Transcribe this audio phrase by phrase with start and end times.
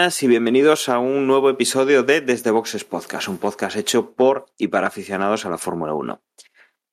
[0.00, 4.68] y bienvenidos a un nuevo episodio de Desde Boxes Podcast, un podcast hecho por y
[4.68, 6.22] para aficionados a la Fórmula 1.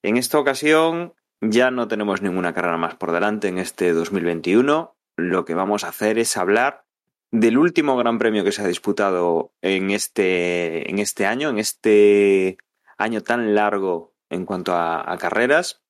[0.04, 4.98] En esta ocasión ya no tenemos ninguna carrera más por delante en este 2021.
[5.16, 6.84] Lo que vamos a hacer es hablar
[7.32, 12.58] del último gran premio que se ha disputado en este, en este año, en este
[12.98, 15.82] año tan largo en cuanto a carreras,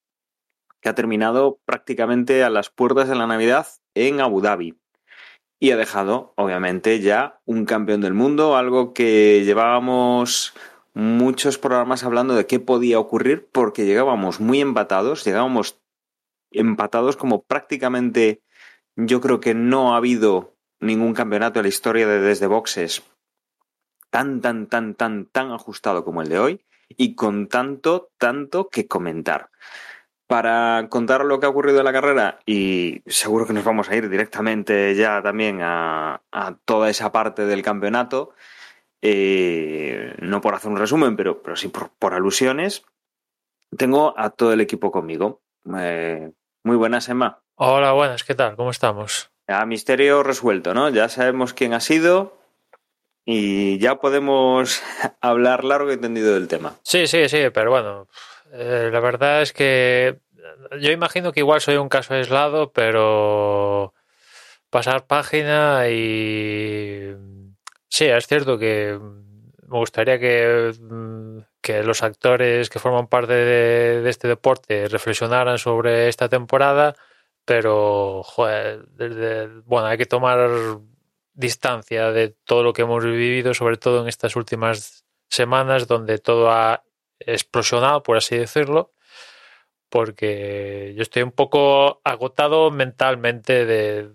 [0.81, 4.77] que ha terminado prácticamente a las puertas de la Navidad en Abu Dhabi
[5.59, 10.53] y ha dejado, obviamente, ya un campeón del mundo, algo que llevábamos
[10.93, 15.79] muchos programas hablando de qué podía ocurrir porque llegábamos muy empatados, llegábamos
[16.51, 18.41] empatados como prácticamente
[18.95, 23.03] yo creo que no ha habido ningún campeonato en la historia de desde boxes
[24.09, 28.87] tan, tan, tan, tan, tan ajustado como el de hoy y con tanto, tanto que
[28.87, 29.49] comentar
[30.27, 33.95] para contar lo que ha ocurrido en la carrera y seguro que nos vamos a
[33.95, 38.33] ir directamente ya también a, a toda esa parte del campeonato,
[39.01, 42.83] eh, no por hacer un resumen, pero, pero sí por, por, alusiones,
[43.77, 45.41] tengo a todo el equipo conmigo.
[45.79, 46.31] Eh,
[46.63, 47.41] muy buenas, Emma.
[47.55, 48.57] Hola, buenas, ¿qué tal?
[48.57, 49.31] ¿Cómo estamos?
[49.47, 50.89] A misterio resuelto, ¿no?
[50.89, 52.37] Ya sabemos quién ha sido
[53.25, 54.81] y ya podemos
[55.21, 56.75] hablar largo y entendido del tema.
[56.83, 58.07] Sí, sí, sí, pero bueno,
[58.53, 60.19] eh, la verdad es que
[60.79, 63.93] yo imagino que igual soy un caso aislado, pero
[64.69, 67.15] pasar página y
[67.89, 68.99] sí, es cierto que
[69.67, 70.71] me gustaría que,
[71.61, 76.95] que los actores que forman parte de, este deporte reflexionaran sobre esta temporada,
[77.45, 78.23] pero
[79.65, 80.49] bueno, hay que tomar
[81.33, 86.51] distancia de todo lo que hemos vivido, sobre todo en estas últimas semanas donde todo
[86.51, 86.83] ha
[87.19, 88.93] explosionado, por así decirlo,
[89.89, 94.11] porque yo estoy un poco agotado mentalmente de...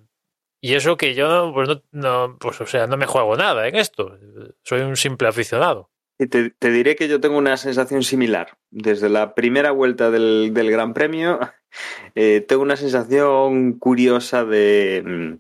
[0.61, 3.75] Y eso que yo, pues, no, no, pues, o sea, no me juego nada en
[3.77, 4.17] esto.
[4.63, 5.91] Soy un simple aficionado.
[6.19, 8.57] Y te, te diré que yo tengo una sensación similar.
[8.71, 11.41] Desde la primera vuelta del, del Gran Premio,
[12.15, 15.03] eh, tengo una sensación curiosa de...
[15.05, 15.35] mm,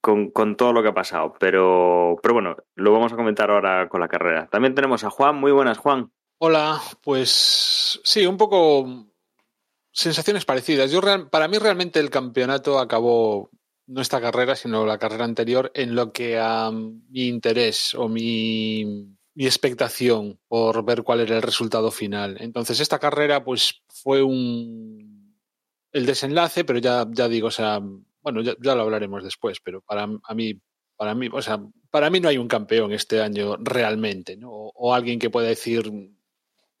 [0.00, 1.34] Con, con, todo lo que ha pasado.
[1.38, 4.48] Pero, pero bueno, lo vamos a comentar ahora con la carrera.
[4.48, 5.36] También tenemos a Juan.
[5.36, 6.10] Muy buenas, Juan.
[6.38, 9.06] Hola, pues sí, un poco
[9.96, 10.90] sensaciones parecidas.
[10.90, 13.50] Yo real, para mí realmente el campeonato acabó
[13.86, 18.84] no esta carrera, sino la carrera anterior en lo que a mi interés o mi,
[19.34, 22.36] mi expectación por ver cuál era el resultado final.
[22.40, 25.34] Entonces esta carrera pues fue un
[25.92, 27.80] el desenlace, pero ya ya digo, o sea,
[28.20, 30.60] bueno, ya, ya lo hablaremos después, pero para a mí
[30.96, 31.58] para mí, o sea,
[31.90, 34.50] para mí no hay un campeón este año realmente, ¿no?
[34.50, 35.90] O, o alguien que pueda decir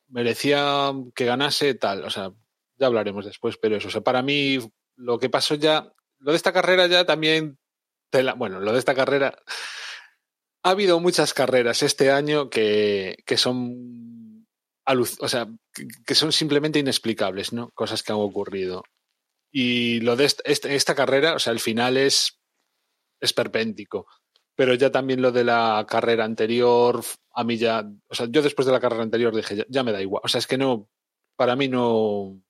[0.08, 2.32] merecía que ganase tal, o sea,
[2.76, 4.58] ya hablaremos después, pero eso, o sea, para mí
[4.96, 7.58] lo que pasó ya, lo de esta carrera ya también,
[8.36, 9.38] bueno, lo de esta carrera,
[10.62, 14.46] ha habido muchas carreras este año que, que son,
[14.86, 15.48] o sea,
[16.04, 17.70] que, son simplemente inexplicables, ¿no?
[17.70, 18.84] Cosas que han ocurrido.
[19.52, 22.40] Y lo de esta, esta, esta carrera, o sea, el final es
[23.20, 24.06] esperpéntico
[24.56, 28.64] pero ya también lo de la carrera anterior, a mí ya, o sea, yo después
[28.66, 30.88] de la carrera anterior dije, ya, ya me da igual, o sea, es que no,
[31.36, 32.40] para mí no...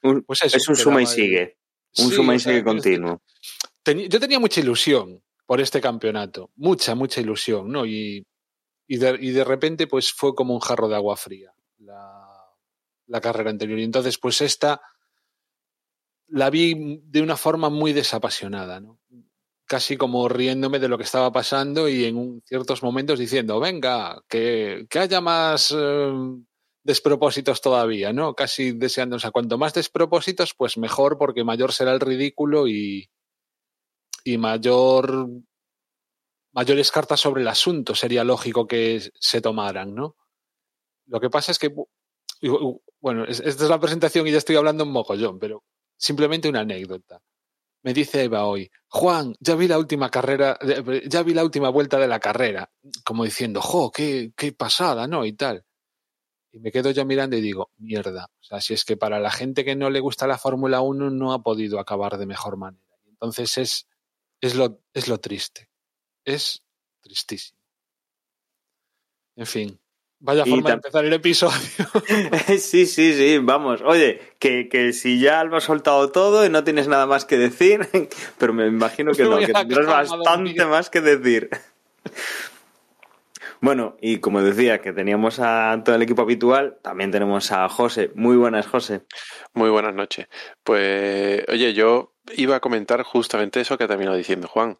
[0.00, 1.58] Pues eso, es un suma y sigue,
[1.98, 3.22] un sí, suma y o sea, sigue continuo.
[3.82, 7.86] Ten, yo tenía mucha ilusión por este campeonato, mucha, mucha ilusión, ¿no?
[7.86, 8.26] Y,
[8.86, 12.28] y, de, y de repente pues fue como un jarro de agua fría la,
[13.06, 13.78] la carrera anterior.
[13.78, 14.80] Y entonces pues esta
[16.28, 18.98] la vi de una forma muy desapasionada, ¿no?
[19.68, 24.22] casi como riéndome de lo que estaba pasando y en un, ciertos momentos diciendo, venga,
[24.26, 26.10] que, que haya más eh,
[26.88, 28.34] despropósitos todavía, ¿no?
[28.34, 33.10] Casi deseando, o sea, cuanto más despropósitos, pues mejor, porque mayor será el ridículo y,
[34.24, 35.28] y mayor
[36.52, 40.16] mayores cartas sobre el asunto sería lógico que se tomaran, ¿no?
[41.06, 41.70] Lo que pasa es que,
[43.00, 45.64] bueno, esta es la presentación y ya estoy hablando un mogollón, pero
[45.98, 47.20] simplemente una anécdota
[47.82, 50.58] me dice Eva hoy, Juan, ya vi la última carrera,
[51.06, 52.70] ya vi la última vuelta de la carrera,
[53.04, 55.24] como diciendo, jo, qué, qué pasada, ¿no?
[55.24, 55.64] Y tal.
[56.58, 58.30] Y me quedo yo mirando y digo, mierda.
[58.40, 61.10] O sea, si es que para la gente que no le gusta la Fórmula 1
[61.10, 62.96] no ha podido acabar de mejor manera.
[63.06, 63.88] Entonces es,
[64.40, 65.70] es, lo, es lo triste.
[66.24, 66.64] Es
[67.00, 67.60] tristísimo.
[69.36, 69.80] En fin,
[70.20, 71.54] Vaya Y forma de empezar el episodio.
[72.58, 73.82] sí, sí, sí, vamos.
[73.82, 77.38] Oye, que, que si ya lo has soltado todo y no tienes nada más que
[77.38, 77.88] decir,
[78.38, 81.50] pero me imagino que no, que tendrás bastante más que decir.
[83.60, 88.12] Bueno, y como decía, que teníamos a todo el equipo habitual, también tenemos a José.
[88.14, 89.02] Muy buenas, José.
[89.52, 90.28] Muy buenas noches.
[90.62, 94.78] Pues, oye, yo iba a comentar justamente eso que ha terminado diciendo Juan.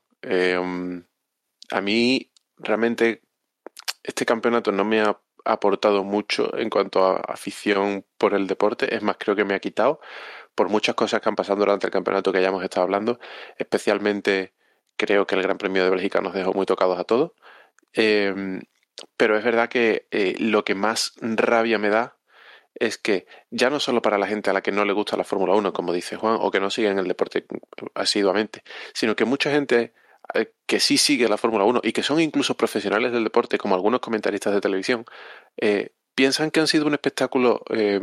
[0.60, 1.02] Um,
[1.70, 3.22] a mí, realmente,
[4.04, 8.94] este campeonato no me ha aportado mucho en cuanto a afición por el deporte.
[8.94, 10.00] Es más, creo que me ha quitado
[10.54, 13.18] por muchas cosas que han pasado durante el campeonato que hayamos estado hablando.
[13.56, 14.54] Especialmente,
[14.96, 17.32] creo que el Gran Premio de Bélgica nos dejó muy tocados a todos.
[17.94, 18.60] Eh,
[19.16, 22.16] pero es verdad que eh, lo que más rabia me da
[22.74, 25.24] es que ya no solo para la gente a la que no le gusta la
[25.24, 27.46] Fórmula 1, como dice Juan, o que no sigue en el deporte
[27.94, 28.62] asiduamente,
[28.94, 29.94] sino que mucha gente
[30.34, 33.74] eh, que sí sigue la Fórmula 1 y que son incluso profesionales del deporte, como
[33.74, 35.04] algunos comentaristas de televisión,
[35.56, 38.00] eh, piensan que han sido un espectáculo eh,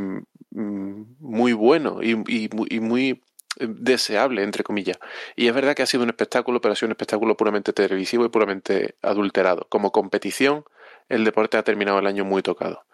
[0.51, 3.21] mm, muy bueno y, muy-
[3.59, 4.97] deseable, entre comillas.
[5.35, 8.25] Y es verdad que ha sido un espectáculo, pero ha sido un espectáculo puramente televisivo
[8.25, 9.67] y puramente adulterado.
[9.69, 10.65] Como competición,
[11.09, 12.85] el deporte ha terminado el año muy tocado.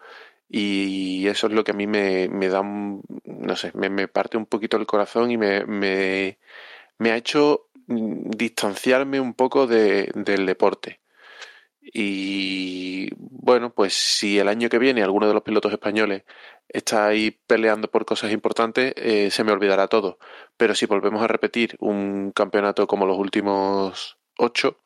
[0.48, 4.36] Y eso es lo que a mí me, me da, no sé, me, me parte
[4.36, 6.38] un poquito el corazón y me, me,
[6.98, 11.00] me ha hecho distanciarme un poco de, del deporte.
[11.80, 16.22] Y bueno, pues si el año que viene alguno de los pilotos españoles
[16.72, 20.18] está ahí peleando por cosas importantes, eh, se me olvidará todo.
[20.56, 24.78] Pero si volvemos a repetir un campeonato como los últimos ocho,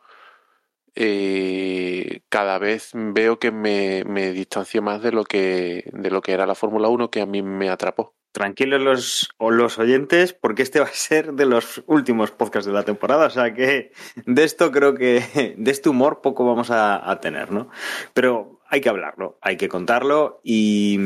[0.94, 6.32] eh, cada vez veo que me, me distancio más de lo que, de lo que
[6.32, 8.14] era la Fórmula 1 que a mí me atrapó.
[8.32, 12.82] Tranquilos los, los oyentes, porque este va a ser de los últimos podcasts de la
[12.82, 13.26] temporada.
[13.26, 13.92] O sea que
[14.26, 17.70] de esto creo que, de este humor poco vamos a tener, ¿no?
[18.12, 20.99] Pero hay que hablarlo, hay que contarlo y,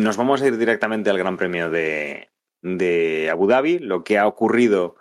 [0.00, 2.28] nos vamos a ir directamente al Gran Premio de,
[3.30, 4.96] Abu Dhabi, lo que ha ocurrido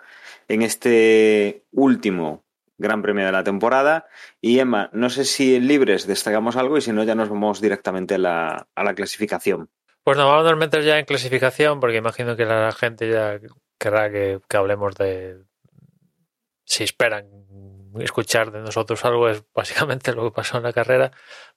[0.48, 2.46] en este último
[2.78, 4.08] Gran Premio de la temporada.
[4.40, 7.62] Y Emma, no sé si en libres destacamos algo y si no ya nos vamos
[7.62, 9.70] directamente a la, clasificación.
[10.04, 13.40] Pues nos vamos a meter ya en clasificación, porque imagino que la gente ya
[13.78, 15.44] querrá que, que hablemos de
[16.64, 17.26] si esperan
[18.00, 21.12] escuchar de nosotros algo, es básicamente lo que pasó en la carrera.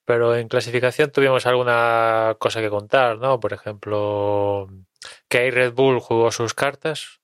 [0.04, 3.40] Pero en clasificación tuvimos alguna cosa que contar, ¿no?
[3.40, 4.68] Por ejemplo,
[5.28, 7.20] que Red Bull jugó sus cartas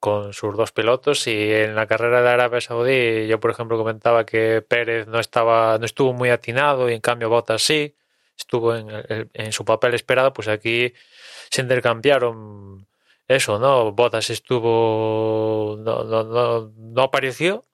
[0.00, 4.24] con sus dos pilotos y en la carrera de Arabia Saudí yo por ejemplo comentaba
[4.24, 7.96] que Pérez no estaba no estuvo muy atinado y en cambio Bottas sí
[8.36, 8.88] estuvo en,
[9.32, 10.92] en su papel esperado pues aquí
[11.50, 12.86] se intercambiaron
[13.26, 17.64] eso no Bottas estuvo no, no, no, no apareció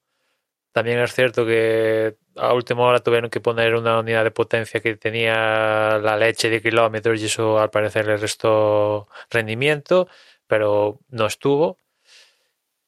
[0.75, 4.97] también es cierto que a última hora tuvieron que poner una unidad de potencia que
[4.97, 10.09] tenía la leche de kilómetros y eso al parecer le restó rendimiento
[10.49, 11.79] pero no estuvo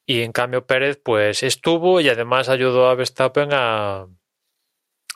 [0.05, 4.07] y en cambio Pérez pues estuvo y además ayudó a Verstappen a,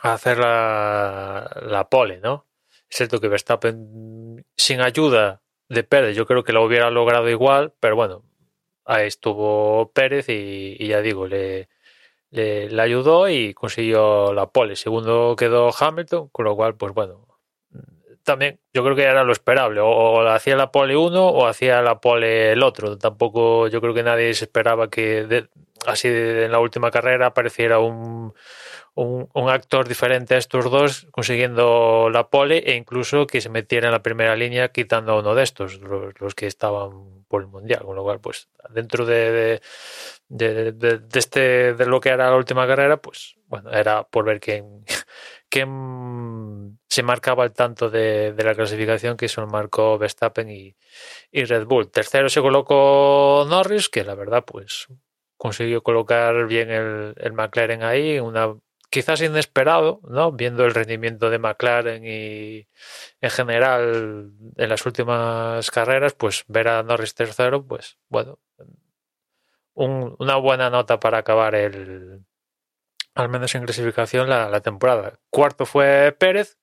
[0.01, 2.48] hacer la, la pole, ¿no?
[2.89, 7.74] Es cierto que Verstappen sin ayuda de Pérez yo creo que lo hubiera logrado igual,
[7.81, 8.24] pero bueno,
[8.86, 11.69] ahí estuvo Pérez y, y ya digo, le,
[12.31, 14.75] le, ayudó y consiguió la pole.
[14.75, 17.27] Segundo quedó Hamilton, con lo cual pues bueno,
[18.23, 19.81] también yo creo que era lo esperable.
[19.81, 22.97] O, hacía la pole uno o hacía la pole el otro.
[22.97, 25.47] Tampoco yo creo que nadie se esperaba que
[25.85, 28.33] así de- en la última carrera apareciera un,
[28.95, 33.93] un, actor diferente a estos dos consiguiendo la pole e incluso que se metiera en
[33.93, 37.83] la primera línea quitando a uno de estos, los, que estaban por el mundial.
[37.83, 39.61] Con lo cual, pues dentro de, de,
[40.31, 44.85] de, este de lo que era la última carrera, pues bueno, era por ver quién,
[46.88, 50.75] se marcaba el tanto de, de la clasificación que eso marcó Verstappen y,
[51.31, 51.91] y Red Bull.
[51.91, 54.88] Tercero se colocó Norris, que la verdad, pues
[55.38, 58.55] consiguió colocar bien el, el McLaren ahí, una
[58.91, 60.31] quizás inesperado, ¿no?
[60.31, 62.67] Viendo el rendimiento de McLaren y
[63.21, 68.38] en general en las últimas carreras, pues ver a Norris tercero, pues bueno,
[69.74, 72.25] un- una buena nota para acabar el,
[73.16, 75.20] al menos en clasificación, la, temporada.
[75.30, 76.58] Cuarto fue Pérez,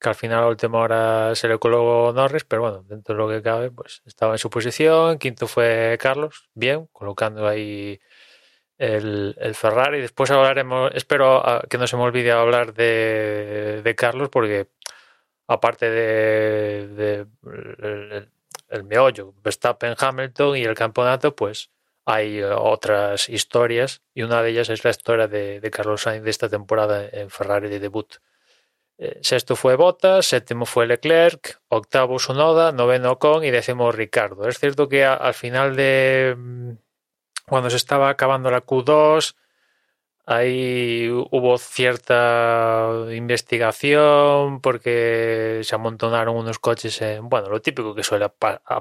[0.00, 3.28] que al final a última hora se le colocó Norris, pero bueno, dentro de lo
[3.28, 5.18] que cabe, pues estaba en su posición.
[5.18, 8.00] Quinto fue Carlos, bien, colocando ahí
[8.78, 10.00] el, el Ferrari.
[10.00, 14.68] Después hablaremos, espero ah, que no se me olvide hablar de, de Carlos, porque
[15.48, 17.14] aparte de, de
[17.46, 18.30] el, el-
[18.70, 21.70] el meollo, Verstappen, Hamilton y el campeonato, pues
[22.08, 26.30] hay eh, otras historias y una de ellas es la historia de, Carlos Sainz de
[26.30, 28.14] esta temporada en Ferrari de debut.
[28.96, 34.48] Eh, sexto fue Bottas, séptimo fue Leclerc, octavo Sunoda, noveno Ocon y décimo Ricardo.
[34.48, 36.70] Es cierto que al final de mm,
[37.46, 39.34] cuando se estaba acabando la Q2,
[40.30, 48.28] ahí hubo cierta investigación porque se amontonaron unos coches en, bueno, lo típico que suele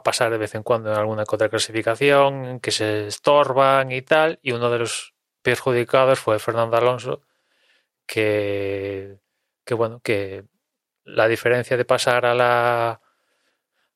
[0.04, 4.52] pasar de vez en cuando en alguna otra clasificación, que se estorban y tal, y
[4.52, 7.22] uno de los perjudicados fue Fernando Alonso,
[8.06, 9.20] que,
[9.66, 10.44] que bueno, que
[11.06, 13.02] la diferencia de pasar a la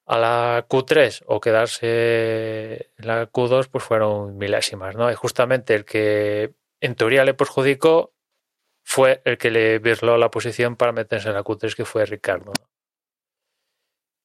[0.05, 5.11] a la Q3 o quedarse en la Q2 pues fueron milésimas, ¿no?
[5.11, 8.13] Y justamente el que en teoría le perjudicó
[8.83, 12.51] fue el que le virló la posición para meterse en la Q3 que fue Ricardo.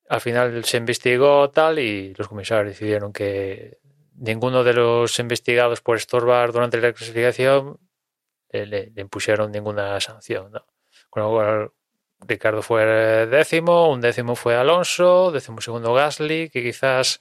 [0.09, 3.79] Al final se investigó tal y los comisarios decidieron que
[4.15, 7.79] ninguno de los investigados por estorbar durante la clasificación
[8.51, 10.53] le, impusieron ninguna sanción.
[11.11, 11.73] Con lo cual
[12.21, 17.19] Ricardo fue décimo, un décimo fue Alonso, décimo segundo Gasly, que quizás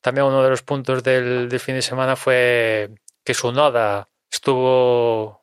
[0.00, 2.90] también uno de los puntos del, del fin de semana fue
[3.24, 5.42] que su noda estuvo.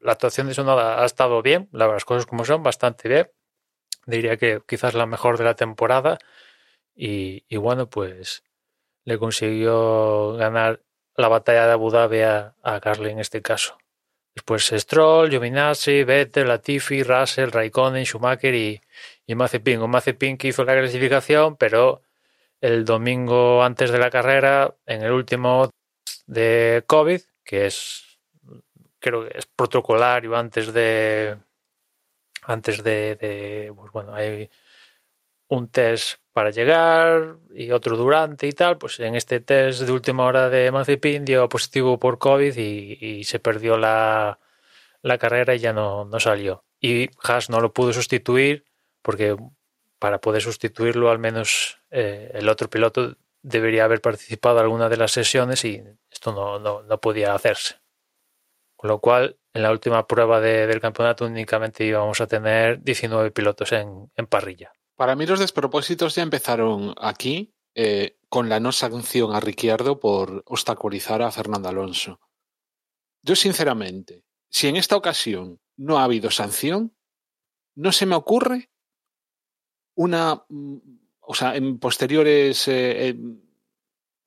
[0.00, 3.30] La actuación de su noda ha estado bien, las cosas como son, bastante bien.
[4.06, 6.18] Diría que quizás la mejor de la temporada.
[6.94, 8.42] Y, y bueno, pues
[9.04, 10.82] le consiguió ganar
[11.16, 13.78] la batalla de Abu Dhabi a, a Gasly en este caso.
[14.34, 18.80] Después Stroll, Giovinazzi, Vettel, Latifi, Russell, Raikkonen, Schumacher y,
[19.26, 19.82] y Mazepin.
[19.82, 22.02] Un Mazepin que hizo la clasificación, pero
[22.60, 25.70] el domingo antes de la carrera, en el último
[26.26, 28.18] de COVID, que es
[28.98, 31.38] creo que es protocolario antes de
[32.42, 34.50] antes de, de pues bueno, hay
[35.48, 40.24] un test para llegar y otro durante y tal, pues en este test de última
[40.24, 44.38] hora de Mazepin dio positivo por COVID y, se perdió la,
[45.02, 46.64] la, carrera y ya no, no salió.
[46.80, 48.64] Y Haas no lo pudo sustituir
[49.02, 49.36] porque
[49.98, 54.96] para poder sustituirlo al menos eh, el otro piloto debería haber participado en alguna de
[54.96, 57.76] las sesiones y esto no, no, no podía hacerse.
[58.76, 63.30] Con lo cual, en la última prueba de, del campeonato únicamente íbamos a tener 19
[63.30, 64.72] pilotos en, en parrilla.
[64.96, 70.42] Para mí los despropósitos ya empezaron aquí eh, con la no sanción a Ricciardo por
[70.46, 72.20] obstaculizar a Fernando Alonso.
[73.22, 76.96] Yo sinceramente, si en esta ocasión no ha habido sanción,
[77.74, 78.70] no se me ocurre
[79.94, 80.44] una,
[81.30, 83.16] o sea, en posteriores eh,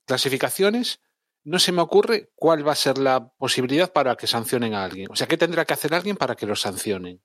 [0.05, 1.01] clasificaciones,
[1.43, 5.07] no se me ocurre cuál va a ser la posibilidad para que sancionen a alguien.
[5.12, 7.22] O sea, ¿qué tendrá que hacer alguien para que lo sancionen?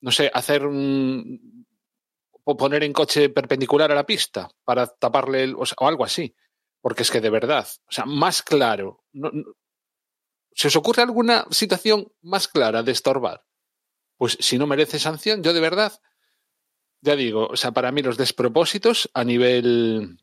[0.00, 1.68] No sé, hacer un,
[2.42, 6.34] o poner en coche perpendicular a la pista para taparle el, o, algo así.
[6.80, 9.04] Porque es que de verdad, o sea, más claro.
[9.12, 9.30] No,
[10.52, 13.44] ¿Se os ocurre alguna situación más clara de estorbar?
[14.16, 15.92] Pues si no merece sanción, yo de verdad,
[17.02, 20.18] ya digo, o sea, para mí los despropósitos a nivel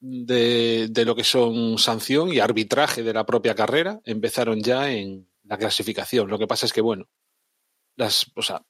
[0.00, 5.28] de, de lo que son sanción y arbitraje de la propia carrera empezaron ya en
[5.44, 6.28] la clasificación.
[6.28, 7.08] Lo que pasa es que, bueno,
[7.96, 8.62] las, o sea,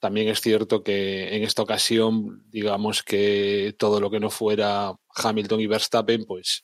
[0.00, 5.60] también es cierto que en esta ocasión, digamos que todo lo que no fuera Hamilton
[5.60, 6.62] y Verstappen, pues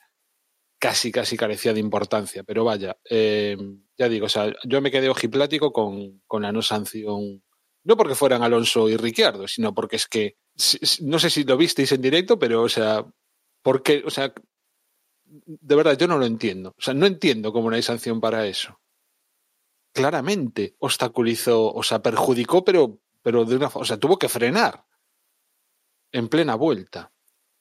[0.78, 2.44] casi, casi carecía de importancia.
[2.44, 3.56] Pero vaya, eh,
[3.98, 7.42] ya digo, o sea, yo me quedé ojiplático con, con la no sanción.
[7.84, 10.36] No porque fueran Alonso y Ricciardo, sino porque es que,
[11.02, 13.04] no sé si lo visteis en directo, pero, o sea,
[13.62, 14.32] porque, o sea,
[15.24, 16.74] de verdad, yo no lo entiendo.
[16.78, 18.80] O sea, no entiendo cómo no hay sanción para eso.
[19.92, 24.84] Claramente obstaculizó, o sea, perjudicó, pero pero de una o sea, tuvo que frenar
[26.12, 27.10] en plena vuelta.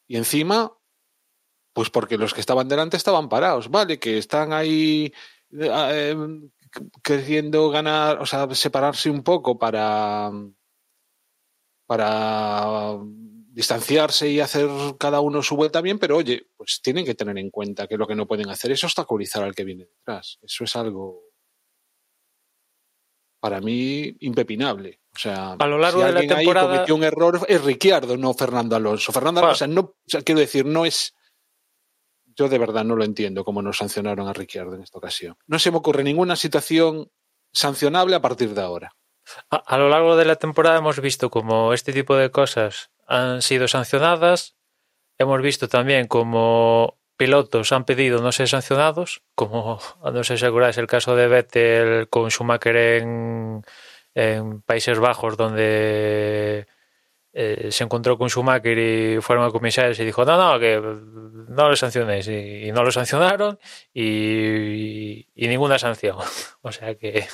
[0.08, 0.78] Y encima,
[1.72, 3.98] pues porque los que estaban delante estaban parados, ¿vale?
[3.98, 5.14] Que están ahí
[5.58, 6.16] eh,
[7.04, 10.32] queriendo ganar, o sea, separarse un poco para
[11.86, 12.98] para
[13.54, 17.52] distanciarse y hacer cada uno su vuelta bien, pero oye, pues tienen que tener en
[17.52, 20.40] cuenta que lo que no pueden hacer es obstaculizar al que viene detrás.
[20.42, 21.22] Eso es algo
[23.40, 25.02] para mí impepinable.
[25.14, 28.18] O sea, a lo largo si de la temporada ahí cometió un error es Ricciardo,
[28.18, 29.12] no Fernando Alonso.
[29.12, 29.74] Fernando Alonso, bueno.
[29.74, 31.14] o, sea, no, o sea, quiero decir, no es.
[32.36, 35.36] Yo de verdad no lo entiendo cómo nos sancionaron a Ricciardo en esta ocasión.
[35.48, 37.12] No se me ocurre ninguna situación
[37.52, 38.96] sancionable a partir de ahora.
[39.50, 43.68] A, lo largo de la temporada hemos visto como este tipo de cosas han sido
[43.68, 44.56] sancionadas.
[45.18, 50.78] Hemos visto también como pilotos han pedido no ser sancionados, como no sé si acordáis
[50.78, 53.64] el caso de Vettel con Schumacher en,
[54.16, 56.68] en Países Bajos, donde
[57.34, 61.70] eh, se encontró con Schumacher y fueron a comisarios y dijo, no, no, que no
[61.70, 62.28] lo sancionéis.
[62.28, 63.60] Y, no lo sancionaron
[63.94, 66.18] y, y, y, ninguna sanción.
[66.62, 67.28] o sea que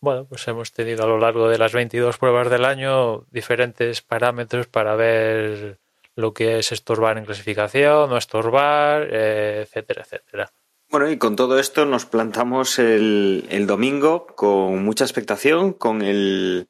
[0.00, 4.66] Bueno, pues hemos tenido a lo largo de las 22 pruebas del año diferentes parámetros
[4.66, 5.80] para ver
[6.14, 10.52] lo que es estorbar en clasificación, no estorbar, eh, etcétera, etcétera.
[10.90, 16.68] Bueno, y con todo esto nos plantamos el, el domingo con mucha expectación, con el,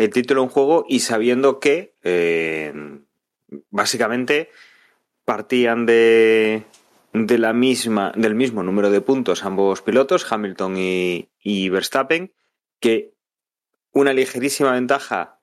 [0.00, 2.72] el título en juego y sabiendo que eh,
[3.70, 4.48] básicamente
[5.26, 6.64] partían de,
[7.12, 12.32] de la misma, del mismo número de puntos ambos pilotos, Hamilton y, y Verstappen,
[12.80, 13.12] que
[13.92, 15.40] una ligerísima ventaja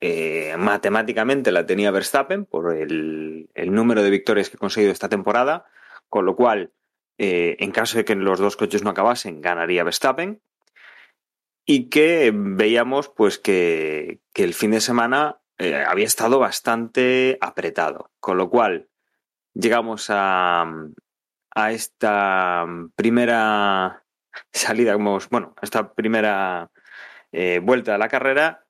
[0.00, 5.08] eh, matemáticamente la tenía Verstappen por el, el, número de victorias que ha conseguido esta
[5.08, 5.64] temporada,
[6.10, 6.72] con lo cual,
[7.16, 10.42] eh, en caso de que los dos coches no acabasen, ganaría Verstappen.
[11.66, 18.10] Y que veíamos pues que, que el fin de semana eh, había estado bastante apretado,
[18.20, 18.88] con lo cual
[19.54, 20.66] llegamos a,
[21.54, 22.66] a esta
[22.96, 24.04] primera
[24.52, 26.70] salida, bueno, esta primera
[27.32, 28.64] eh, vuelta a la carrera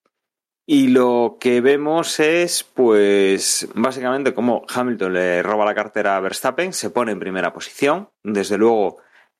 [0.66, 6.72] y lo que vemos es, pues, básicamente como Hamilton le roba la cartera a Verstappen,
[6.72, 8.08] se pone en primera posición.
[8.22, 8.96] Desde luego,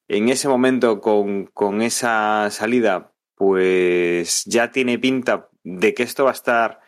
[0.07, 6.31] en ese momento, con, con esa salida, pues ya tiene pinta de que esto va
[6.31, 6.81] a estar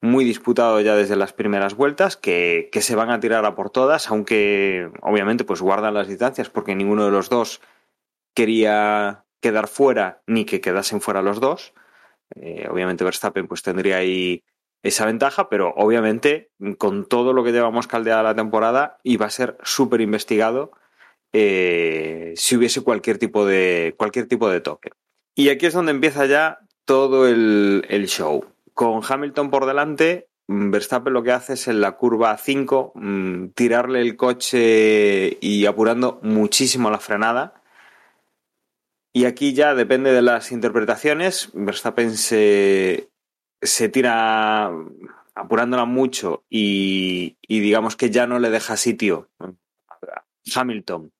[0.00, 3.70] muy disputado ya desde las primeras vueltas, que, que, se van a tirar a por
[3.70, 7.60] todas, aunque obviamente pues guardan las distancias porque ninguno de los dos
[8.34, 11.74] quería quedar fuera ni que quedasen fuera los dos.
[12.36, 14.44] Eh, obviamente Verstappen pues tendría ahí
[14.82, 19.58] esa ventaja, pero obviamente con todo lo que llevamos caldeada la temporada iba a ser
[19.62, 20.72] súper investigado
[21.32, 24.90] eh, si hubiese cualquier tipo de cualquier tipo de toque.
[25.34, 28.44] Y aquí es donde empieza ya todo el, show.
[28.74, 34.00] Con Hamilton por delante, Verstappen lo que hace es en la curva 5 mm, tirarle
[34.00, 37.62] el coche y apurando muchísimo la frenada.
[39.14, 41.50] Y aquí ya depende de las interpretaciones.
[41.54, 43.10] Verstappen se,
[43.60, 44.70] se tira
[45.34, 51.12] apurándola mucho y, y, digamos que ya no le deja sitio a Hamilton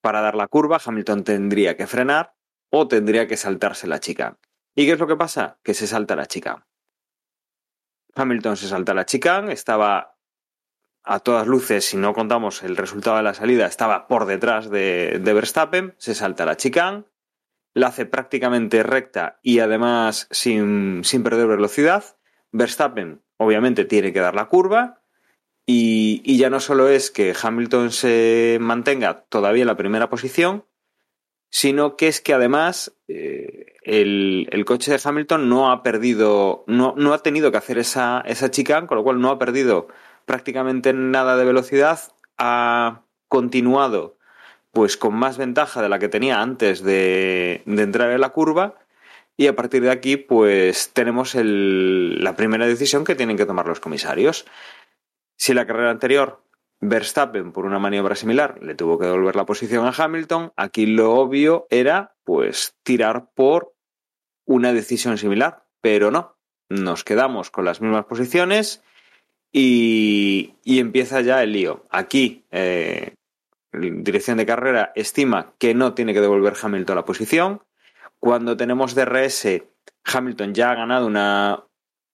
[0.00, 0.80] para dar la curva.
[0.84, 2.34] Hamilton tendría que frenar
[2.74, 4.38] o tendría que saltarse la chica.
[4.74, 5.58] ¿Y qué es lo que pasa?
[5.62, 6.66] Que se salta la chica.
[8.14, 10.16] Hamilton se salta la chicane, estaba
[11.04, 15.20] a todas luces, si no contamos el resultado de la salida, estaba por detrás de,
[15.22, 17.04] de Verstappen, se salta la chicane,
[17.74, 22.04] la hace prácticamente recta y además sin, sin, perder velocidad.
[22.52, 25.02] Verstappen obviamente tiene que dar la curva
[25.66, 30.66] y, y, ya no solo es que Hamilton se mantenga todavía en la primera posición,
[31.54, 36.94] sino que es que además eh, el, el, coche de Hamilton no ha perdido, no,
[36.96, 39.86] no ha tenido que hacer esa, esa chicane, con lo cual no ha perdido
[40.24, 42.00] prácticamente nada de velocidad,
[42.38, 44.16] ha continuado
[44.70, 48.76] pues con más ventaja de la que tenía antes de, de entrar en la curva
[49.36, 53.66] y a partir de aquí pues tenemos el, la primera decisión que tienen que tomar
[53.66, 54.46] los comisarios.
[55.36, 56.41] Si la carrera anterior
[56.84, 60.52] Verstappen, por una maniobra similar, le tuvo que devolver la posición a Hamilton.
[60.56, 63.72] Aquí lo obvio era, pues, tirar por
[64.44, 66.36] una decisión similar, pero no.
[66.68, 68.82] Nos quedamos con las mismas posiciones
[69.52, 71.86] y, empieza ya el lío.
[71.88, 73.14] Aquí, eh,
[73.72, 77.62] dirección de carrera estima que no tiene que devolver Hamilton la posición.
[78.18, 79.62] Cuando tenemos DRS,
[80.02, 81.62] Hamilton ya ha ganado una.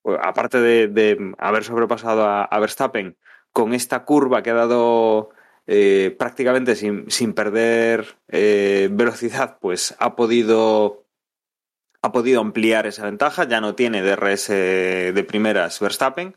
[0.05, 3.17] Aparte de, de haber sobrepasado a Verstappen,
[3.59, 5.31] con esta curva que ha dado
[5.67, 11.05] eh, prácticamente sin, sin perder eh, velocidad, pues ha podido,
[12.01, 16.37] ha podido ampliar esa ventaja, ya no tiene DRS de primeras Verstappen,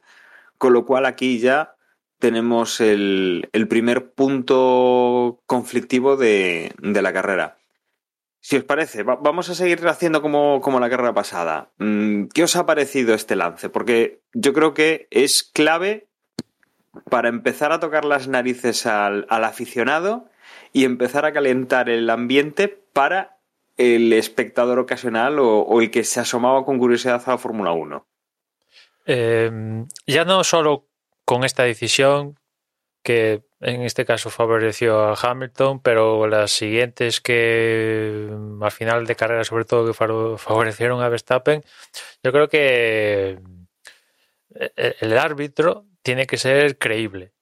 [0.58, 1.76] con lo cual aquí ya
[2.18, 7.60] tenemos el, el primer punto conflictivo de, de, la carrera.
[8.40, 11.72] Si os parece, va, vamos a seguir haciendo como, como la carrera pasada.
[11.78, 13.70] Mm, ¿Qué os ha parecido este lance?
[13.70, 16.08] Porque yo creo que es clave
[17.10, 20.30] para empezar a tocar las narices al, aficionado
[20.74, 23.38] y empezar a calentar el ambiente para
[23.78, 28.06] el espectador ocasional o, el que se asomaba con curiosidad a la Fórmula 1.
[29.06, 30.88] Eh, ya no solo
[31.26, 32.38] con esta decisión
[33.04, 38.30] que en este caso favoreció a Hamilton, pero las siguientes que
[38.62, 41.64] al final de carrera sobre todo que favorecieron a Verstappen,
[42.24, 43.40] yo creo que
[44.56, 47.34] eh, el árbitro tiene que ser creíble.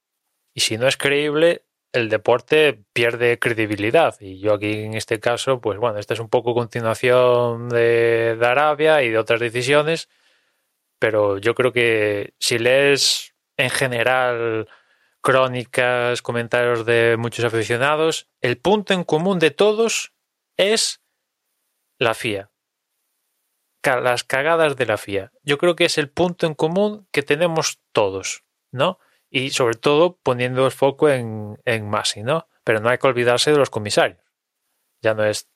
[0.54, 4.16] Y si no es creíble, el deporte pierde credibilidad.
[4.20, 8.46] Y yo aquí en este caso, pues bueno, esta es un poco continuación de, de
[8.46, 10.10] Arabia y de otras decisiones,
[11.00, 14.68] pero yo creo que si lees en general
[15.22, 20.14] crónicas, comentarios de muchos aficionados, el punto en común de todos
[20.58, 21.02] es
[21.98, 22.52] la FIA.
[23.84, 25.32] las cagadas de la FIA.
[25.44, 29.00] Yo creo que es el punto en común que tenemos todos, ¿no?
[29.30, 32.48] Y sobre todo poniendo el foco en, en Masi, ¿no?
[32.64, 34.20] Pero no hay que olvidarse de los comisarios.
[35.02, 35.50] Ya no es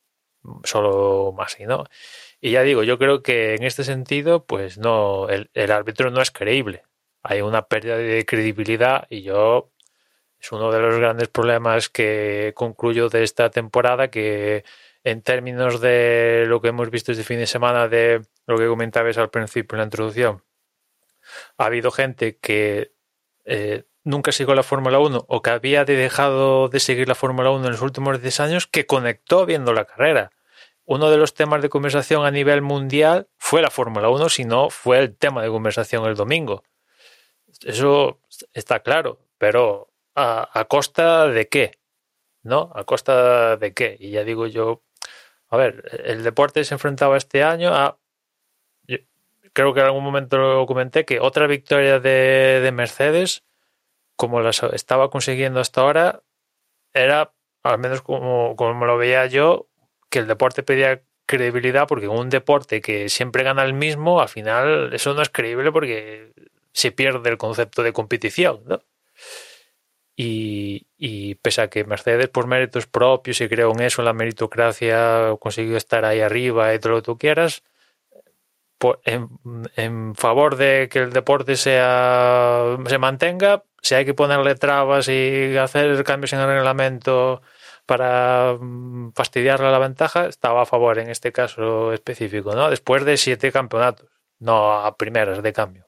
[0.64, 1.86] solo Masi, ¿no?
[2.42, 6.22] Y ya digo, yo creo que en este sentido, pues no, el, el árbitro no
[6.22, 6.84] es creíble.
[7.24, 9.72] Hay una pérdida de credibilidad y yo
[10.40, 14.66] es uno de los grandes problemas que concluyo de esta temporada que
[15.04, 19.18] en términos de lo que hemos visto este fin de semana, de lo que comentabas
[19.18, 20.44] al principio en la introducción,
[21.58, 22.93] ha habido gente que
[23.46, 27.66] eh, nunca siguió la Fórmula 1 o que había dejado de seguir la Fórmula 1
[27.66, 30.32] en los últimos 10 años que conectó viendo la carrera.
[30.86, 34.70] Uno de los temas de conversación a nivel mundial fue la Fórmula 1, si no
[34.70, 36.64] fue el tema de conversación el domingo.
[37.62, 38.20] Eso
[38.54, 41.80] está claro, pero ¿a, a costa de qué?
[42.42, 42.72] ¿No?
[42.76, 43.96] ¿A costa de qué?
[44.00, 44.84] Y ya digo yo,
[45.54, 48.00] a ver, el deporte se enfrentaba este año a.
[49.54, 53.44] creo que en algún momento lo comenté que otra victoria de, Mercedes,
[54.16, 56.24] como la estaba consiguiendo hasta ahora,
[56.94, 59.68] era, al menos como, como lo veía yo,
[60.10, 64.94] que el deporte pedía credibilidad porque un deporte que siempre gana el mismo, al final
[64.94, 66.34] eso no es creíble porque
[66.74, 68.82] se pierde el concepto de competición, ¿no?
[70.16, 75.36] Y, pese a que Mercedes por méritos propios y creo en eso, en la meritocracia,
[75.40, 77.64] consiguió estar ahí arriba y todo lo que tú quieras,
[79.06, 85.58] en, favor de que el deporte sea se mantenga, si hay que ponerle trabas y
[85.58, 87.42] hacer cambios en el reglamento
[87.86, 92.70] para mm, fastidiarle la ventaja, estaba a favor en este caso específico, ¿no?
[92.70, 95.88] Después de siete campeonatos, no a primeras de cambio.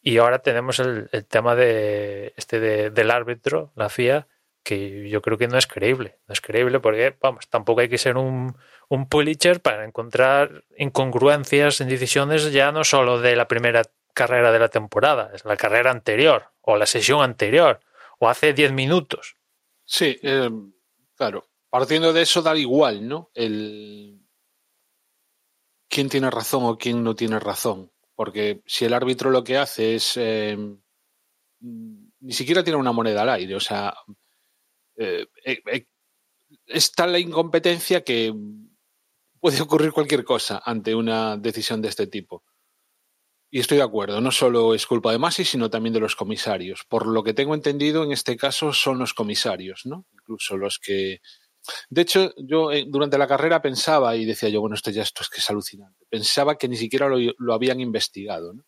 [0.00, 4.26] Y ahora tenemos el, tema de este del árbitro, la FIA,
[4.68, 6.18] que yo creo que no es creíble.
[6.26, 8.54] No es creíble porque, vamos, tampoco hay que ser un,
[8.90, 14.58] un Pulitzer para encontrar incongruencias en decisiones ya no solo de la primera carrera de
[14.58, 17.80] la temporada, es la carrera anterior o la sesión anterior
[18.18, 19.36] o hace 10 minutos.
[19.86, 20.50] Sí, eh,
[21.16, 21.48] claro.
[21.70, 23.30] Partiendo de eso da igual, ¿no?
[23.32, 24.20] El
[25.88, 27.90] quién tiene razón o quién no tiene razón.
[28.14, 30.16] Porque si el árbitro lo que hace es.
[30.16, 30.58] Eh,
[31.60, 33.54] ni siquiera tiene una moneda al aire.
[33.54, 33.94] O sea.
[34.98, 35.86] Eh, eh,
[36.66, 38.34] está la incompetencia que
[39.40, 42.44] puede ocurrir cualquier cosa ante una decisión de este tipo.
[43.50, 46.84] Y estoy de acuerdo, no solo es culpa de Masi, sino también de los comisarios.
[46.86, 50.04] Por lo que tengo entendido, en este caso son los comisarios, ¿no?
[50.12, 51.20] Incluso los que
[51.90, 55.22] de hecho, yo eh, durante la carrera pensaba y decía yo, bueno, esto ya esto
[55.22, 56.06] es que es alucinante.
[56.08, 58.64] Pensaba que ni siquiera lo, habían investigado, ¿no?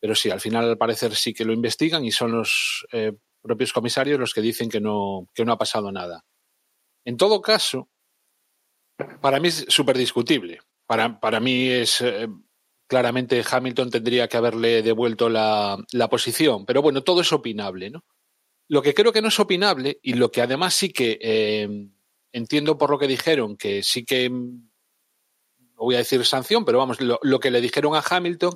[0.00, 3.12] Pero sí, al final al parecer sí que lo investigan y son los eh,
[3.44, 6.24] propios comisarios los que dicen que no, que no ha pasado nada.
[7.04, 7.90] En todo caso,
[9.20, 10.60] para mí es súper discutible.
[10.86, 12.28] Para, para, mí es eh,
[12.86, 18.04] claramente Hamilton tendría que haberle devuelto la, la, posición, pero bueno, todo es opinable, ¿no?
[18.68, 21.18] Lo que creo que no es opinable y lo que además sí que
[22.34, 24.66] entiendo por lo que dijeron que sí que, no
[25.76, 28.54] voy a decir sanción, pero vamos, lo, que le dijeron a Hamilton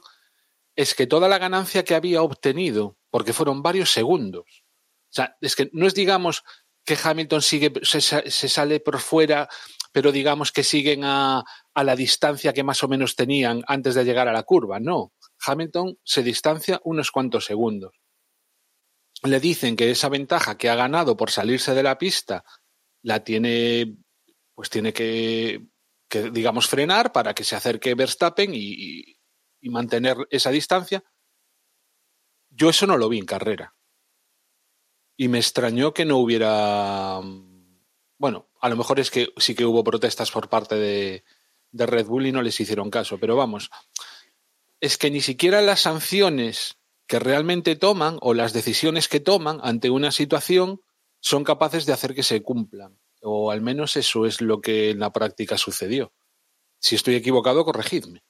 [0.77, 4.65] es que toda la ganancia que había obtenido, porque fueron varios segundos,
[5.11, 6.43] o sea, es que no es digamos
[6.89, 9.47] que Hamilton sigue, se, sale por fuera,
[9.93, 11.45] pero digamos que siguen a,
[11.75, 15.13] la distancia que más o menos tenían antes de llegar a la curva, no.
[15.47, 17.93] Hamilton se distancia unos cuantos segundos.
[19.23, 22.43] Le dicen que esa ventaja que ha ganado por salirse de la pista
[23.03, 23.99] la tiene,
[24.55, 25.67] pues tiene que,
[26.33, 29.17] digamos, frenar para que se acerque Verstappen y,
[29.61, 31.05] mantener esa distancia.
[32.49, 33.75] Yo eso no lo vi en carrera.
[35.19, 37.21] Y me extrañó que no hubiera.
[38.17, 41.25] Bueno, a lo mejor es que sí que hubo protestas por parte de,
[41.73, 43.71] de Red Bull y no les hicieron caso, pero vamos,
[44.81, 49.91] es que ni siquiera las sanciones que realmente toman o las decisiones que toman ante
[49.91, 50.81] una situación
[51.21, 52.99] son capaces de hacer que se cumplan.
[53.23, 56.13] O al menos eso es lo que en la práctica sucedió.
[56.79, 58.23] Si estoy equivocado, corregidme.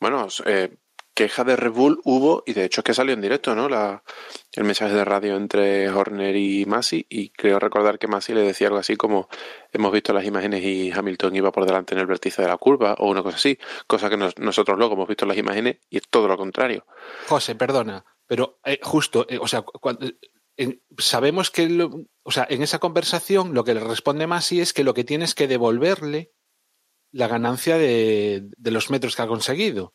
[0.00, 0.76] Bueno, eh,
[1.14, 3.68] queja de Red Bull hubo, y de hecho es que salió en directo, ¿no?
[4.52, 8.68] El mensaje de radio entre Horner y Masi, y creo recordar que Masi le decía
[8.68, 9.28] algo así como
[9.72, 12.94] hemos visto las imágenes y Hamilton iba por delante en el vértice de la curva,
[12.98, 16.28] o una cosa así, cosa que nosotros luego hemos visto las imágenes y es todo
[16.28, 16.86] lo contrario.
[17.28, 20.06] José, perdona, pero eh, justo, eh, o sea, cuando,
[20.98, 21.88] sabemos que,
[22.22, 25.24] o sea, en esa conversación lo que le responde Masi es que lo que tiene
[25.24, 26.32] es que devolverle
[27.12, 29.94] la ganancia de, los metros que ha conseguido.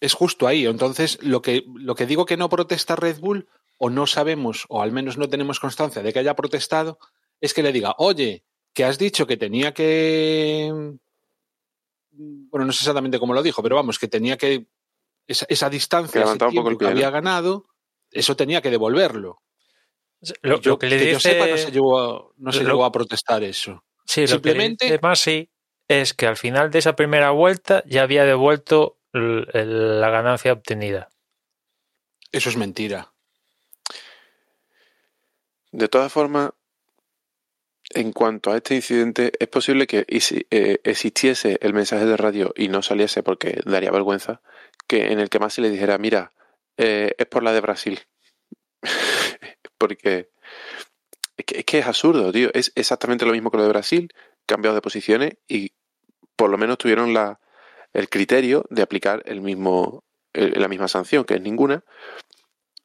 [0.00, 0.66] Es justo ahí.
[0.66, 4.82] Entonces, lo que, lo que digo que no protesta Red Bull, o no sabemos, o
[4.82, 6.98] al menos no tenemos constancia de que haya protestado,
[7.40, 10.70] es que le diga, oye, que has dicho que tenía que
[12.12, 14.66] bueno, no sé exactamente cómo lo dijo, pero vamos, que tenía que,
[15.26, 17.12] esa, esa distancia, Que ese tiempo que había ¿no?
[17.12, 17.66] ganado,
[18.10, 19.40] eso tenía que devolverlo.
[20.42, 22.70] Lo, yo- lo que le yo dice, sepa, no se llegó a, no se lo-
[22.70, 23.84] llegó a protestar eso.
[24.04, 25.50] sí, lo simplemente- que le dice Masi
[25.88, 31.10] es que al final de esa primera vuelta ya había devuelto la ganancia obtenida.
[32.32, 33.12] Eso es mentira.
[35.72, 36.50] De todas formas,
[37.90, 42.68] en cuanto a este incidente, es posible que eh, existiese el mensaje de radio y
[42.68, 44.40] no saliese porque daría vergüenza,
[44.86, 46.32] que en el que más se le dijera, mira,
[46.76, 48.00] eh, es por la de Brasil.
[49.78, 50.30] porque
[51.36, 52.50] es que, es que es absurdo, tío.
[52.54, 54.12] Es exactamente lo mismo que lo de Brasil,
[54.46, 55.72] cambiado de posiciones y
[56.36, 57.40] por lo menos tuvieron la,
[57.92, 61.82] el criterio de aplicar el mismo, el- la misma sanción, que es ninguna.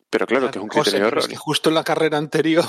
[0.09, 1.29] Pero claro, que es un José, criterio pero es erróneo.
[1.29, 2.63] que justo en la carrera anterior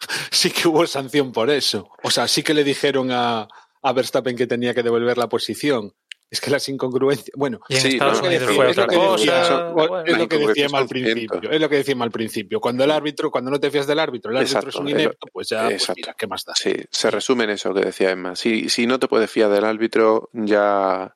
[0.30, 1.90] sí que hubo sanción por eso.
[2.02, 3.46] O sea, sí que le dijeron a,
[3.82, 5.92] a Verstappen que tenía que devolver la posición.
[6.28, 7.30] Es que las incongruencias.
[7.36, 10.02] Bueno, Y en Sí, Estados no, Unidos es fue lo otra que cosa.
[10.06, 11.50] es lo decíamos al principio.
[11.52, 12.60] Es lo que decíamos al principio.
[12.60, 15.28] Cuando el árbitro, cuando no te fías del árbitro, el árbitro Exacto, es un inepto,
[15.32, 16.54] pues ya, pues mira, ¿qué más da?
[16.56, 18.34] Sí, se resume en eso que decía Emma.
[18.34, 21.14] Si, si no te puedes fiar del árbitro, ya,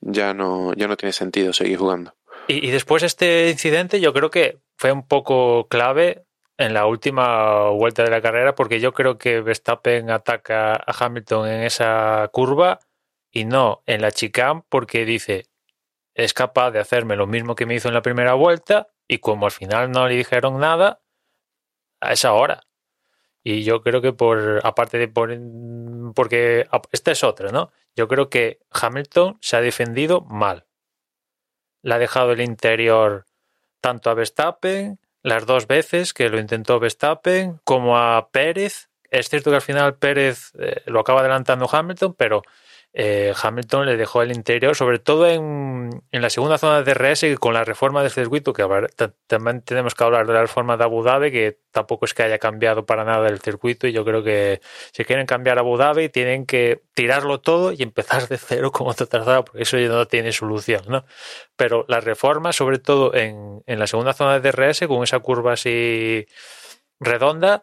[0.00, 2.14] ya, no, ya no tiene sentido seguir jugando.
[2.48, 6.24] Y, y después este incidente yo creo que fue un poco clave
[6.58, 11.48] en la última vuelta de la carrera porque yo creo que Verstappen ataca a Hamilton
[11.48, 12.80] en esa curva
[13.30, 15.46] y no en la chicane porque dice
[16.14, 19.46] es capaz de hacerme lo mismo que me hizo en la primera vuelta y como
[19.46, 21.00] al final no le dijeron nada
[22.00, 22.62] a esa hora.
[23.42, 25.36] Y yo creo que por aparte de por
[26.14, 27.70] porque esta es otra, ¿no?
[27.96, 30.66] Yo creo que Hamilton se ha defendido mal
[31.82, 33.26] le ha dejado el interior
[33.80, 38.90] tanto a Verstappen, las dos veces que lo intentó Verstappen, como a Pérez.
[39.10, 42.42] Es cierto que al final Pérez eh, lo acaba adelantando Hamilton, pero
[42.92, 47.20] eh, Hamilton le dejó el interior, sobre todo en, en, la segunda zona de DRS,
[47.20, 48.66] que con la reforma del circuito, que
[49.28, 52.38] también tenemos que hablar de la reforma de Abu Dhabi, que tampoco es que haya
[52.38, 54.60] cambiado para nada el circuito, y yo creo que
[54.92, 59.06] si quieren cambiar Abu Dhabi, tienen que tirarlo todo y empezar de cero como otra
[59.06, 61.04] trazado, porque eso ya no tiene solución.
[61.54, 65.52] Pero la reforma, sobre todo en, en la segunda zona de DRS, con esa curva
[65.52, 66.26] así
[66.98, 67.62] redonda,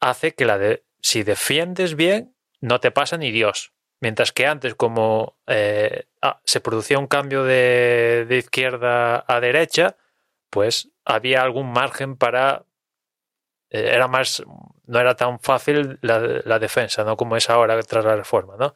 [0.00, 3.74] hace que la de, si defiendes bien, no te pasa ni Dios.
[4.00, 9.96] Mientras que antes, como eh, ah, se producía un cambio de, de, izquierda a derecha,
[10.50, 12.64] pues había algún margen para.
[13.70, 14.42] Eh, era más.
[14.86, 17.16] No era tan fácil la, defensa, ¿no?
[17.16, 18.74] Como es ahora tras la reforma, ¿no?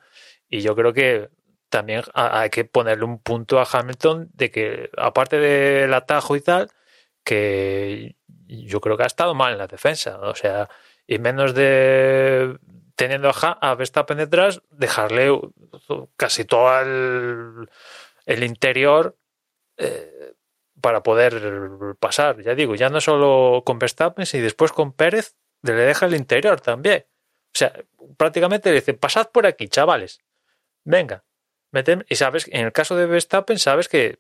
[0.49, 1.29] Y yo creo que
[1.69, 6.71] también hay que ponerle un punto a Hamilton de que, aparte del atajo y tal,
[7.25, 10.19] que yo creo que ha estado mal en la defensa.
[10.19, 10.31] ¿no?
[10.31, 10.69] O sea,
[11.07, 12.59] y menos de
[12.99, 15.41] teniendo a Verstappen detrás, dejarle
[16.17, 19.17] casi todo el, interior
[19.77, 20.35] eh,
[20.81, 22.43] para poder pasar.
[22.43, 26.61] Ya digo, ya no solo con Verstappen, sino después con Pérez le deja el interior
[26.61, 27.07] también.
[27.55, 27.73] O sea,
[28.17, 30.19] prácticamente le dice, pasad por aquí, chavales.
[30.83, 31.25] Venga.
[31.71, 34.19] Metem, y sabes, en el caso de Verstappen, sabes que,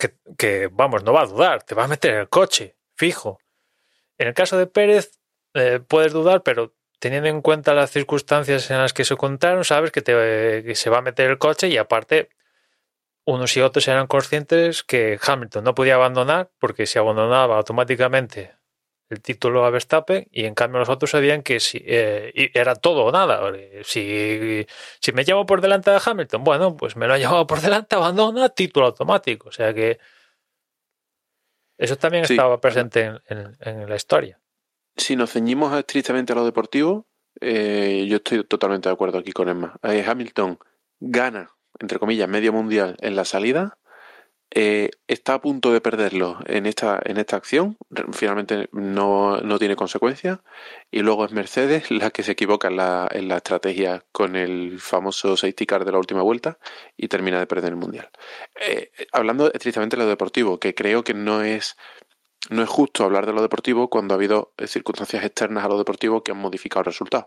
[0.00, 3.38] que, que, vamos, no va a dudar, te va a meter el coche, fijo.
[4.18, 5.20] En el caso de Pérez,
[5.54, 9.90] eh, puedes dudar, pero teniendo en cuenta las circunstancias en las que se contaron, sabes
[9.90, 12.28] que, te, que se va a meter el coche y aparte
[13.24, 18.54] unos y otros eran conscientes que Hamilton no podía abandonar porque si abandonaba automáticamente
[19.08, 23.06] el título a Verstappen y en cambio los otros sabían que si eh, era todo
[23.06, 23.52] o nada.
[23.82, 24.64] Si,
[25.00, 27.96] si me llevo por delante de Hamilton, bueno, pues me lo he llevado por delante,
[27.96, 29.48] abandona, título automático.
[29.48, 29.98] O sea que
[31.78, 32.34] eso también sí.
[32.34, 34.41] estaba presente en, en, en la historia
[34.96, 37.06] si nos ceñimos estrictamente a lo deportivo,
[37.40, 39.76] eh, yo estoy totalmente de acuerdo aquí con Emma.
[39.82, 40.58] Eh, Hamilton
[41.00, 43.78] gana, entre comillas, medio mundial en la salida.
[44.54, 47.78] Eh, está a punto de perderlo en esta, en esta acción.
[48.12, 50.40] Finalmente no, no tiene consecuencias.
[50.90, 55.64] Y luego es Mercedes la que se equivoca en la, estrategia con el famoso safety
[55.64, 56.58] car de la última vuelta
[56.98, 58.10] y termina de perder el mundial.
[59.10, 61.76] Hablando estrictamente de lo deportivo, que creo que no es
[62.50, 66.22] no es justo hablar de lo deportivo cuando ha habido circunstancias externas a lo deportivo
[66.22, 67.26] que han modificado el resultado.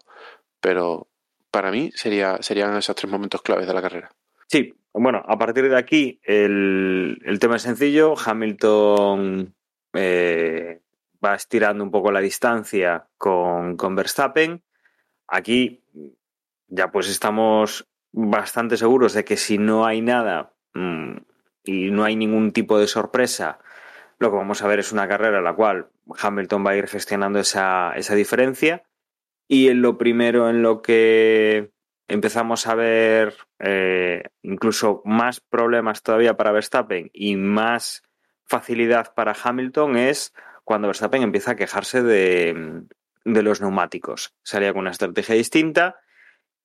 [0.60, 1.08] Pero
[1.52, 4.12] para mí sería, serían esos tres momentos claves de la carrera.
[4.48, 8.14] Sí, bueno, a partir de aquí el, tema es sencillo.
[8.18, 9.56] Hamilton
[9.94, 10.82] eh,
[11.24, 14.64] va estirando un poco la distancia con, con Verstappen.
[15.28, 15.84] Aquí
[16.68, 21.18] ya pues estamos bastante seguros de que si no hay nada mmm,
[21.64, 23.60] y no hay ningún tipo de sorpresa,
[24.20, 26.88] lo que vamos a ver es una carrera en la cual Hamilton va a ir
[26.88, 28.84] gestionando esa, esa diferencia.
[29.48, 31.72] Y en lo primero en lo que
[32.08, 38.04] empezamos a ver eh, incluso más problemas todavía para Verstappen y más
[38.46, 42.84] facilidad para Hamilton es cuando Verstappen empieza a quejarse de,
[43.24, 44.36] de los neumáticos.
[44.44, 46.00] Salía con una estrategia distinta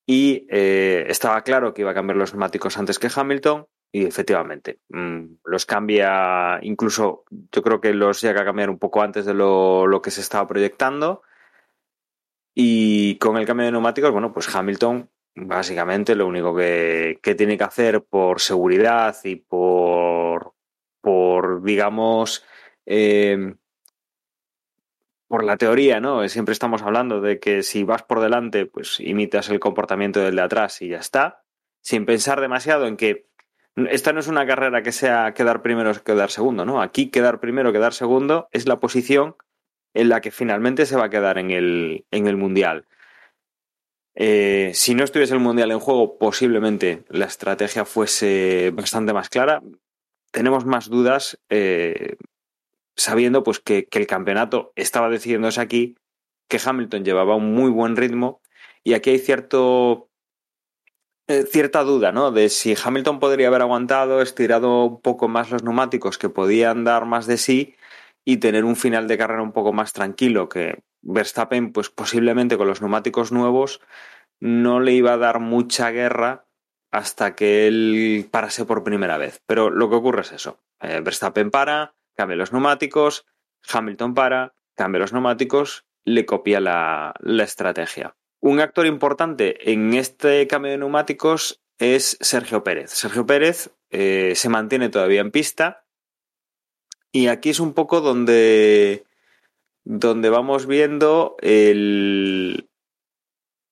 [0.06, 4.80] y eh, estaba claro que iba a cambiar los neumáticos antes que Hamilton y efectivamente
[4.88, 9.34] mm, los cambia, incluso yo creo que los llega a cambiar un poco antes de
[9.34, 11.22] lo, lo que se estaba proyectando.
[12.54, 17.56] Y con el cambio de neumáticos, bueno, pues Hamilton básicamente lo único que, que tiene
[17.56, 20.54] que hacer por seguridad y por,
[21.00, 22.44] por digamos,
[22.86, 23.54] eh,
[25.28, 26.28] por la teoría, ¿no?
[26.28, 30.42] Siempre estamos hablando de que si vas por delante, pues imitas el comportamiento del de
[30.42, 31.44] atrás y ya está,
[31.80, 33.29] sin pensar demasiado en que
[33.76, 36.82] esta no es una carrera que sea quedar primero o quedar segundo, ¿no?
[36.82, 39.36] Aquí quedar primero quedar segundo es la posición
[39.94, 42.86] en la que finalmente se va a quedar en el, en el Mundial.
[44.14, 49.62] Eh, si no estuviese el Mundial en juego, posiblemente la estrategia fuese bastante más clara.
[50.30, 52.16] Tenemos más dudas eh,
[52.96, 55.96] sabiendo pues que, que el campeonato estaba decidiéndose aquí,
[56.48, 58.42] que Hamilton llevaba un muy buen ritmo
[58.82, 60.09] y aquí hay cierto
[61.30, 62.32] eh, cierta duda, ¿no?
[62.32, 67.06] De si Hamilton podría haber aguantado, estirado un poco más los neumáticos que podían dar
[67.06, 67.76] más de sí
[68.24, 72.66] y tener un final de carrera un poco más tranquilo, que Verstappen, pues posiblemente con
[72.66, 73.80] los neumáticos nuevos,
[74.40, 76.46] no le iba a dar mucha guerra
[76.90, 79.40] hasta que él parase por primera vez.
[79.46, 80.58] Pero lo que ocurre es eso.
[80.80, 83.24] Eh, Verstappen para, cambia los neumáticos,
[83.72, 88.16] Hamilton para, cambia los neumáticos, le copia la, la estrategia.
[88.40, 92.90] Un actor importante en este cambio de neumáticos es Sergio Pérez.
[92.90, 95.84] Sergio Pérez eh, se mantiene todavía en pista
[97.12, 99.04] y aquí es un poco donde,
[99.84, 102.70] donde vamos viendo el,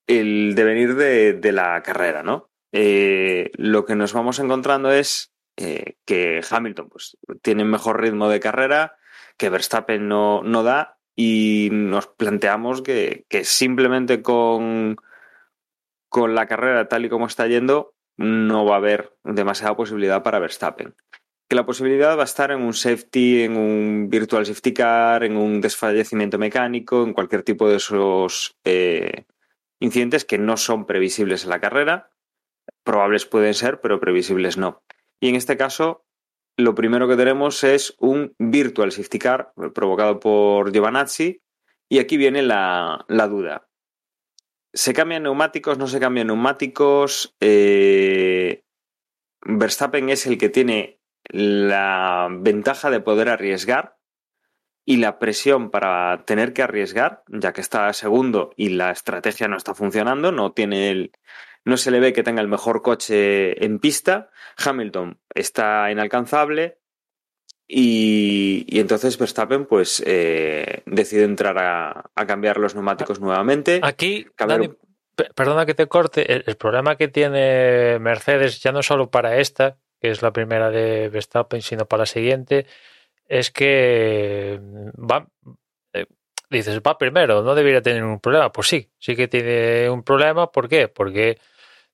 [0.06, 2.50] el devenir de, de la carrera, ¿no?
[2.72, 8.40] Eh, lo que nos vamos encontrando es eh, que Hamilton pues, tiene mejor ritmo de
[8.40, 8.96] carrera,
[9.36, 14.98] que Verstappen no, no da, y nos planteamos que, que simplemente con,
[16.08, 20.38] con la carrera tal y como está yendo, no va a haber demasiada posibilidad para
[20.38, 20.94] Verstappen.
[21.48, 25.36] Que la posibilidad va a estar en un safety, en un virtual safety car, en
[25.36, 29.24] un desfallecimiento mecánico, en cualquier tipo de esos eh,
[29.80, 32.10] incidentes que no son previsibles en la carrera.
[32.84, 34.84] Probables pueden ser, pero previsibles no.
[35.18, 36.04] Y en este caso,
[36.58, 41.40] lo primero que tenemos es un virtual safety car provocado por Giovanazzi.
[41.88, 43.68] Y aquí viene la, duda.
[44.74, 45.78] ¿Se cambian neumáticos?
[45.78, 47.36] ¿No se cambian neumáticos?
[47.40, 48.64] Eh,
[49.42, 53.96] Verstappen es el que tiene la ventaja de poder arriesgar
[54.84, 59.56] y la presión para tener que arriesgar, ya que está segundo y la estrategia no
[59.56, 61.12] está funcionando, no tiene el,
[61.68, 64.30] no se le ve que tenga el mejor coche en pista.
[64.56, 66.78] Hamilton está inalcanzable.
[67.66, 73.80] Y, y entonces Verstappen pues eh, decide entrar a, a, cambiar los neumáticos nuevamente.
[73.82, 74.70] Aquí, Dani,
[75.34, 79.76] perdona que te corte, el, el, problema que tiene Mercedes ya no solo para esta,
[80.00, 82.64] que es la primera de Verstappen, sino para la siguiente,
[83.26, 84.58] es que
[84.98, 85.28] va,
[85.92, 86.06] eh,
[86.48, 88.50] dices, va primero, no debería tener un problema.
[88.50, 90.50] Pues sí, sí que tiene un problema.
[90.50, 90.88] ¿Por qué?
[90.88, 91.38] Porque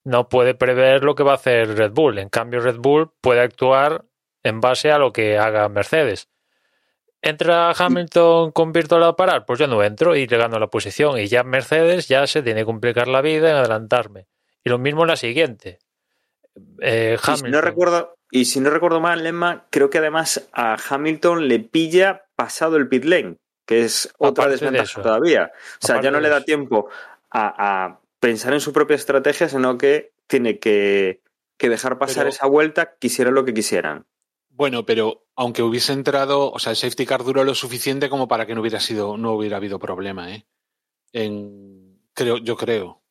[0.05, 2.19] no puede prever lo que va a hacer Red Bull.
[2.19, 4.05] En cambio, Red Bull puede actuar
[4.43, 6.29] en base a lo que haga Mercedes.
[7.23, 9.47] ¿Entra Hamilton con virtual a parar?
[9.47, 11.19] Pues yo no entro y le gano la posición.
[11.19, 14.27] Y ya Mercedes ya se tiene que complicar la vida en adelantarme.
[14.63, 15.79] Y lo mismo en la siguiente.
[16.81, 20.77] Eh, y, si no recuerdo, y si no recuerdo mal, Lemma, creo que además a
[20.89, 25.53] Hamilton le pilla pasado el pit lane, que es otra Aparte desventaja de todavía.
[25.55, 26.91] O sea, Aparte ya no le da tiempo
[27.31, 31.21] a, a pensar en su propia estrategia, sino que tiene que,
[31.59, 34.07] que dejar pasar pero, esa vuelta, quisiera lo que quisieran.
[34.49, 38.47] Bueno, pero aunque hubiese entrado, o sea, el safety car duró lo suficiente como para
[38.47, 40.47] que no hubiera sido, no hubiera habido problema, ¿eh?
[41.13, 43.03] En, creo, yo creo.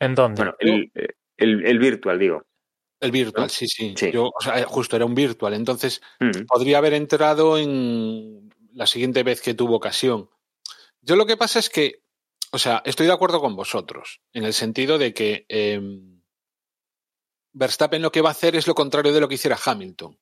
[0.00, 0.40] ¿En dónde?
[0.40, 0.90] Bueno, el,
[1.36, 2.42] el, el virtual, digo.
[2.98, 3.48] El virtual, ¿no?
[3.50, 3.94] sí, sí.
[3.94, 4.10] sí.
[4.10, 5.52] Yo, o sea, justo era un virtual.
[5.52, 6.46] Entonces, mm.
[6.46, 10.30] podría haber entrado en la siguiente vez que tuvo ocasión.
[11.02, 12.01] Yo lo que pasa es que
[12.52, 15.80] o sea, estoy de acuerdo con vosotros, en el sentido de que eh,
[17.54, 20.18] Verstappen lo que va a hacer es lo contrario de lo que hiciera Hamilton.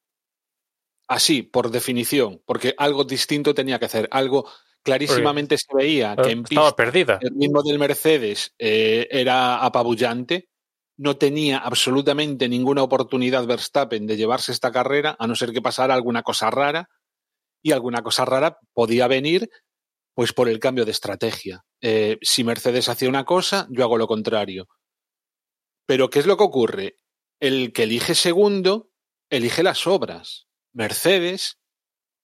[1.09, 4.49] Así, por definición, porque algo distinto tenía que hacer, algo
[4.83, 7.19] clarísimamente se veía que en pista perdida.
[7.21, 10.49] el ritmo del Mercedes eh, era apabullante,
[10.97, 15.95] no tenía absolutamente ninguna oportunidad Verstappen de llevarse esta carrera, a no ser que pasara
[15.95, 16.89] alguna cosa rara,
[17.61, 19.51] y alguna cosa rara podía venir
[20.15, 21.65] pues por el cambio de estrategia.
[21.81, 24.69] Eh, si Mercedes hacía una cosa, yo hago lo contrario.
[25.87, 26.97] Pero ¿qué es lo que ocurre?
[27.41, 28.91] El que elige segundo
[29.31, 30.47] elige las obras.
[30.73, 31.59] Mercedes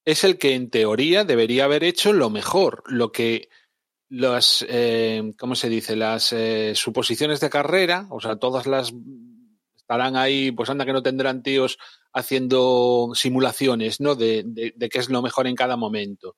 [0.04, 3.48] es el que en teoría debería haber hecho lo mejor, lo que
[4.08, 5.96] las, eh, ¿cómo se dice?
[5.96, 8.92] Las eh, suposiciones de carrera, o sea, todas las
[9.74, 11.78] estarán ahí, pues anda que no tendrán tíos
[12.12, 14.14] haciendo simulaciones, ¿no?
[14.16, 14.44] De,
[14.90, 16.36] qué es lo mejor en cada momento.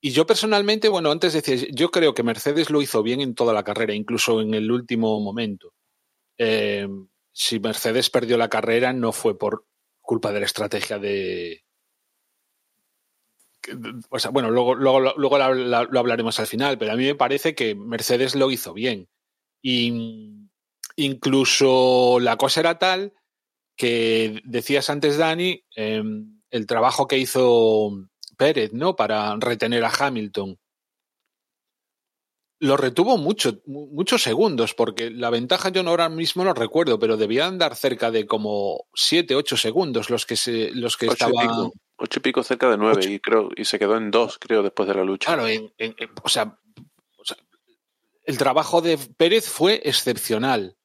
[0.00, 3.52] Y yo personalmente, bueno, antes decía, yo creo que Mercedes lo hizo bien en toda
[3.52, 5.74] la carrera, incluso en el último momento.
[6.38, 6.86] Eh,
[7.32, 9.66] si Mercedes perdió la carrera, no fue por
[10.00, 11.64] culpa de la estrategia de.
[14.08, 17.54] O sea, bueno, luego, luego, luego lo hablaremos al final, pero a mí me parece
[17.54, 19.08] que Mercedes lo hizo bien.
[19.60, 20.48] Y
[20.96, 23.12] incluso la cosa era tal
[23.76, 26.02] que decías antes, Dani, eh,
[26.50, 27.92] el trabajo que hizo
[28.38, 28.96] Pérez, ¿no?
[28.96, 30.56] Para retener a Hamilton.
[32.60, 37.16] Lo retuvo mucho, muchos segundos, porque la ventaja yo no ahora mismo no recuerdo, pero
[37.16, 41.44] debía andar cerca de como siete, ocho segundos los que se, los que ocho estaban.
[41.44, 44.38] Y pico, ocho y pico cerca de nueve, y creo, y se quedó en dos,
[44.38, 45.34] creo, después de la lucha.
[45.34, 46.58] Claro, en, en, en, o, sea,
[47.18, 47.36] o sea,
[48.24, 50.77] el trabajo de Pérez fue excepcional.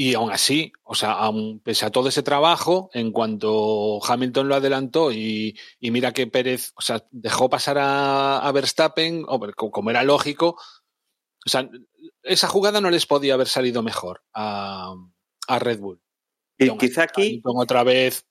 [0.00, 1.18] Y aún así, o sea,
[1.64, 6.70] pese a todo ese trabajo, en cuanto Hamilton lo adelantó y, y mira que Pérez,
[6.76, 11.68] o sea, dejó pasar a, a Verstappen, como era lógico, o sea,
[12.22, 14.94] esa jugada no les podía haber salido mejor a,
[15.48, 16.00] a Red Bull.
[16.56, 17.22] Y, quizá aquí.
[17.22, 18.24] Hamilton otra vez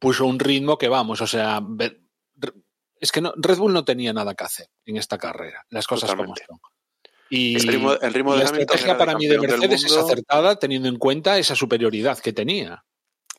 [0.00, 1.62] puso un ritmo que vamos, o sea,
[2.96, 6.10] es que no, Red Bull no tenía nada que hacer en esta carrera, las cosas
[6.10, 6.46] Totalmente.
[6.48, 6.79] como son.
[7.30, 10.96] Y el ritmo, el ritmo la estrategia para mí de Mercedes es acertada teniendo en
[10.96, 12.84] cuenta esa superioridad que tenía.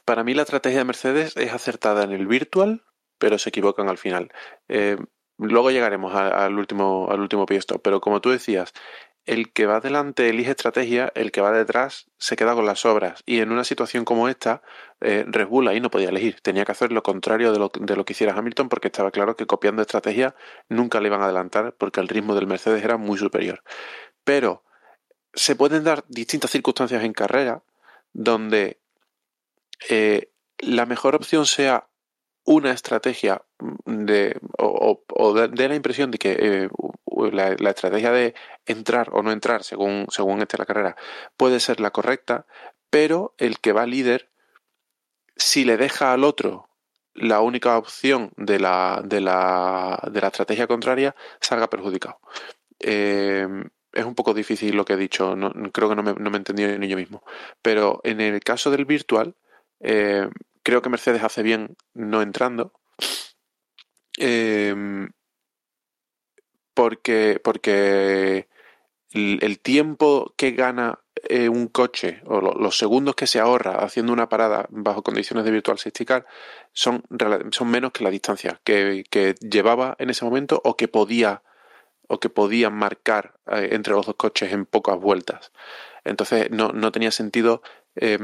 [0.05, 2.83] Para mí la estrategia de Mercedes es acertada en el virtual,
[3.17, 4.31] pero se equivocan al final.
[4.69, 4.97] Eh,
[5.37, 8.73] luego llegaremos al último, al último piesto, pero como tú decías,
[9.25, 13.21] el que va adelante elige estrategia, el que va detrás se queda con las obras.
[13.25, 14.61] Y en una situación como esta,
[14.99, 16.41] eh, Red Bull ahí no podía elegir.
[16.41, 19.35] Tenía que hacer lo contrario de lo, de lo, que hiciera Hamilton porque estaba claro
[19.35, 20.35] que copiando estrategia
[20.69, 23.63] nunca le iban a adelantar porque el ritmo del Mercedes era muy superior.
[24.23, 24.63] Pero
[25.33, 27.63] se pueden dar distintas circunstancias en carrera
[28.13, 28.79] donde
[29.89, 31.87] eh, la mejor opción sea
[32.43, 33.43] una estrategia
[33.85, 36.69] de, o, o de, la impresión de que eh,
[37.29, 38.33] la, la, estrategia de
[38.65, 40.95] entrar o no entrar, según, según esté la carrera,
[41.37, 42.45] puede ser la correcta,
[42.89, 44.29] pero el que va líder,
[45.35, 46.69] si le deja al otro
[47.13, 52.19] la única opción de la, de la, de la estrategia contraria, salga perjudicado.
[52.79, 53.47] Eh,
[53.93, 56.37] es un poco difícil lo que he dicho, no, creo que no me, no me
[56.37, 57.23] he entendido ni yo mismo.
[57.61, 59.35] Pero en el caso del virtual,
[59.81, 60.29] eh,
[60.63, 62.73] creo que Mercedes hace bien no entrando.
[64.17, 64.75] Eh,
[66.73, 68.47] porque, porque
[69.11, 74.13] el, tiempo que gana eh, un coche o lo, los segundos que se ahorra haciendo
[74.13, 76.25] una parada bajo condiciones de virtual safety car
[76.71, 77.03] son,
[77.51, 81.43] son menos que la distancia que, que, llevaba en ese momento o que podía
[82.07, 85.51] o que podían marcar eh, entre los dos coches en pocas vueltas.
[86.03, 87.61] Entonces no, no tenía sentido
[87.95, 88.17] eh,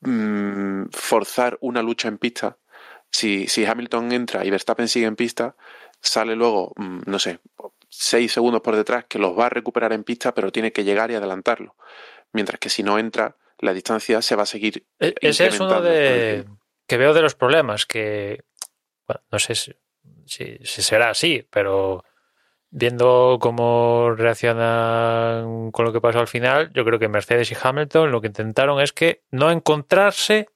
[0.00, 2.58] mm, forzar una lucha en pista.
[3.10, 5.54] Si, si Hamilton entra y Verstappen sigue en pista,
[6.02, 7.38] sale luego, no sé,
[7.88, 11.10] seis segundos por detrás que los va a recuperar en pista, pero tiene que llegar
[11.10, 11.76] y adelantarlo.
[12.32, 14.86] Mientras que si no entra, la distancia se va a seguir.
[14.98, 16.46] Ese es uno de
[16.86, 18.44] que veo de los problemas, que
[19.06, 19.72] bueno, no sé si,
[20.26, 22.04] si, si, será así, pero
[22.70, 28.10] viendo cómo reaccionan con lo que pasó al final, yo creo que Mercedes y Hamilton
[28.10, 30.48] lo que intentaron es que no encontrarse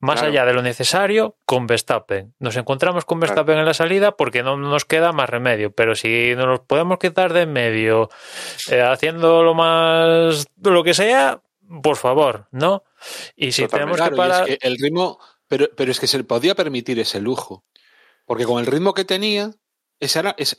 [0.00, 0.32] más claro.
[0.32, 2.34] allá de lo necesario con Verstappen.
[2.38, 3.60] Nos encontramos con Verstappen claro.
[3.60, 7.42] en la salida porque no nos queda más remedio, pero si nos podemos quitar de
[7.42, 8.08] en medio
[8.70, 11.42] eh, haciendo lo más lo que sea,
[11.82, 12.82] por favor, ¿no?
[13.36, 13.76] Y si Totalmente.
[13.76, 16.98] tenemos claro, que parar es que el ritmo, pero pero es que se podía permitir
[16.98, 17.64] ese lujo.
[18.24, 19.50] Porque con el ritmo que tenía,
[20.00, 20.56] esa era, es,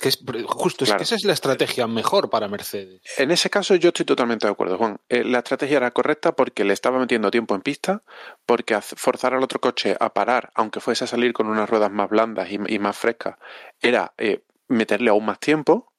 [0.00, 0.96] que es justo, claro.
[0.96, 3.00] es que esa es la estrategia mejor para Mercedes.
[3.16, 4.98] En ese caso yo estoy totalmente de acuerdo, Juan.
[5.08, 8.02] Eh, la estrategia era correcta porque le estaba metiendo tiempo en pista,
[8.44, 12.10] porque forzar al otro coche a parar, aunque fuese a salir con unas ruedas más
[12.10, 13.38] blandas y, y más frescas,
[13.80, 15.92] era eh, meterle aún más tiempo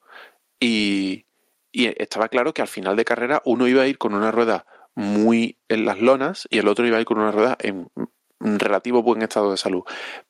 [0.60, 1.26] y,
[1.72, 4.68] y estaba claro que al final de carrera uno iba a ir con una rueda
[4.94, 7.90] muy en las lonas y el otro iba a ir con una rueda en
[8.44, 9.84] relativo buen estado de salud.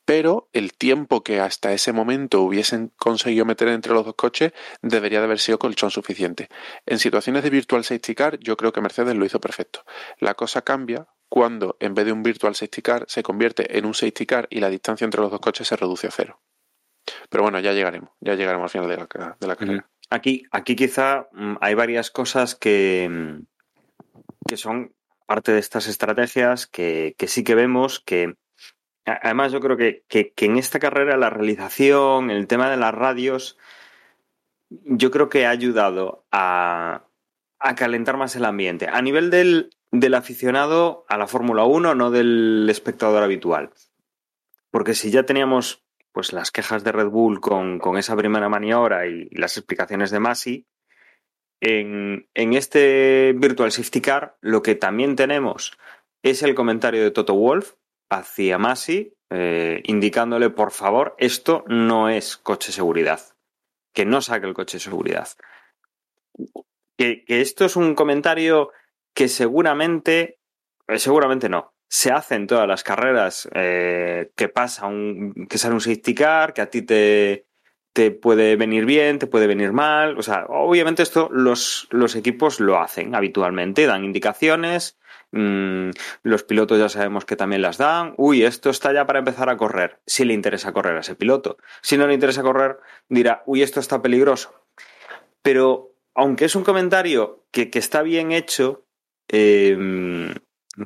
[0.05, 5.19] Pero el tiempo que hasta ese momento hubiesen conseguido meter entre los dos coches debería
[5.19, 6.49] de haber sido colchón suficiente.
[6.85, 9.83] En situaciones de virtual safety car, yo creo que Mercedes lo hizo perfecto.
[10.19, 13.93] La cosa cambia cuando en vez de un virtual safety car se convierte en un
[13.93, 16.39] safety car y la distancia entre los dos coches se reduce a cero.
[17.29, 19.89] Pero bueno, ya llegaremos, ya llegaremos al final de la, de la carrera.
[20.09, 23.45] aquí, aquí quizá mm, hay varias cosas que, mm,
[24.47, 24.93] que son
[25.25, 28.35] parte de estas estrategias que, que sí que vemos que
[29.05, 33.57] además yo creo que, que, en esta carrera la realización, el tema de las radios,
[34.69, 37.05] yo creo que ha ayudado a,
[37.59, 38.87] a calentar más el ambiente.
[38.87, 43.71] A nivel del, del aficionado a la Fórmula 1, no del espectador habitual.
[44.71, 49.07] Porque si ya teníamos pues las quejas de Red Bull con, con esa primera maniobra
[49.07, 50.67] y, las explicaciones de Masi,
[51.63, 55.77] en, este Virtual Safety Car lo que también tenemos
[56.21, 57.73] es el comentario de Toto Wolf
[58.09, 63.21] hacia Masi, eh, indicándole, por favor, esto no es coche seguridad,
[63.93, 65.29] que no saque el coche de seguridad.
[66.97, 68.71] Que, que esto es un comentario
[69.15, 70.39] que seguramente,
[70.87, 75.75] eh, seguramente no, se hace en todas las carreras eh, que pasa un, que sale
[75.75, 77.47] un safety car, que a ti te,
[77.93, 80.17] te puede venir bien, te puede venir mal.
[80.17, 84.97] O sea, obviamente esto los, los equipos lo hacen habitualmente, dan indicaciones.
[85.31, 85.91] Mmm,
[86.23, 88.13] los pilotos ya sabemos que también las dan.
[88.17, 89.99] Uy, esto está ya para empezar a correr.
[90.05, 91.57] Si le interesa correr a ese piloto.
[91.81, 92.77] Si no le interesa correr,
[93.09, 94.53] dirá, uy, esto está peligroso.
[95.41, 98.85] Pero, aunque es un comentario que, que está bien hecho,
[99.27, 100.33] eh,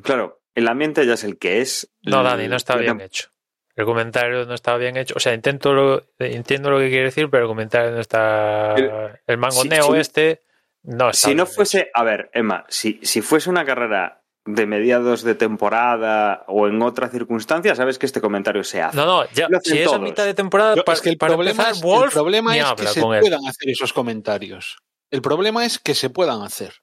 [0.02, 1.90] claro, el ambiente ya es el que es.
[2.02, 3.30] No, Dani, no está bien hecho.
[3.78, 5.14] El comentario no estaba bien hecho.
[5.16, 8.74] O sea, intento lo, entiendo lo que quiere decir, pero el comentario no está.
[8.74, 8.90] El,
[9.24, 10.42] el mangoneo si, si, este
[10.82, 11.82] no está Si no fuese.
[11.82, 11.90] Hecho.
[11.94, 17.08] A ver, Emma, si, si fuese una carrera de mediados de temporada o en otra
[17.08, 18.96] circunstancia, sabes que este comentario se hace.
[18.96, 21.34] No, no, ya, si es a mitad de temporada, Yo, para, es que el para
[21.34, 24.78] problema, empezar, es, Wolf, el problema es que se puedan hacer esos comentarios.
[25.12, 26.82] El problema es que se puedan hacer.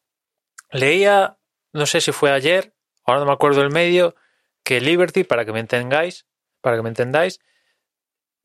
[0.72, 1.40] Leía,
[1.74, 2.74] no sé si fue ayer,
[3.04, 4.16] ahora no me acuerdo el medio,
[4.64, 6.26] que Liberty, para que me entendáis,
[6.66, 7.40] para que me entendáis,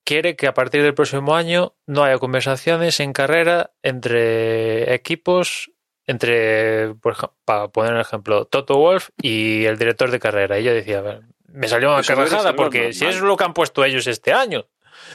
[0.05, 5.73] quiere que a partir del próximo año no haya conversaciones en carrera entre equipos,
[6.07, 10.59] entre, por ejemplo, para poner un ejemplo, Toto Wolf y el director de carrera.
[10.59, 14.07] Y yo decía, me salió una carrajada porque si es lo que han puesto ellos
[14.07, 14.67] este año.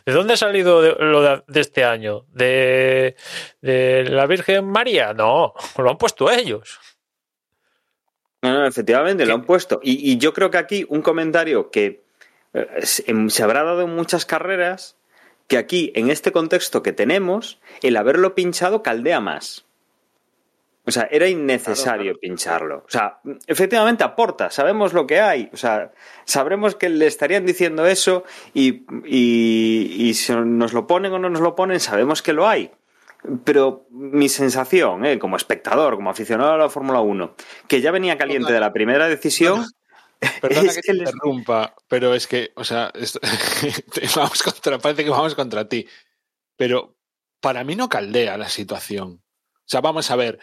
[0.03, 2.25] ¿De dónde ha salido de, lo de, de este año?
[2.33, 3.15] ¿De,
[3.61, 5.13] ¿De la Virgen María?
[5.13, 6.79] No, lo han puesto ellos.
[8.41, 9.27] No, no, efectivamente, ¿Qué?
[9.27, 9.79] lo han puesto.
[9.83, 12.04] Y, y, yo creo que aquí un comentario que
[12.83, 14.97] se habrá dado en muchas carreras,
[15.47, 19.65] que aquí, en este contexto que tenemos, el haberlo pinchado caldea más.
[20.87, 22.19] O sea, era innecesario claro, claro.
[22.19, 22.77] pincharlo.
[22.87, 25.49] O sea, efectivamente aporta, sabemos lo que hay.
[25.51, 25.91] O sea,
[26.25, 31.29] sabremos que le estarían diciendo eso y, y, y si nos lo ponen o no
[31.29, 32.71] nos lo ponen, sabemos que lo hay.
[33.43, 37.33] Pero mi sensación, eh, como espectador, como aficionado a la Fórmula 1,
[37.67, 39.65] que ya venía caliente de la primera decisión.
[40.41, 43.19] Perdona es que, que te interrumpa, pero es que, o sea, esto,
[44.15, 45.87] vamos contra, parece que vamos contra ti.
[46.57, 46.97] Pero
[47.41, 49.23] para mí no caldea la situación.
[49.53, 50.39] O sea, vamos a ver,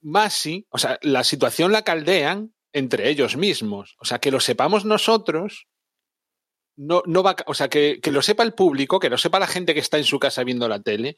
[0.00, 3.96] Masi, o sea, la situación la caldean entre ellos mismos.
[3.98, 5.66] O sea, que lo sepamos nosotros,
[6.76, 9.46] no, no va, o sea, que, que, lo sepa el público, que lo sepa la
[9.46, 11.16] gente que está en su casa viendo la tele,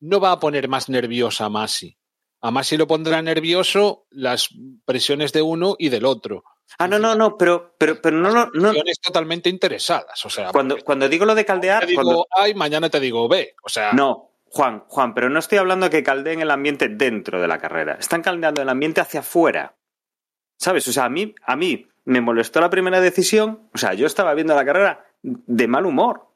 [0.00, 1.96] no va a poner más nerviosa a Masi.
[2.40, 4.48] A Masi lo pondrá nervioso las
[4.84, 6.44] presiones de uno y del otro.
[6.78, 8.72] Ah, no, no, no, pero, pero, pero no, no, no.
[9.02, 10.24] totalmente interesadas.
[10.24, 11.84] O sea, cuando, cuando digo lo de caldear.
[11.84, 12.26] Te digo cuando...
[12.30, 13.54] A y mañana te digo B.
[13.62, 13.92] O sea.
[13.92, 17.58] No, Juan, Juan, pero no estoy hablando de que caldeen el ambiente dentro de la
[17.58, 17.96] carrera.
[17.98, 19.74] Están caldeando el ambiente hacia afuera.
[20.56, 20.86] ¿Sabes?
[20.86, 23.68] O sea, a mí, a mí me molestó la primera decisión.
[23.74, 26.28] O sea, yo estaba viendo la carrera de mal humor.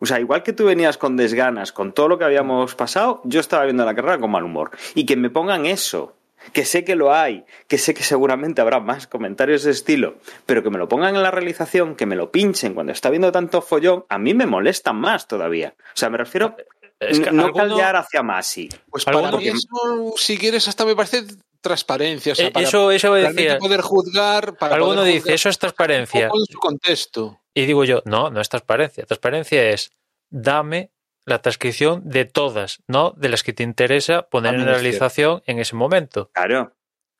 [0.00, 3.38] O sea, igual que tú venías con desganas, con todo lo que habíamos pasado, yo
[3.38, 4.72] estaba viendo la carrera con mal humor.
[4.96, 6.16] Y que me pongan eso,
[6.52, 10.16] que sé que lo hay, que sé que seguramente habrá más comentarios de estilo,
[10.46, 13.32] pero que me lo pongan en la realización, que me lo pinchen cuando está viendo
[13.32, 15.74] tanto follón, a mí me molesta más todavía.
[15.78, 16.56] O sea, me refiero
[17.00, 18.68] es que no alguno, caldear hacia Masi.
[18.90, 21.24] Pues para mí eso, si quieres, hasta me parece
[21.60, 22.32] transparencia.
[22.32, 23.58] O sea, para eso, eso decía.
[23.58, 24.56] poder juzgar.
[24.56, 26.26] Para alguno poder dice, juzgar eso es transparencia.
[26.26, 27.40] En su contexto.
[27.54, 29.04] Y digo yo, no, no es transparencia.
[29.06, 29.92] Transparencia es,
[30.30, 30.90] dame
[31.28, 35.76] la transcripción de todas, no de las que te interesa poner en realización en ese
[35.76, 36.30] momento.
[36.32, 36.74] Claro.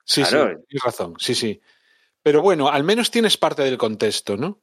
[0.05, 0.57] Sí, claro.
[0.57, 1.15] sí, tienes razón.
[1.19, 1.61] Sí, sí.
[2.23, 4.61] Pero bueno, al menos tienes parte del contexto, ¿no?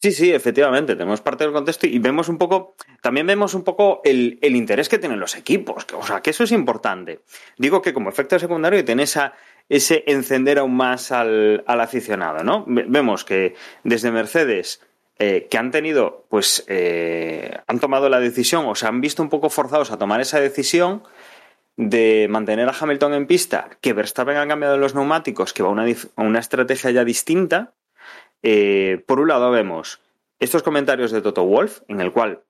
[0.00, 4.00] Sí, sí, efectivamente, tenemos parte del contexto y vemos un poco, también vemos un poco
[4.04, 7.22] el, el interés que tienen los equipos, que, o sea, que eso es importante.
[7.56, 9.34] Digo que como efecto secundario tiene esa,
[9.68, 12.64] ese encender aún más al, al aficionado, ¿no?
[12.68, 14.80] Vemos que desde Mercedes,
[15.20, 19.28] eh, que han tenido, pues, eh, han tomado la decisión o se han visto un
[19.28, 21.02] poco forzados a tomar esa decisión
[21.76, 25.72] de mantener a Hamilton en pista, que Verstappen ha cambiado los neumáticos, que va a
[25.72, 27.74] una, una estrategia ya distinta,
[28.42, 30.00] eh, por un lado vemos
[30.38, 32.44] estos comentarios de Toto Wolf, en el cual,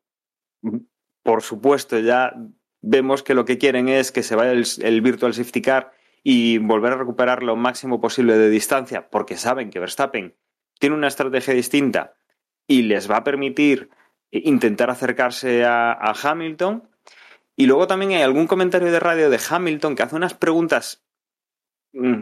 [1.23, 2.35] por supuesto, ya
[2.83, 5.93] vemos que lo que quieren es que se vaya el, el Virtual Safety Car
[6.23, 10.37] y volver a recuperar lo máximo posible de distancia, porque saben que Verstappen
[10.79, 12.18] tiene una estrategia distinta
[12.69, 13.91] y les va a permitir
[14.31, 16.89] intentar acercarse a, Hamilton.
[17.57, 21.05] Y luego también hay algún comentario de radio de Hamilton que hace unas preguntas
[21.93, 22.21] mm,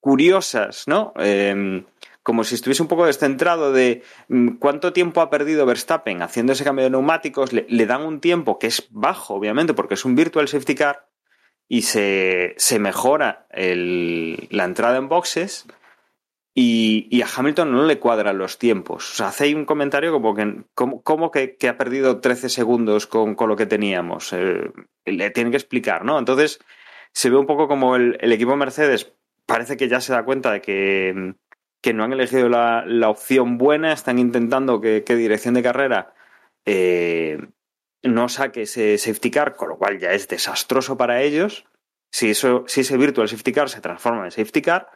[0.00, 1.12] curiosas, ¿no?
[1.18, 1.84] Eh,
[2.28, 6.62] como si estuviese un poco descentrado de mm, cuánto tiempo ha perdido Verstappen haciendo ese
[6.62, 7.54] cambio de neumáticos.
[7.54, 11.08] Le, dan un tiempo que es bajo, obviamente, porque es un virtual safety car
[11.68, 15.66] y se, se mejora la entrada en boxes.
[16.60, 19.12] Y, y, a Hamilton no le cuadran los tiempos.
[19.12, 23.06] O sea, hace un comentario como que, como, como que, que, ha perdido 13 segundos
[23.06, 24.32] con, con lo que teníamos.
[24.32, 24.72] Eh,
[25.04, 26.18] le tienen que explicar, ¿no?
[26.18, 26.58] Entonces,
[27.12, 29.14] se ve un poco como el, el, equipo Mercedes
[29.46, 31.34] parece que ya se da cuenta de que,
[31.80, 36.12] que no han elegido la, la, opción buena, están intentando que, que dirección de carrera
[36.66, 37.38] eh,
[38.02, 41.66] no saque ese safety car, con lo cual ya es desastroso para ellos.
[42.10, 44.88] Si, eso, si ese virtual safety car se transforma en safety car,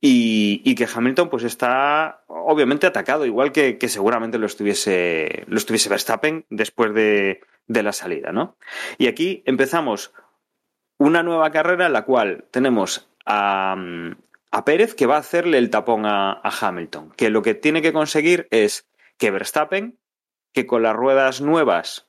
[0.00, 5.90] y, que Hamilton pues está obviamente atacado, igual que, que, seguramente lo estuviese, lo estuviese
[5.90, 8.56] Verstappen después de, de, la salida, ¿no?
[8.96, 10.12] Y aquí empezamos
[10.98, 13.76] una nueva carrera en la cual tenemos a,
[14.50, 17.82] a Pérez que va a hacerle el tapón a, a, Hamilton, que lo que tiene
[17.82, 18.88] que conseguir es
[19.18, 19.98] que Verstappen,
[20.52, 22.08] que con las ruedas nuevas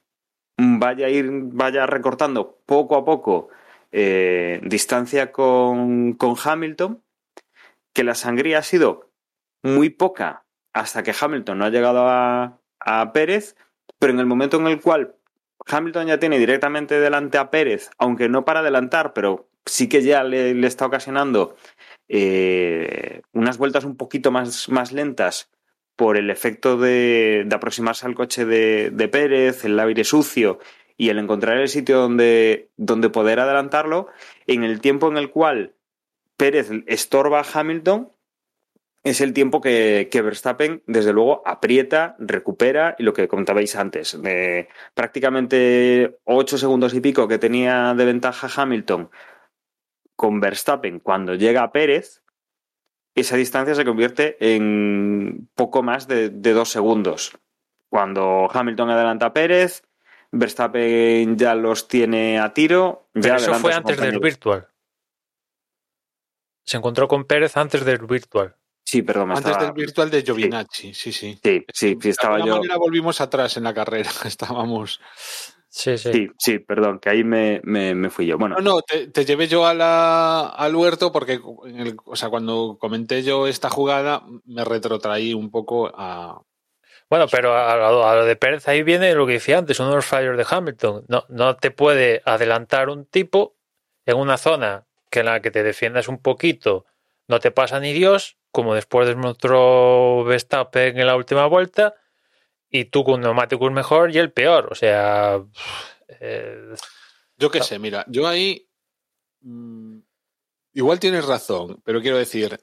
[0.57, 3.49] vaya a ir, vaya recortando poco a poco
[3.91, 7.01] eh, distancia con, con Hamilton,
[7.93, 9.11] que la sangría ha sido
[9.63, 13.55] muy poca hasta que Hamilton no ha llegado a, a, Pérez,
[13.99, 15.15] pero en el momento en el cual
[15.67, 20.23] Hamilton ya tiene directamente delante a Pérez, aunque no para adelantar, pero sí que ya
[20.23, 21.55] le, le está ocasionando
[22.07, 25.51] eh, unas vueltas un poquito más, más, lentas
[25.95, 30.59] por el efecto de, de aproximarse al coche de, de, Pérez, el aire sucio
[30.97, 34.07] y el encontrar el sitio donde, donde poder adelantarlo,
[34.47, 35.75] en el tiempo en el cual
[36.41, 38.11] Pérez estorba a Hamilton,
[39.03, 44.19] es el tiempo que, que, Verstappen, desde luego, aprieta, recupera y lo que contabais antes,
[44.19, 49.11] de prácticamente ocho segundos y pico que tenía de ventaja Hamilton
[50.15, 52.23] con Verstappen cuando llega a Pérez,
[53.13, 57.37] esa distancia se convierte en poco más de, de dos segundos.
[57.87, 59.83] Cuando Hamilton adelanta a Pérez,
[60.31, 63.09] Verstappen ya los tiene a tiro.
[63.13, 64.70] Pero ya eso fue antes del virtual.
[66.63, 68.55] Se encontró con Pérez antes del virtual.
[68.83, 69.29] Sí, perdón.
[69.29, 69.65] Me antes estaba...
[69.65, 71.39] del virtual de Giovinacci, sí, sí.
[71.41, 72.57] Sí, sí, sí estaba de yo.
[72.57, 74.99] manera volvimos atrás en la carrera, estábamos.
[75.69, 76.11] Sí, sí.
[76.11, 78.37] Sí, sí, perdón, que ahí me, me, me fui yo.
[78.37, 78.57] Bueno.
[78.57, 82.77] No, no, te, te, llevé yo a la, al huerto porque, el, o sea, cuando
[82.77, 86.41] comenté yo esta jugada, me retrotraí un poco a.
[87.09, 89.95] Bueno, pero a, a, lo de Pérez ahí viene lo que decía antes, uno de
[89.95, 91.05] los fallos de Hamilton.
[91.07, 93.55] No, no te puede adelantar un tipo
[94.05, 96.85] en una zona que en la que te defiendas un poquito,
[97.27, 101.95] no te pasa ni Dios, como después demostró Verstappen en la última vuelta,
[102.69, 104.69] y tú con neumáticos mejor y el peor.
[104.71, 105.43] O sea.
[106.19, 106.73] Eh,
[107.37, 108.67] yo qué sé, mira, yo ahí.
[109.41, 109.99] Mmm,
[110.73, 112.59] igual tienes razón, pero quiero decir,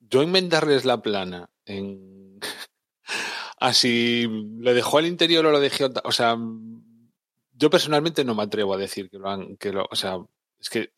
[0.00, 2.40] yo inventarles la plana en.
[3.58, 4.26] Así
[4.58, 5.90] le dejó al interior o lo dejó.
[6.04, 6.36] O sea,
[7.52, 9.56] yo personalmente no me atrevo a decir que lo han.
[9.56, 10.18] Que lo, o sea,
[10.58, 10.92] es que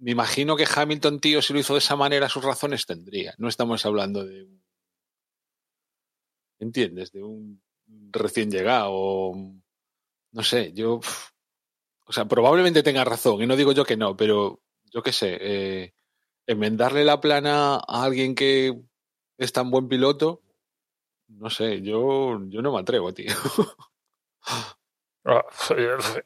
[0.00, 3.34] me imagino que Hamilton, tío, si lo hizo de esa manera, sus razones tendría.
[3.38, 4.60] No estamos hablando de un
[6.60, 7.10] ¿entiendes?
[7.12, 7.62] De un
[8.12, 9.32] recién llegado,
[10.32, 11.00] no sé, yo,
[12.06, 14.60] o sea, probablemente tenga razón, y no digo yo que no, pero
[14.92, 15.94] yo qué sé, eh,
[16.46, 18.78] enmendarle la plana a alguien que
[19.38, 20.42] es tan buen piloto,
[21.28, 23.32] no sé, yo, yo no me atrevo, tío.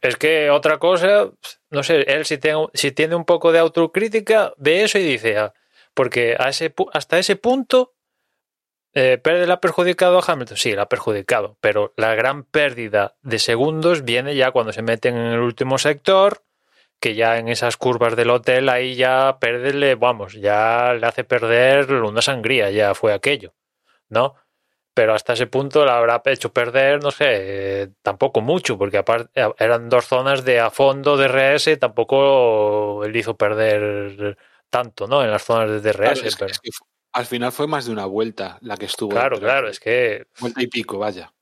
[0.01, 1.31] Es que otra cosa,
[1.71, 5.39] no sé, él si tiene, si tiene un poco de autocrítica, ve eso y dice,
[5.39, 5.53] ah,
[5.95, 7.95] porque hasta ese punto
[8.97, 10.57] eh, ¿Pérez la ha perjudicado a Hamilton?
[10.57, 15.17] Sí, la ha perjudicado, pero la gran pérdida de segundos viene ya cuando se meten
[15.17, 16.45] en el último sector,
[17.01, 21.93] que ya en esas curvas del hotel ahí ya perderle, vamos, ya le hace perder
[21.93, 23.53] una sangría, ya fue aquello,
[24.09, 24.37] ¿no?
[24.95, 29.29] Pero hasta ese punto la habrá hecho perder, no sé, tampoco mucho, porque aparte
[29.59, 34.39] eran dos zonas de a fondo de RS, tampoco le hizo perder
[34.71, 35.25] tanto, ¿no?
[35.25, 35.97] En las zonas de DRS.
[35.97, 36.51] Claro, es, pero...
[36.53, 36.71] es que
[37.13, 39.11] al final fue más de una vuelta la que estuvo.
[39.11, 40.27] Claro, claro, es que.
[40.39, 41.34] Vuelta y pico, vaya.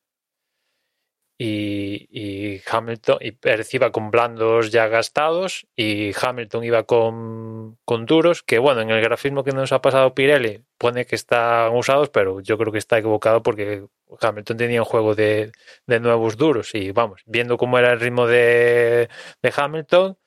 [1.45, 8.43] Y, Hamilton y Pérez iba con blandos ya gastados y Hamilton iba con, con, duros,
[8.43, 12.41] que bueno, en el grafismo que nos ha pasado Pirelli pone que están usados, pero
[12.41, 13.85] yo creo que está equivocado porque
[14.21, 15.53] Hamilton tenía un juego de,
[15.87, 19.09] de nuevos duros y vamos, viendo cómo era el ritmo de,
[19.43, 20.19] de Hamilton,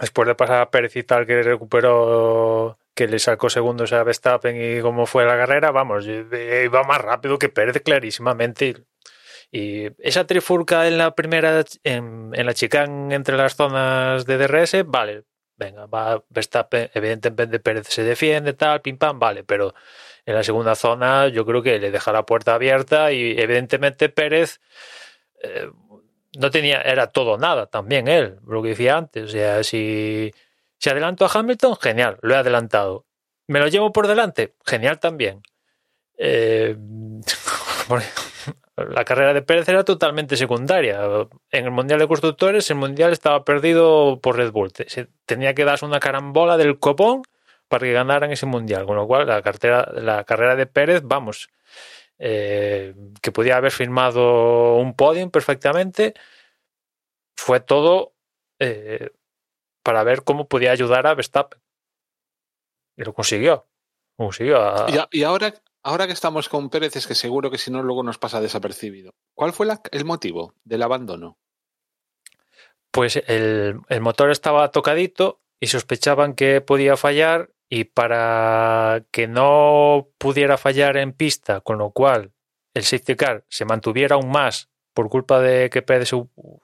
[0.00, 4.56] después de pasar a Pérez y tal que recuperó que le sacó segundos a Verstappen
[4.56, 8.86] y cómo fue la carrera, vamos, iba más rápido que Pérez clarísimamente.
[9.50, 15.24] Y esa trifurca en la primera, en, la chicane entre las zonas de DRS, vale,
[15.56, 19.74] venga, va Verstappen, evidentemente Pérez se defiende, tal, pim pam, vale, pero
[20.26, 24.60] en la segunda zona yo creo que le deja la puerta abierta y evidentemente Pérez
[25.42, 25.70] eh,
[26.38, 30.32] no tenía, era todo nada también él, lo que decía antes, o sea, si
[30.78, 33.06] si adelanto a Hamilton, genial, lo he adelantado.
[33.46, 34.54] ¿Me lo llevo por delante?
[34.64, 35.42] Genial también.
[36.18, 36.76] Eh,
[38.76, 41.00] la carrera de Pérez era totalmente secundaria.
[41.50, 44.72] En el Mundial de Constructores, el Mundial estaba perdido por Red Bull.
[45.24, 47.22] tenía que darse una carambola del copón
[47.68, 48.84] para que ganaran ese Mundial.
[48.84, 49.42] Con lo cual, la,
[49.94, 51.48] la carrera de Pérez, vamos,
[52.18, 56.14] eh, que podía haber firmado un podium perfectamente,
[57.34, 58.14] fue todo
[58.58, 59.10] eh,
[59.82, 61.60] para ver cómo podía ayudar a Verstappen.
[62.96, 63.66] Y lo consiguió.
[64.16, 65.54] consiguió y, ahora,
[65.86, 69.14] ahora que estamos con Pérez, es que seguro que si no, luego nos pasa desapercibido.
[69.34, 71.38] ¿Cuál fue el motivo del abandono?
[72.90, 80.58] Pues el, motor estaba tocadito y sospechaban que podía fallar y para que no pudiera
[80.58, 82.32] fallar en pista, con lo cual
[82.74, 86.10] el safety car se mantuviera aún más por culpa de que Pérez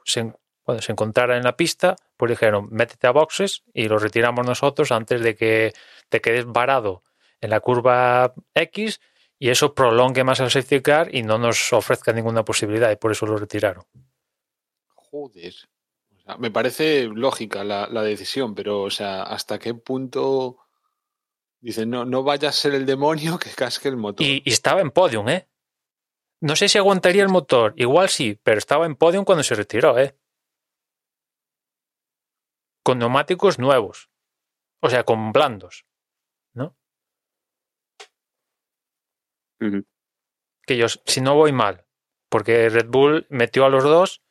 [0.05, 0.33] se,
[0.81, 5.23] se encontrara en la pista, pues dijeron, métete a boxes y lo retiramos nosotros antes
[5.23, 5.73] de que
[6.09, 7.05] te quedes varado
[7.41, 9.01] en la curva X
[9.43, 13.11] y eso prolongue más el safety car y no nos ofrezca ninguna posibilidad y por
[13.11, 13.83] eso lo retiraron.
[14.95, 15.53] Joder.
[16.39, 20.59] me parece lógica la, decisión, pero o sea, ¿hasta qué punto
[21.59, 24.25] dicen no, no vaya a ser el demonio que casque el motor?
[24.25, 25.49] Y, y estaba en podium, ¿eh?
[26.41, 29.99] No sé si aguantaría el motor, igual sí, pero estaba en podium cuando se retiró,
[29.99, 30.17] ¿eh?
[32.85, 34.09] con neumáticos nuevos,
[34.81, 35.85] o sea, con blandos,
[40.67, 41.85] Que yo, si no voy mal,
[42.29, 44.23] porque Red Bull metió a los dos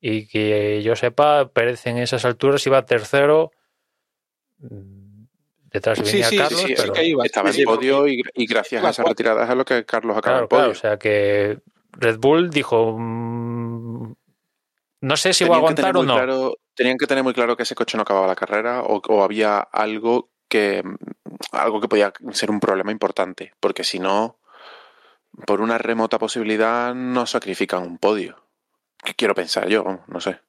[0.00, 3.52] y que yo sepa, Pérez en esas alturas iba tercero.
[4.58, 5.24] Mm,
[5.70, 6.64] detrás venía Carlos.
[6.66, 7.24] pero...
[7.24, 10.70] Estaba en podio y, gracias a esas retiradas a lo que Carlos acaba claro, podio.
[10.70, 11.58] o sea que
[11.92, 12.96] Red Bull dijo.
[12.98, 14.14] Mm,
[15.00, 17.74] no sé si va a aguantar o no tenían que tener muy claro que ese
[17.74, 20.84] coche no acababa la carrera o, había algo que
[21.50, 24.38] algo que podía ser un problema importante, porque si no,
[25.46, 28.44] por una remota posibilidad no sacrifican un podio.
[29.02, 30.00] ¿Qué quiero pensar yo?
[30.06, 30.40] No sé.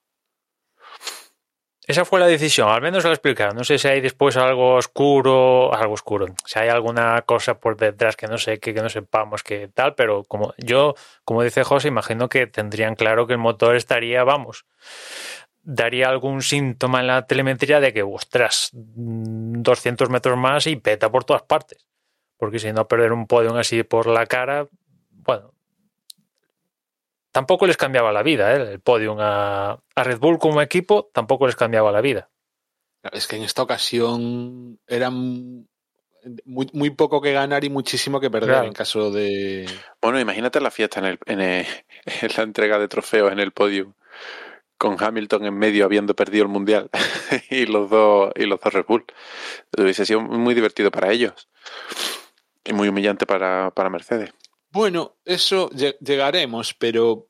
[1.90, 3.56] Esa fue la decisión, al menos la explicaron.
[3.56, 8.16] No sé si hay después algo oscuro, algo oscuro, si hay alguna cosa por detrás
[8.16, 10.94] que no sé, que, que no sepamos que tal, pero como yo,
[11.26, 14.66] como dice José, imagino que tendrían claro que el motor estaría, vamos,
[15.64, 21.24] daría algún síntoma en la telemetría de que, ostras, 200 metros más y peta por
[21.24, 21.88] todas partes.
[22.38, 24.68] Porque si no, perder un podio así por la cara,
[25.30, 25.54] bueno,
[27.32, 28.74] tampoco les cambiaba la vida, ¿eh?
[28.74, 32.30] el podium a, Red Bull como equipo tampoco les cambiaba la vida.
[33.12, 35.68] Es que en esta ocasión eran
[36.46, 39.70] muy, muy poco que ganar y muchísimo que perder en caso de...
[40.02, 41.66] Bueno, imagínate la fiesta en, el, en, en
[42.36, 43.96] la entrega de trofeos en el podio
[44.80, 46.90] con Hamilton en medio habiendo perdido el mundial
[47.52, 49.06] y los dos y los dos Red Bull.
[49.78, 51.48] Hubiese sido muy divertido para ellos
[52.64, 54.34] y muy humillante para, para Mercedes.
[54.72, 57.28] Bueno, eso llegaremos, pero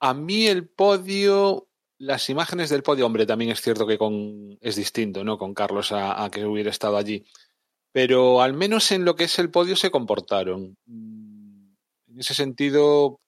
[0.00, 4.76] a mí el podio, las imágenes del podio, hombre, también es cierto que con es
[4.76, 5.38] distinto, ¿no?
[5.38, 7.24] Con Carlos a, a que hubiera estado allí.
[7.92, 10.76] Pero al menos en lo que es el podio se comportaron.
[10.86, 13.20] En ese sentido,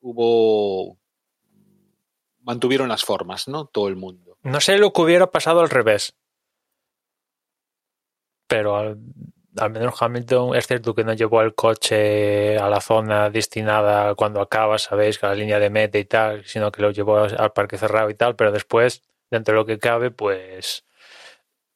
[0.00, 0.98] hubo
[2.42, 3.66] mantuvieron las formas, ¿no?
[3.66, 4.36] Todo el mundo.
[4.42, 6.16] No sé lo que hubiera pasado al revés.
[8.48, 8.98] Pero al,
[9.70, 14.78] menos Hamilton es cierto que no llevó el coche a la zona destinada cuando acaba,
[14.78, 18.10] sabéis, a la línea de meta y tal, sino que lo llevó al parque cerrado
[18.10, 20.84] y tal, pero después, dentro de lo que cabe, pues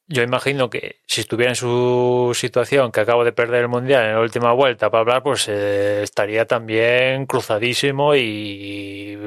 [0.07, 4.13] yo imagino que si estuviera en su situación, que acabo de perder el mundial en
[4.13, 9.17] la última vuelta para hablar, pues eh, estaría también cruzadísimo y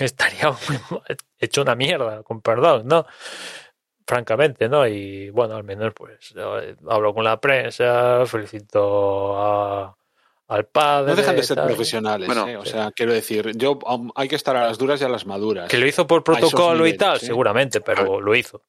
[0.00, 0.52] estaría
[1.38, 3.06] hecho una mierda, con perdón, ¿no?
[4.12, 4.86] Francamente, ¿no?
[4.86, 6.34] Y bueno, al menos pues
[6.88, 9.96] hablo con la prensa, felicito a,
[10.48, 11.10] al padre.
[11.10, 11.66] No dejan de ser tal.
[11.66, 12.56] profesionales, Bueno, ¿eh?
[12.56, 15.24] O sea, quiero decir, yo um, hay que estar a las duras y a las
[15.24, 15.70] maduras.
[15.70, 17.20] Que lo hizo por protocolo y tal, ¿eh?
[17.20, 18.62] seguramente, pero lo hizo.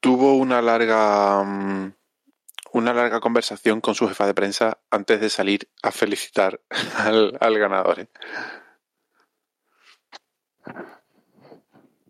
[0.00, 1.92] Tuvo una larga mm,
[2.72, 6.60] una larga conversación con su jefa de prensa antes de salir a felicitar
[6.98, 8.00] al, al ganador.
[8.00, 8.08] ¿eh?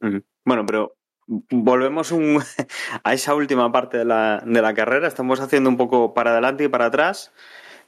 [0.01, 0.19] Mm.
[0.45, 0.98] Bueno, pero
[1.29, 2.13] volvemos
[3.05, 5.07] a esa última parte de la, de la carrera.
[5.07, 7.33] Estamos haciendo un poco para adelante y para atrás,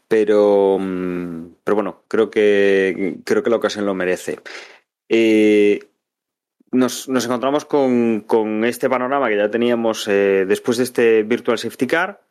[0.09, 4.41] pero, mm, pero bueno, creo que, creo que la ocasión lo merece.
[5.09, 5.89] Eh,
[6.71, 11.59] nos, nos encontramos con, con este panorama que ya teníamos eh, después de este Virtual
[11.59, 12.23] Safety Car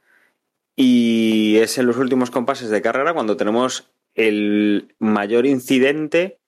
[0.76, 6.39] y es en los últimos compases de carrera cuando tenemos el mayor incidente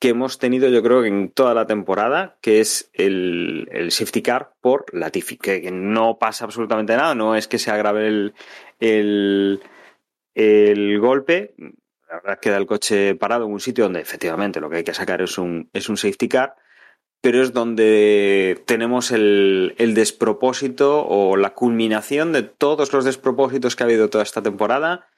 [0.00, 4.54] que hemos tenido yo creo en toda la temporada, que es el, el safety car
[4.62, 8.34] por Latifi, que, que no pasa absolutamente nada, no es que se agrave el,
[8.80, 9.60] el,
[10.34, 11.54] el golpe,
[12.08, 14.94] la verdad queda el coche parado en un sitio donde efectivamente lo que hay que
[14.94, 16.56] sacar es un, es un safety car,
[17.20, 23.82] pero es donde tenemos el, el despropósito o la culminación de todos los despropósitos que
[23.82, 25.08] ha habido toda esta temporada,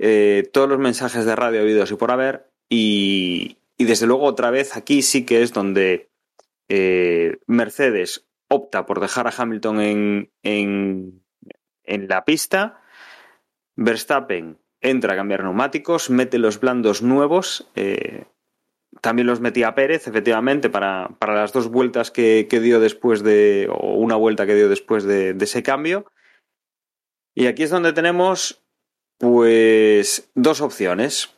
[0.00, 4.50] eh, todos los mensajes de radio habidos y por haber, y, y desde luego otra
[4.50, 6.10] vez aquí sí que es donde
[6.68, 11.24] eh, Mercedes opta por dejar a Hamilton en, en,
[11.84, 12.80] en la pista,
[13.76, 18.26] Verstappen entra a cambiar neumáticos, mete los blandos nuevos, eh,
[19.00, 23.68] también los metía Pérez, efectivamente, para, para las dos vueltas que, que, dio después de,
[23.70, 26.06] o una vuelta que dio después de, de ese cambio.
[27.34, 28.64] Y aquí es donde tenemos,
[29.18, 31.36] pues, dos opciones.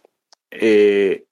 [0.51, 1.28] Eh,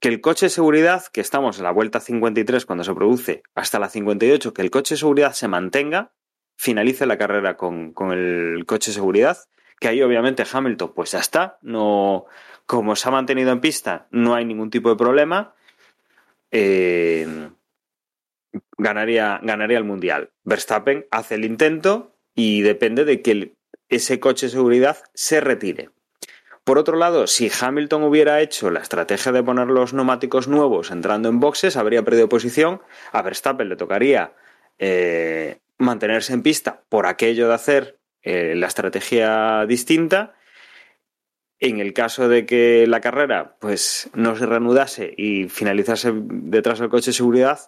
[0.00, 3.78] que el coche de seguridad, que estamos en la vuelta 53 cuando se produce, hasta
[3.78, 6.12] la 58, que el coche de seguridad se mantenga,
[6.56, 9.38] finalice la carrera con, con el coche de seguridad,
[9.80, 12.26] que ahí obviamente Hamilton pues ya está, no,
[12.66, 15.54] como se ha mantenido en pista, no hay ningún tipo de problema,
[16.50, 17.50] eh,
[18.76, 20.30] ganaría, ganaría el Mundial.
[20.44, 23.54] Verstappen hace el intento y depende de que
[23.88, 25.90] ese coche de seguridad se retire.
[26.68, 31.30] Por otro lado, si Hamilton hubiera hecho la estrategia de poner los neumáticos nuevos entrando
[31.30, 32.82] en boxes, habría perdido posición.
[33.10, 34.34] A Verstappen le tocaría
[34.78, 40.34] eh, mantenerse en pista por aquello de hacer eh, la estrategia distinta.
[41.58, 46.90] En el caso de que la carrera pues, no se reanudase y finalizase detrás del
[46.90, 47.60] coche de seguridad,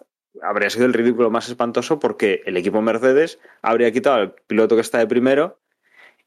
[0.43, 4.81] habría sido el ridículo más espantoso porque el equipo Mercedes habría quitado al piloto que
[4.81, 5.59] está de primero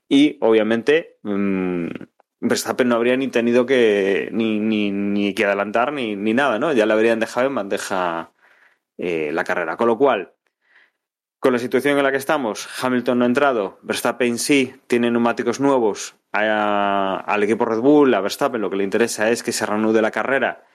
[0.08, 1.86] y obviamente mmm,
[2.46, 6.74] Verstappen no habría ni tenido que ni, ni, ni que adelantar ni, ni, nada, ¿no?
[6.74, 8.32] Ya le habrían dejado en bandeja
[8.98, 9.78] eh, la carrera.
[9.78, 10.34] Con lo cual,
[11.40, 15.58] con la situación en la que estamos, Hamilton no ha entrado, Verstappen sí tiene neumáticos
[15.58, 20.02] nuevos al equipo Red Bull, a Verstappen lo que le interesa es que se reanude
[20.02, 20.66] la carrera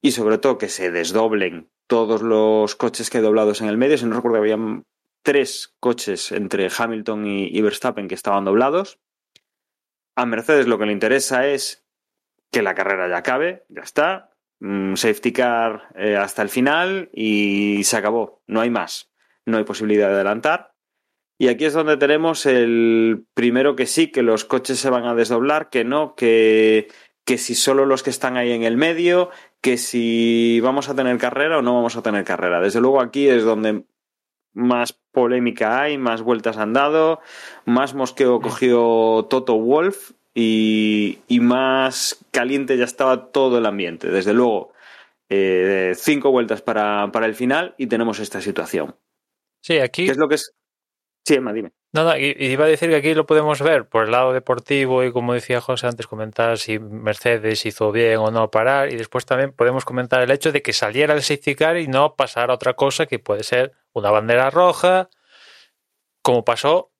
[0.00, 3.98] y sobre todo que se desdoblen todos los coches que hay doblados en el medio.
[3.98, 4.58] Si no recuerdo, había
[5.24, 9.00] tres coches entre Hamilton y, y Verstappen que estaban doblados.
[10.18, 11.86] A Mercedes lo que le interesa es
[12.50, 17.84] que la carrera ya acabe, ya está, mm, safety car eh, hasta el final y
[17.84, 19.12] se acabó, no hay más,
[19.46, 20.74] no hay posibilidad de adelantar.
[21.38, 25.14] Y aquí es donde tenemos el primero que sí, que los coches se van a
[25.14, 26.88] desdoblar, que no, que,
[27.24, 31.16] que si solo los que están ahí en el medio, que si vamos a tener
[31.18, 32.60] carrera o no vamos a tener carrera.
[32.60, 33.84] Desde luego aquí es donde
[34.58, 37.20] más polémica hay, más vueltas han dado,
[37.64, 44.08] más mosqueo cogió Toto Wolf y, y más caliente ya estaba todo el ambiente.
[44.08, 44.72] Desde luego,
[45.28, 48.96] eh, cinco vueltas para, para, el final y tenemos esta situación.
[49.60, 50.06] Sí, aquí.
[50.06, 50.52] ¿Qué es lo que es?
[51.28, 51.52] Sí, Emma.
[51.92, 55.12] No, no, iba a decir que aquí lo podemos ver por el lado deportivo y
[55.12, 59.52] como decía José antes, comentar si Mercedes hizo bien o no parar y después también
[59.52, 63.04] podemos comentar el hecho de que saliera el safety car y no pasara otra cosa
[63.04, 65.10] que puede ser una bandera roja,
[66.22, 66.92] como pasó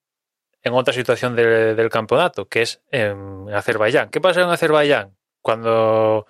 [0.62, 4.10] en otra situación de, del campeonato, que es en Azerbaiyán.
[4.10, 5.16] ¿Qué pasó en Azerbaiyán?
[5.40, 6.26] Cuando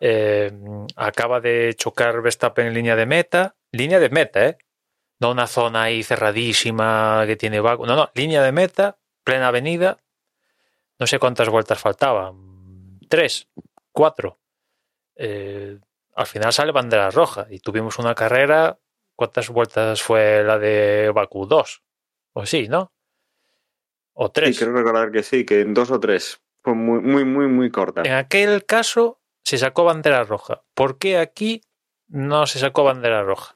[0.00, 0.52] eh,
[0.96, 4.56] acaba de chocar Verstappen en línea de meta, línea de meta, ¿eh?
[5.18, 7.86] No una zona ahí cerradísima que tiene vago.
[7.86, 9.98] No, no, línea de meta, plena avenida.
[10.98, 12.98] No sé cuántas vueltas faltaban.
[13.08, 13.48] Tres,
[13.92, 14.38] cuatro.
[15.14, 15.78] Eh,
[16.14, 18.78] al final sale bandera roja y tuvimos una carrera.
[19.14, 21.46] ¿Cuántas vueltas fue la de Bakú?
[21.46, 21.82] Dos.
[22.34, 22.92] O sí, ¿no?
[24.12, 24.56] O tres.
[24.56, 26.40] Sí, creo recordar que sí, que en dos o tres.
[26.62, 28.02] Fue muy, muy, muy, muy corta.
[28.02, 30.64] En aquel caso se sacó bandera roja.
[30.74, 31.62] ¿Por qué aquí
[32.08, 33.55] no se sacó bandera roja?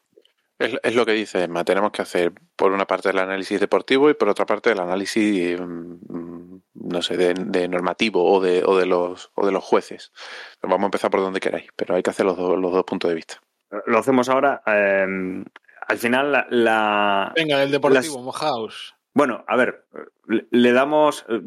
[0.61, 1.65] Es, es, lo que dice Emma.
[1.65, 5.59] Tenemos que hacer por una parte el análisis deportivo y por otra parte el análisis
[5.61, 10.13] mmm, no sé, de, de normativo o de, o de los o de los jueces.
[10.63, 13.09] Vamos a empezar por donde queráis, pero hay que hacer los, dos los dos puntos
[13.09, 13.41] de vista.
[13.87, 14.63] Lo hacemos ahora.
[14.67, 15.45] eh,
[15.89, 18.95] al final, la, la- Venga, el deportivo, Las- mojaos.
[19.15, 19.87] Bueno, a ver,
[20.27, 21.41] le, le damos, eh,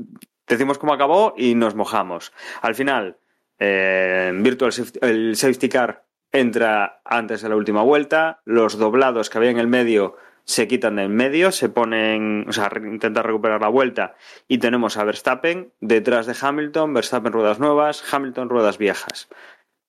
[0.48, 2.34] decimos cómo acabó y nos mojamos.
[2.62, 3.18] Al final,
[3.60, 6.04] eh, Virtual Safety- el Safety Car
[6.34, 10.98] entra antes de la última vuelta, los doblados que había en el medio se quitan
[10.98, 14.16] de en medio, se ponen, o sea, intentan recuperar la vuelta
[14.48, 19.30] y tenemos a Verstappen detrás de Hamilton, Verstappen ruedas nuevas, Hamilton ruedas viejas.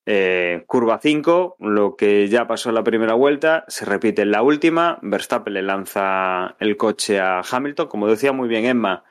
[0.06, 4.42] Eh, curva 5, lo que ya pasó en la primera vuelta, se repite en la
[4.42, 4.98] última.
[5.02, 9.02] Verstappen le lanza el coche a Hamilton, como decía muy bien Emma,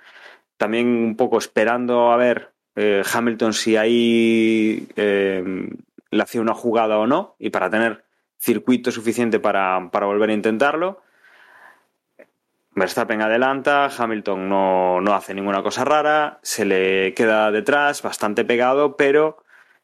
[0.57, 5.43] también un poco esperando a ver eh, Hamilton si ahí eh,
[6.13, 8.05] le hacía una jugada o no, y para tener
[8.37, 11.01] circuito suficiente para, para volver a intentarlo.
[12.75, 18.97] Verstappen adelanta, Hamilton no, no hace ninguna cosa rara, se le queda detrás, bastante pegado,
[18.97, 19.43] pero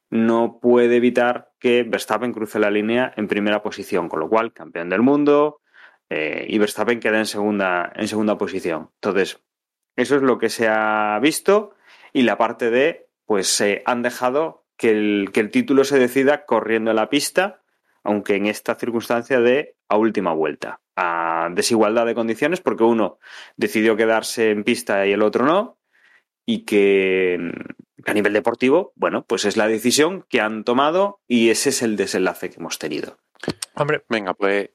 [0.09, 4.89] no puede evitar que Verstappen cruce la línea en primera posición, con lo cual campeón
[4.89, 5.61] del mundo
[6.09, 8.89] eh, y Verstappen queda en segunda, en segunda posición.
[8.95, 9.39] Entonces,
[9.95, 11.75] eso es lo que se ha visto
[12.11, 16.45] y la parte de, pues se han dejado que el, que el título se decida
[16.45, 17.61] corriendo en la pista,
[18.01, 23.19] aunque en esta circunstancia de a última vuelta, a desigualdad de condiciones, porque uno
[23.57, 25.77] decidió quedarse en pista y el otro no,
[26.45, 27.51] y que
[28.05, 31.97] a nivel deportivo, bueno, pues es la decisión que han tomado y ese es el
[31.97, 33.17] desenlace que hemos tenido.
[33.75, 34.69] Hombre, Venga, pues.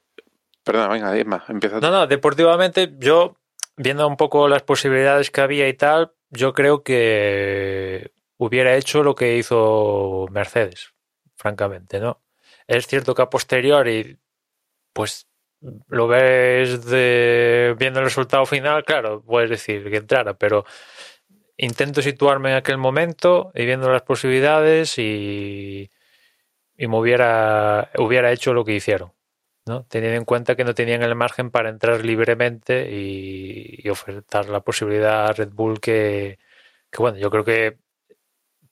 [0.62, 1.80] Perdona, venga, Emma, empieza.
[1.80, 3.36] no, no, deportivamente, yo,
[3.76, 9.14] viendo un poco las posibilidades que había y tal, yo creo que hubiera hecho lo
[9.14, 10.94] que hizo Mercedes,
[11.36, 12.22] francamente, ¿no?
[12.66, 14.18] Es cierto que a posteriori,
[14.92, 15.28] pues
[15.88, 16.84] lo ves
[17.78, 20.64] viendo el resultado final, claro, puedes decir que entrara, pero
[21.56, 25.90] intento situarme en aquel momento y viendo las posibilidades y,
[26.76, 29.12] y me hubiera, hubiera hecho lo que hicieron.
[29.66, 29.84] ¿no?
[29.86, 34.60] Teniendo en cuenta que no tenían el margen para entrar libremente y, y ofertar la
[34.60, 36.38] posibilidad a Red Bull que,
[36.90, 37.78] que, bueno, yo creo que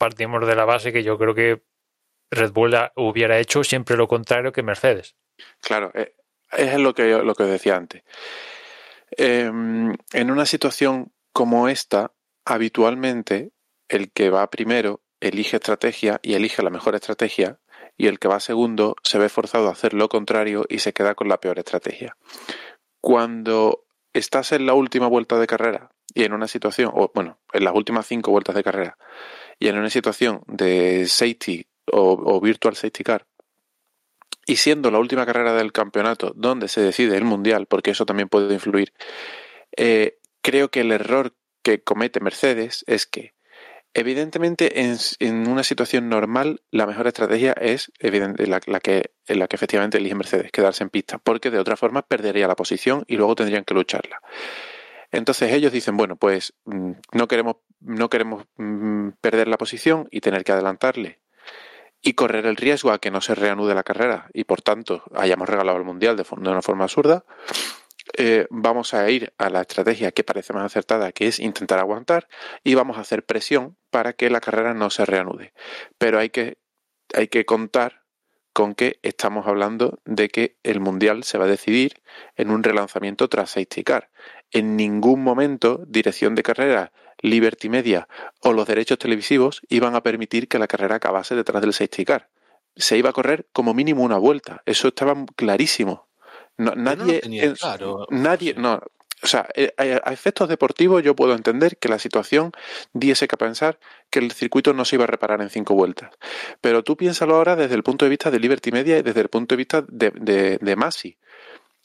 [0.03, 1.63] partimos de la base que yo creo que
[2.33, 5.15] Red Bull hubiera hecho siempre lo contrario que Mercedes.
[5.61, 6.17] Claro, eh,
[6.51, 8.03] es lo que, lo que os decía antes.
[9.17, 12.11] Eh, en una situación como esta,
[12.45, 13.53] habitualmente
[13.89, 17.61] el que va primero elige estrategia y elige la mejor estrategia
[17.97, 21.15] y el que va segundo se ve forzado a hacer lo contrario y se queda
[21.15, 22.17] con la peor estrategia.
[23.01, 27.65] Cuando estás en la última vuelta de carrera y en una situación, o bueno, en
[27.65, 28.99] las últimas cinco vueltas de carrera
[29.63, 33.27] y en una situación de safety o, virtual safety car,
[34.45, 38.29] y siendo la última carrera del campeonato donde se decide el mundial, porque eso también
[38.29, 38.93] puede influir,
[39.77, 43.35] eh, creo que el error que comete Mercedes es que,
[43.95, 49.99] evidentemente, en, en una situación normal, la mejor estrategia es la, que, la que efectivamente
[49.99, 53.63] elige Mercedes, quedarse en pista, porque de otra forma perdería la posición y luego tendrían
[53.63, 54.21] que lucharla.
[55.13, 60.20] Entonces ellos dicen, bueno, pues mm, no queremos, no queremos mm, perder la posición y
[60.20, 61.20] tener que adelantarle
[62.03, 65.49] y correr el riesgo a que no se reanude la carrera y por tanto hayamos
[65.49, 67.24] regalado el mundial de, una forma absurda,
[68.18, 72.28] eh, vamos a ir a la estrategia que parece más acertada, que es intentar aguantar
[72.64, 75.53] y vamos a hacer presión para que la carrera no se reanude.
[75.99, 76.59] Pero hay que,
[77.14, 78.03] hay que contar
[78.53, 82.03] con que estamos hablando de que el mundial se va a decidir
[82.37, 84.11] en un relanzamiento tras safety car.
[84.51, 86.93] En ningún momento dirección de carrera,
[87.23, 88.09] Liberty Media
[88.41, 92.29] o los derechos televisivos iban a permitir que la carrera acabase detrás del safety car.
[92.77, 94.62] Se iba a correr como mínimo una vuelta.
[94.66, 96.09] Eso estaba clarísimo.
[96.59, 98.81] No, Yo no nadie, tenía claro, nadie, no.
[99.25, 102.51] O sea, eh, a efectos deportivos yo puedo entender que la situación
[102.93, 103.79] diese que pensar
[104.11, 106.11] que el circuito no se iba a reparar en cinco vueltas.
[106.61, 109.29] Pero tú piénsalo ahora desde el punto de vista de Liberty Media y desde el
[109.29, 111.16] punto de vista de, de, de Masi.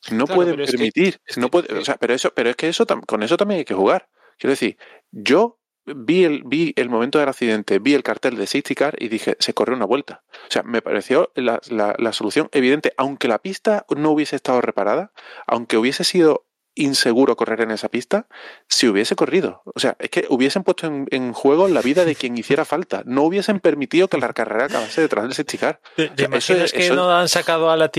[0.09, 2.55] No Claro, pueden pero es que- permitir, no puede, o sea, pero eso, pero es
[2.55, 4.07] que eso con eso también hay que jugar.
[4.38, 4.77] Quiero decir,
[5.11, 9.07] yo vi el, vi el momento del accidente, vi el cartel de safety car y
[9.07, 10.23] dije, se corre una vuelta.
[10.47, 14.59] O sea, me pareció la, la, la solución evidente, aunque la pista no hubiese estado
[14.61, 15.11] reparada,
[15.47, 16.43] aunque hubiese sido
[16.75, 18.27] inseguro correr en esa pista,
[18.67, 19.63] si hubiese corrido.
[19.73, 23.01] O sea, es que hubiesen puesto en, en juego la vida de quien hiciera falta.
[23.05, 25.79] No hubiesen permitido que la carrera acabase detrás del safety car.
[25.95, 27.89] ¿Te, O sea, te eso imaginas es- que eso- no han sacado a la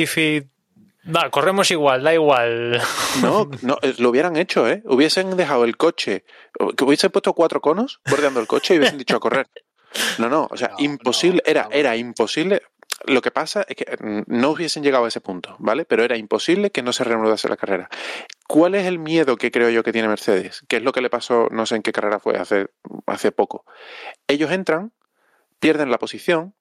[1.15, 2.81] Va, corremos igual, da igual.
[3.23, 4.83] No, no, eh, lo hubieran hecho, ¿eh?
[4.85, 6.25] Hubiesen dejado el coche,
[6.77, 9.49] que hubiesen puesto cuatro conos bordeando el coche y hubiesen dicho a correr.
[10.19, 11.71] No, no, o sea, No, imposible, no, era, no.
[11.73, 12.61] era imposible.
[13.07, 15.87] lo que pasa es que mm, no hubiesen llegado a ese punto, ¿vale?
[15.87, 17.89] Pero era imposible que no se reanudase la carrera.
[18.47, 20.63] ¿Cuál es el miedo que creo yo que tiene Mercedes?
[20.69, 22.67] ¿Qué es lo que le pasó, no sé en qué carrera fue, hace,
[23.07, 23.65] hace poco?
[24.27, 24.93] Ellos entran,
[25.59, 26.55] pierden la posición,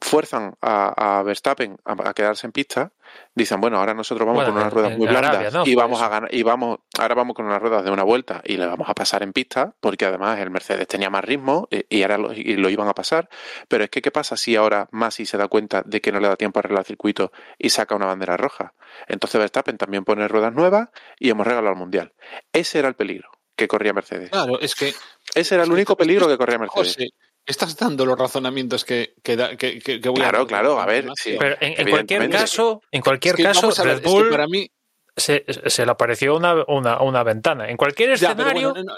[0.00, 2.92] fuerzan a, a Verstappen a, a, quedarse en pista,
[3.34, 5.66] dicen, bueno, ahora nosotros vamos Bueno, con unas ruedas muy Arabia, blandas ¿no?
[5.66, 8.56] y vamos a ganar, y vamos, ahora vamos con unas ruedas de una vuelta y
[8.56, 12.02] le vamos a pasar en pista, porque además el Mercedes tenía más ritmo y, y
[12.02, 13.28] ahora lo, y lo iban a pasar.
[13.68, 16.28] Pero es que, ¿qué pasa si ahora Masi se da cuenta de que no le
[16.28, 18.74] da tiempo a arreglar el circuito y saca una bandera roja?
[19.06, 20.88] Entonces Verstappen también pone ruedas nuevas
[21.18, 22.12] y hemos regalado el mundial.
[22.52, 24.30] Ese era el peligro que corría Mercedes.
[24.30, 24.94] Claro, es que
[25.34, 26.94] Ese era el único peligro que corría Mercedes.
[26.94, 27.08] José,
[27.48, 30.86] estás dando los razonamientos que, que, da- que, que- que voy Claro, a claro, a
[30.86, 31.36] ver, sí.
[31.38, 34.28] Pero en, en cualquier caso, en cualquier Es que caso, ver, Red es que Bull
[34.28, 34.70] para mí
[35.16, 37.68] se, se le apareció una, una, una ventana.
[37.68, 38.96] En cualquier ya, escenario bueno, no,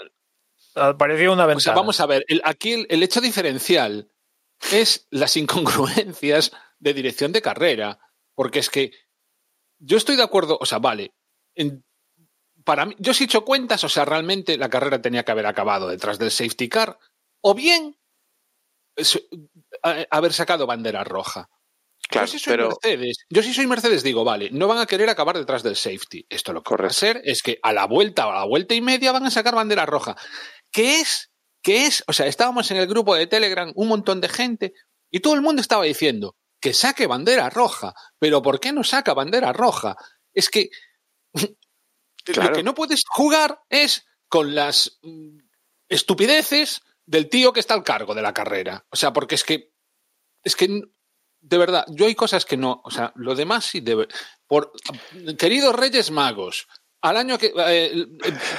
[0.75, 1.63] no, apareció una o ventana.
[1.63, 4.09] sea, vamos a ver, el- aquí el, el hecho diferencial
[4.71, 7.99] es las incongruencias de dirección de carrera,
[8.35, 8.91] porque es que
[9.79, 11.13] yo estoy de acuerdo, o sea, vale,
[11.55, 11.83] en-
[12.63, 15.47] para mí, yo sí he hecho cuentas, o sea, realmente la carrera tenía que haber
[15.47, 16.99] acabado detrás del safety car,
[17.41, 17.97] o bien
[20.09, 21.49] haber sacado bandera roja.
[22.09, 23.17] Claro, yo sí soy pero Mercedes.
[23.29, 26.25] Yo sí soy Mercedes, digo, vale, no van a querer acabar detrás del safety.
[26.29, 26.93] Esto lo que va a Correcto.
[26.95, 29.55] ser es que a la vuelta o a la vuelta y media van a sacar
[29.55, 30.15] bandera roja.
[30.71, 31.31] ¿Qué es?
[31.63, 32.03] ¿Qué es?
[32.07, 34.73] O sea, estábamos en el grupo de Telegram un montón de gente
[35.09, 37.93] y todo el mundo estaba diciendo que saque bandera roja.
[38.19, 39.95] Pero ¿por qué no saca bandera roja?
[40.33, 40.69] Es que
[42.25, 42.49] Claro.
[42.49, 45.37] lo que no puedes jugar es con las mm,
[45.89, 48.85] estupideces del tío que está al cargo de la carrera.
[48.89, 49.71] O sea, porque es que
[50.43, 50.81] es que
[51.43, 54.07] de verdad, yo hay cosas que no, o sea, lo demás sí debe.
[54.47, 54.71] Por
[55.39, 56.67] queridos Reyes Magos,
[57.01, 58.05] al año que eh,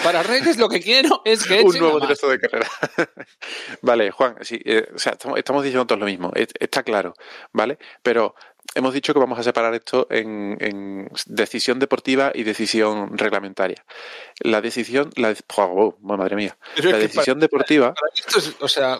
[0.02, 2.68] para Reyes lo que quiero es que un nuevo directo de carrera.
[3.82, 7.14] vale, Juan, sí, eh, o sea, estamos, estamos diciendo todos lo mismo, es- está claro,
[7.52, 7.78] ¿vale?
[8.02, 8.34] Pero
[8.74, 13.84] hemos dicho que vamos a separar esto en, en decisión deportiva y decisión reglamentaria.
[14.40, 18.56] La decisión, la, oh, oh, madre mía, Pero la decisión deportiva, Para mí esto es,
[18.60, 18.98] o sea,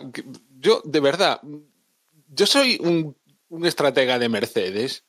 [0.59, 1.41] yo de verdad,
[2.29, 3.16] yo soy un,
[3.49, 5.05] un estratega de Mercedes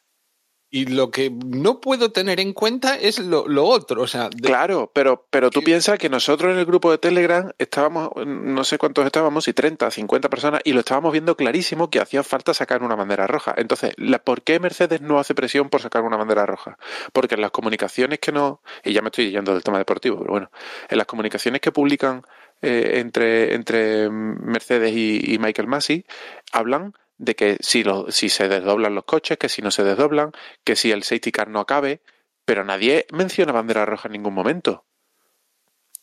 [0.76, 4.48] y lo que no puedo tener en cuenta es lo, lo otro, o sea, de-
[4.48, 8.80] Claro, pero, pero tú piensas que nosotros en el grupo de Telegram estábamos, no sé
[8.80, 12.82] cuántos estábamos, si 30, 50 personas, y lo estábamos viendo clarísimo que hacía falta sacar
[12.82, 13.54] una bandera roja.
[13.56, 16.80] Entonces, la, ¿por qué Mercedes no hace presión por sacar una bandera roja?
[17.12, 20.32] Porque en las comunicaciones que no, y ya me estoy yendo del tema deportivo, pero
[20.32, 20.50] bueno,
[20.90, 22.24] en las comunicaciones que publican
[22.64, 26.04] eh, entre, entre Mercedes y, y Michael Massey,
[26.52, 30.32] hablan de que si, lo, si se desdoblan los coches, que si no se desdoblan,
[30.64, 32.02] que si el safety car no acabe,
[32.46, 34.86] pero nadie menciona bandera roja en ningún momento.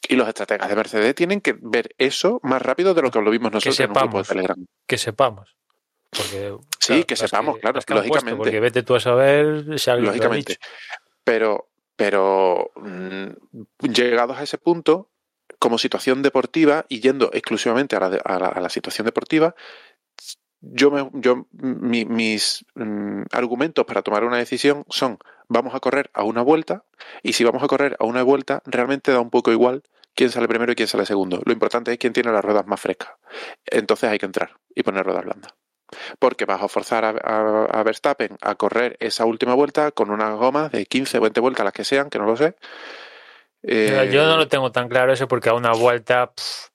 [0.09, 3.31] Y los estrategas de Mercedes tienen que ver eso más rápido de lo que lo
[3.31, 4.29] vimos nosotros en un grupo de sepamos.
[4.29, 4.67] Telegram.
[4.87, 5.57] que sepamos.
[6.11, 8.37] Porque, Sí, que sepamos, claro, que han puesto, lógicamente.
[8.37, 10.53] porque vete tú a saber si alguien lo ha Lógicamente.
[10.55, 10.67] dicho.
[11.23, 13.29] Pero, pero mm,
[13.93, 15.11] llegados a ese punto,
[15.59, 19.55] como situación deportiva y yendo exclusivamente a la, a la, a la situación deportiva,
[20.61, 26.11] yo, me, yo mi- mis mm, argumentos para tomar una decisión son vamos a correr
[26.15, 26.85] a una vuelta
[27.23, 29.83] y si vamos a correr a una vuelta realmente da un poco igual
[30.15, 31.41] quién sale primero y quién sale segundo.
[31.45, 33.11] Lo importante es quién tiene las ruedas más frescas.
[33.67, 35.53] Entonces hay que entrar y poner ruedas blandas.
[36.21, 40.37] Porque vas a forzar a, a- a Verstappen a correr esa última vuelta con unas
[40.37, 42.55] gomas de 15 o 20 vueltas, las que sean, que no lo sé.
[43.63, 46.70] Eh, Yo no lo tengo tan claro eso porque a una vuelta, pff,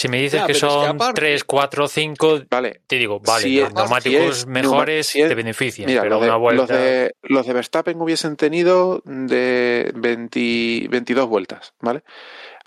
[0.00, 2.96] si me dices Ya, que pero es que son aparte- 3, 4, 5, Vale, te
[2.96, 6.14] digo, vale, Si los es- neumáticos si es mejores si es- te benefician, Mira, pero
[6.14, 6.60] los de, una vuelta...
[6.62, 12.04] los, de, los de Verstappen hubiesen tenido de 20 22 vueltas, ¿vale?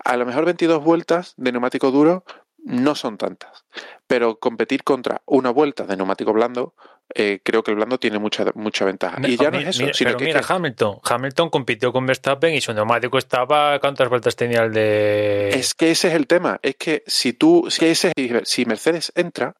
[0.04, 2.24] A lo mejor 22 vueltas de neumático duro
[2.64, 3.64] no son tantas,
[4.06, 6.74] pero competir contra una vuelta de neumático blando,
[7.14, 9.18] eh, creo que el blando tiene mucha, mucha ventaja.
[9.26, 10.98] Y ya no es eso, mira- sino pero que, mira, que- Hamilton.
[11.02, 13.78] Hamilton compitió con Verstappen y su neumático estaba.
[13.80, 15.50] ¿Cuántas vueltas tenía el de.?
[15.50, 16.58] es que ese es el tema.
[16.62, 18.12] Es que si tú, si, ese,
[18.44, 19.54] si Mercedes entra,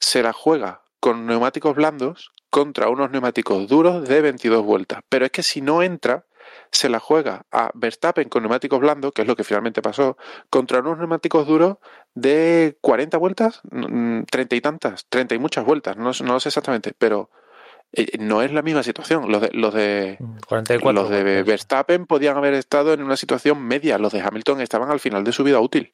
[0.00, 5.00] se la juega con neumáticos blandos contra unos neumáticos duros de 22 vueltas.
[5.08, 6.26] Pero es que si no entra,
[6.72, 10.16] se la juega a Verstappen con neumáticos blandos, que es lo que finalmente pasó,
[10.48, 11.76] contra unos neumáticos duros
[12.14, 16.48] de 40 vueltas, mm, 30 y tantas, 30 y muchas vueltas, no, no lo sé
[16.48, 17.30] exactamente, pero
[17.92, 19.30] eh, no es la misma situación.
[19.30, 20.16] Los de, los de,
[20.48, 21.46] 44 los de vueltas.
[21.46, 25.32] Verstappen podían haber estado en una situación media, los de Hamilton estaban al final de
[25.32, 25.92] su vida útil.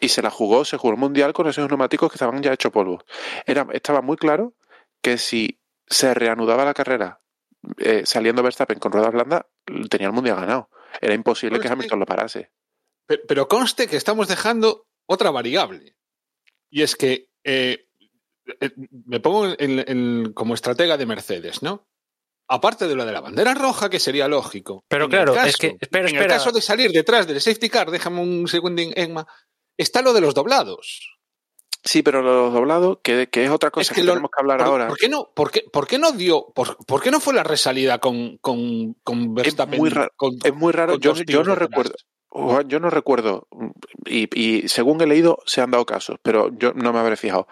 [0.00, 2.72] Y se la jugó, se jugó el mundial con esos neumáticos que estaban ya hechos
[2.72, 3.04] polvo.
[3.44, 4.54] Era, estaba muy claro
[5.02, 7.20] que si se reanudaba la carrera
[7.78, 9.42] eh, saliendo Verstappen con ruedas blandas,
[9.90, 10.70] tenía el mundial ganado.
[11.00, 12.50] Era imposible Pero que Hamilton lo parase.
[13.06, 15.96] Pero, pero conste que estamos dejando otra variable.
[16.70, 17.86] Y es que eh,
[18.60, 18.70] eh,
[19.06, 21.88] me pongo en- en- como estratega de Mercedes, ¿no?
[22.48, 24.84] Aparte de lo de la bandera roja, que sería lógico.
[24.88, 26.24] Pero En el claro, caso- es que- espera, en espera.
[26.24, 29.26] el caso de salir detrás del safety car, déjame un segundo, Emma,
[29.76, 31.19] está lo de los doblados.
[31.82, 34.40] Sí, pero los doblados, que, que es otra cosa Es que que, lo- tenemos que
[34.40, 34.88] hablar ¿Por, ahora.
[34.88, 37.42] por qué no, por, qué, por qué no dio, por, por qué no fue la
[37.42, 39.78] resalida con, con, con Verstappen?
[39.78, 41.94] muy raro, con- Es muy raro, yo, yo no recuerdo.
[42.32, 43.48] Juan, Yo no recuerdo,
[44.06, 47.48] y, y según he leído, se han dado casos, pero yo no me habré fijado.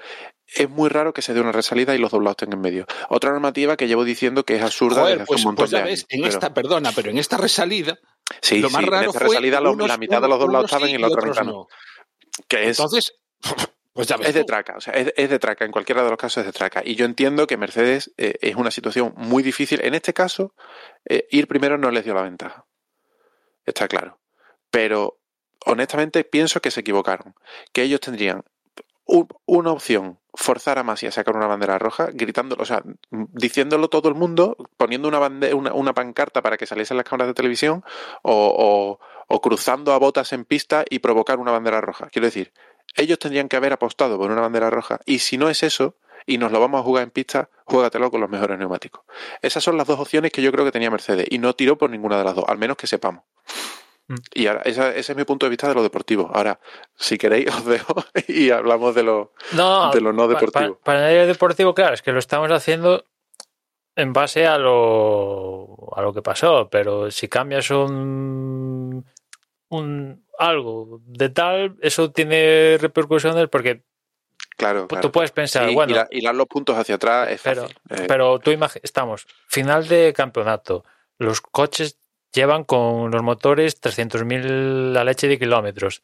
[0.46, 2.86] Es muy raro que se dé una resalida y los doblados estén en medio.
[3.08, 5.70] Otra normativa que llevo diciendo que es absurda Joder, desde hace pues, un montón pues
[5.72, 6.06] ya de ves, años.
[6.10, 7.98] en pero- esta, perdona, pero en esta resalida,
[8.40, 10.66] sí, lo más sí, en raro esta fue resalida unos- la mitad de los doblados
[10.66, 11.52] estaban sí y la otra mitad no.
[11.52, 11.66] no.
[12.46, 13.14] Que es, Entonces,
[13.98, 16.08] pues ya ves es de traca, o sea, es, es de traca, en cualquiera de
[16.10, 16.82] los casos es de traca.
[16.84, 19.80] Y yo entiendo que Mercedes eh, es una situación muy difícil.
[19.82, 20.54] En este caso,
[21.04, 22.64] eh, ir primero no les dio la ventaja.
[23.66, 24.20] Está claro.
[24.70, 25.18] Pero
[25.66, 27.34] honestamente pienso que se equivocaron.
[27.72, 28.44] Que ellos tendrían
[29.04, 33.88] un- una opción, forzar a Masi a sacar una bandera roja, gritándolo, o sea, diciéndolo
[33.88, 37.34] todo el mundo, poniendo una, bande- una, una pancarta para que saliesen las cámaras de
[37.34, 37.82] televisión,
[38.22, 42.08] o, o- o cruzando a botas en pista y provocar una bandera roja.
[42.10, 42.52] Quiero decir,
[42.96, 45.94] ellos tendrían que haber apostado por una bandera roja, y si no es eso,
[46.26, 49.02] y nos lo vamos a jugar en pista, juégatelo con los mejores neumáticos.
[49.42, 51.90] Esas son las dos opciones que yo creo que tenía Mercedes, y no tiró por
[51.90, 53.24] ninguna de las dos, al menos que sepamos.
[54.08, 54.14] Mm.
[54.34, 56.30] Y ahora, esa- ese es mi punto de vista de lo deportivo.
[56.32, 56.58] Ahora,
[56.96, 57.94] si queréis, os dejo
[58.26, 60.76] y hablamos de lo, No, de lo no deportivo.
[60.76, 63.04] pa- Para, el deportivo, claro, es que lo estamos haciendo
[63.96, 69.04] en base a lo, a lo que pasó, pero si cambias un,
[69.70, 73.82] un algo de tal, eso tiene repercusiones porque
[74.56, 75.12] Claro, tú claro.
[75.12, 77.76] puedes pensar, Sí, bueno, hilar, hilar los puntos hacia atrás es pero, fácil.
[77.90, 78.50] Eh, pero tú
[78.82, 80.84] estamos, final de campeonato,
[81.16, 81.96] los coches
[82.32, 86.02] llevan con los motores 300.000 la leche de kilómetros.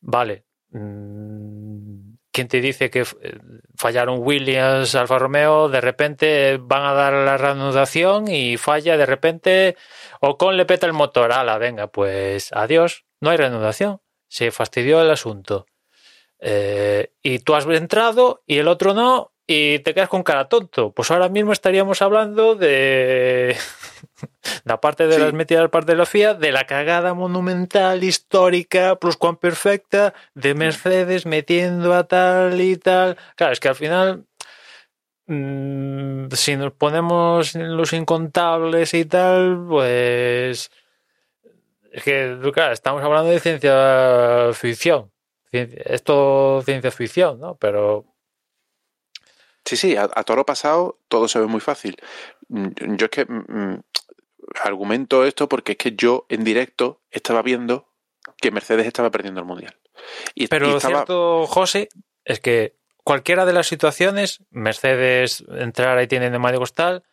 [0.00, 0.44] Vale.
[0.70, 3.04] mm, ¿Quién te dice que
[3.76, 5.68] fallaron Williams, Alfa Romeo?
[5.68, 9.76] De repente van a dar la reanudación y falla de repente.
[10.20, 11.30] Ocon le peta el motor.
[11.32, 13.04] Ala, venga, pues adiós.
[13.22, 14.00] No hay reanudación.
[14.28, 15.66] Se fastidió el asunto.
[16.40, 20.90] Eh, y tú has entrado y el otro no, y te quedas con cara tonto.
[20.92, 23.56] Pues ahora mismo estaríamos hablando de
[24.64, 25.20] la parte de Sí.
[25.20, 30.54] las metidas parte de la FIA, de la cagada monumental, histórica, plus cuan perfecta, de
[30.54, 33.16] Mercedes metiendo a tal y tal.
[33.36, 34.24] Claro, es que al final,
[35.26, 40.70] mm, si nos ponemos en los incontables y tal, pues.
[41.92, 45.12] Es que, claro, estamos hablando de ciencia ficción.
[45.50, 47.56] Ciencia- Esto ciencia ficción, ¿no?
[47.56, 48.06] Pero
[49.64, 51.96] Sí, sí, a, a toro pasado todo se ve muy fácil.
[52.48, 53.82] Mm, Yo es que mm, mm,
[54.64, 57.88] argumento esto porque es que yo en directo estaba viendo
[58.38, 59.78] que Mercedes estaba perdiendo el mundial.
[60.34, 61.88] Y, Pero y lo estaba, cierto, José,
[62.24, 62.74] es que
[63.04, 67.04] cualquiera de las situaciones, Mercedes entrar ahí tiene neumáticos tal,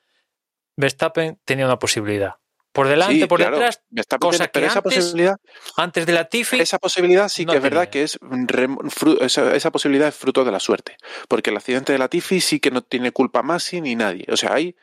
[0.75, 2.37] Verstappen tenía una posibilidad.
[2.71, 5.35] Por delante, Sí, por claro, detrás, Verstappen cosa tiene- pero que esa antes- posibilidad,
[5.77, 9.17] antes de la Tifi, esa posibilidad sí no que es verdad que es rem- fru-
[9.21, 10.95] esa, esa posibilidad es fruto de la suerte,
[11.27, 14.37] porque el accidente de la Tifi sí que no tiene culpa Masi ni nadie, o
[14.37, 14.75] sea, hay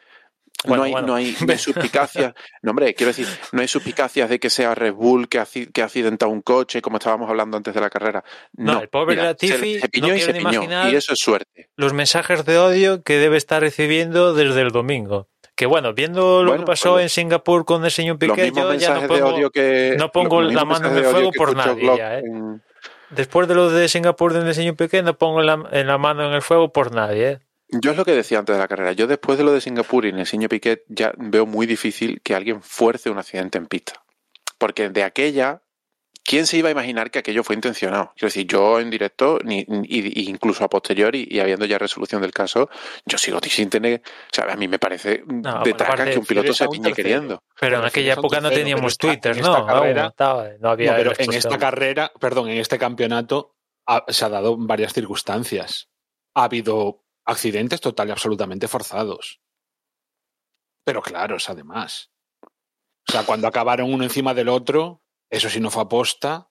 [0.65, 1.07] Bueno, no hay, bueno.
[1.09, 1.59] no hay, no hay
[1.93, 2.35] suspicacias.
[2.63, 5.83] No, hombre, quiero decir, no hay suspicacias de que sea Red Bull que ha, que
[5.83, 8.25] ha accidentado un coche, como estábamos hablando antes de la carrera.
[8.55, 10.91] No, No, el pobre mira, Latifi se, se piñó no y se piñó.
[10.91, 11.69] Y eso es suerte.
[11.77, 15.29] los mensajes de odio que debe estar recibiendo desde el domingo.
[15.57, 18.75] Que bueno, viendo lo Bueno, que pasó pues en Singapur con el señor mismos yo
[18.75, 19.97] ya no pongo, que.
[19.99, 22.23] no pongo la mano en el fuego por nadie ya, ¿eh?
[22.25, 22.63] en-
[23.11, 26.35] después de lo de Singapur del señor Piqué, no pongo la, en la mano en
[26.35, 27.29] el fuego por nadie.
[27.31, 27.39] ¿eh?
[27.71, 28.93] Yo es lo que decía antes de la carrera.
[28.93, 32.21] Yo después de lo de Singapur y en el señor Piquet ya veo muy difícil
[32.23, 34.05] que alguien fuerce un accidente en pista.
[34.59, 35.63] Porque de aquella,
[36.27, 38.13] ¿quién se iba a imaginar que aquello fue intencionado?
[38.17, 42.69] Quiero decir, yo en directo, ni, incluso a posteriori y habiendo ya resolución del caso,
[43.05, 44.03] yo sigo sin tener...
[44.05, 47.43] O sea, a mí me parece No, de aparte, que un piloto se piñe queriendo.
[47.61, 49.57] Pero en aquella época no teníamos pero esta- Twitter, en ¿no?
[49.59, 50.15] esta carrera-
[50.61, 53.55] no había No, pero en esta carrera, perdón, en este campeonato
[53.87, 55.89] ha- se ha dado varias circunstancias.
[56.35, 59.41] Ha habido accidentes total y absolutamente forzados.
[60.85, 62.11] Pero claros, además.
[63.09, 66.51] O sea, cuando acabaron uno encima del otro, eso sí no fue aposta,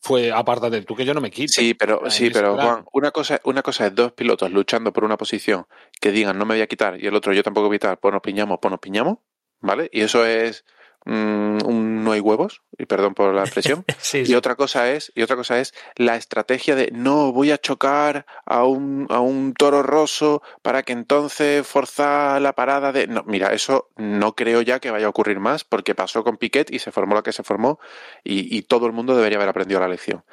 [0.00, 1.52] fue apártate tú que yo no me quito.
[1.52, 2.54] Sí, pero, sí, pero.
[2.54, 5.66] Juan, una cosa, una cosa es dos pilotos luchando por una posición
[6.00, 8.00] que digan no me voy a quitar y el otro yo tampoco voy a quitar,
[8.00, 9.18] pues nos piñamos, pues nos piñamos,
[9.60, 9.90] ¿vale?
[9.92, 10.64] Y eso es
[11.04, 13.84] mm, un no hay huevos, y perdón por la expresión.
[14.00, 14.34] Sí, Y sí.
[14.34, 18.64] otra cosa es, y otra cosa es la estrategia de no voy a chocar a
[18.64, 23.06] un, a un toro roso para que entonces forzar la parada de.
[23.06, 26.70] No, mira, eso no creo ya que vaya a ocurrir más, porque pasó con Piquet
[26.72, 27.78] y se formó lo que se formó,
[28.24, 30.24] y, y todo el mundo debería haber aprendido la lección.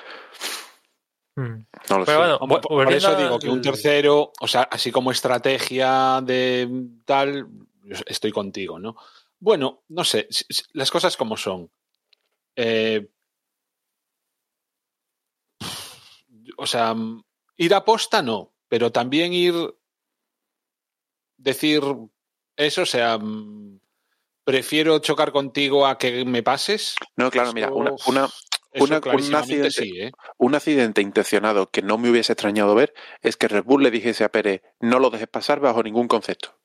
[1.38, 1.66] Mm.
[1.90, 2.38] No lo Pero sé.
[2.38, 6.68] bueno, por, eso digo que un tercero, o sea, así como estrategia de
[7.06, 7.48] tal,
[8.08, 8.96] estoy contigo, ¿no?
[9.40, 10.28] Bueno, no sé,
[10.74, 11.72] las cosas como son.
[12.56, 13.08] Eh,
[16.58, 16.96] o sea,
[17.58, 19.54] ir a posta no, pero también ir
[21.38, 21.82] decir
[22.56, 23.80] eso, o sea, mm,
[24.44, 26.96] prefiero chocar contigo a que me pases.
[27.16, 28.26] No, claro, Eso- mira, una, una,
[28.72, 30.12] eso una- un accidente- sí, ¿eh?
[30.38, 34.24] un accidente intencionado que no me hubiese extrañado ver es que Red Bull le dijese
[34.24, 36.57] a Pérez, no lo dejes pasar bajo ningún concepto.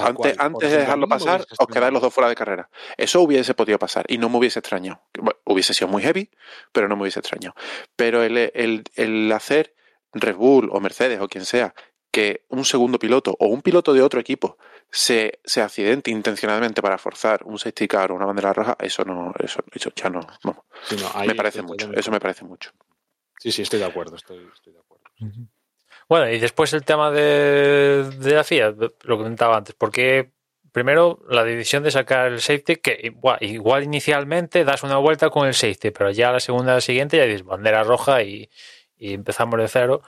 [0.00, 0.36] Tal Antes, cual.
[0.36, 2.70] Por antes de dejarlo pasar, os quedáis los dos fuera de carrera.
[2.96, 5.02] Eso hubiese podido pasar y no me hubiese extrañado.
[5.18, 6.30] Bueno, hubiese sido muy heavy,
[6.72, 7.54] pero no me hubiese extrañado.
[7.96, 9.74] Pero el, el- el hacer
[10.12, 11.74] Red Bull o Mercedes o quien sea
[12.10, 14.58] que un segundo piloto o un piloto de otro equipo
[14.90, 19.32] se, se accidente intencionadamente para forzar un safety car o una bandera roja, eso no,
[19.38, 20.20] eso, eso ya no,
[20.88, 21.92] Sí, no, me parece mucho.
[21.92, 22.72] Eso me parece mucho.
[23.38, 25.04] Sí, sí, estoy de acuerdo, estoy, estoy de acuerdo.
[26.10, 30.32] Bueno, y después el tema de, la FIA, lo que comentaba antes, porque
[30.72, 35.46] primero la decisión de sacar el safety, que igual, igual inicialmente das una vuelta con
[35.46, 38.50] el safety, pero ya la segunda la siguiente ya dices bandera roja y,
[38.98, 40.02] y empezamos de cero.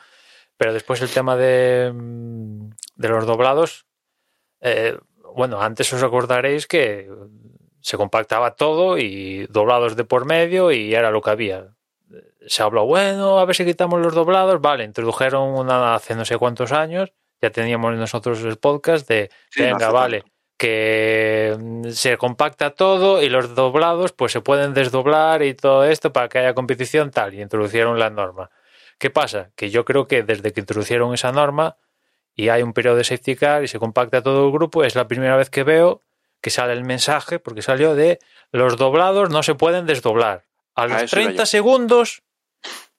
[0.57, 1.93] Pero después el tema de,
[2.97, 3.87] de los doblados,
[4.61, 4.99] eh,
[5.37, 7.09] bueno, antes os acordaréis que
[7.81, 11.77] se compactaba todo y doblados de por medio y era lo que había
[12.47, 14.61] se habló, bueno, a ver si quitamos los doblados.
[14.61, 19.63] Vale, introdujeron una hace no sé cuántos años, ya teníamos nosotros el podcast de, Sí,
[19.63, 20.35] venga, vale, tanto.
[20.59, 26.13] que mm, se compacta todo y los doblados pues se pueden desdoblar y todo esto
[26.13, 28.51] para que haya competición tal, y introducieron la norma.
[28.99, 29.51] ¿Qué pasa?
[29.57, 31.77] Que yo creo que desde que introducieron esa norma
[32.35, 35.09] y hay un periodo de safety car y se compacta todo el grupo, es la
[35.09, 36.03] primera vez que veo
[36.41, 38.19] que sale el mensaje, porque salió de
[38.51, 40.45] los doblados no se pueden desdoblar.
[40.75, 41.47] A los iba 30 yo.
[41.47, 42.23] segundos,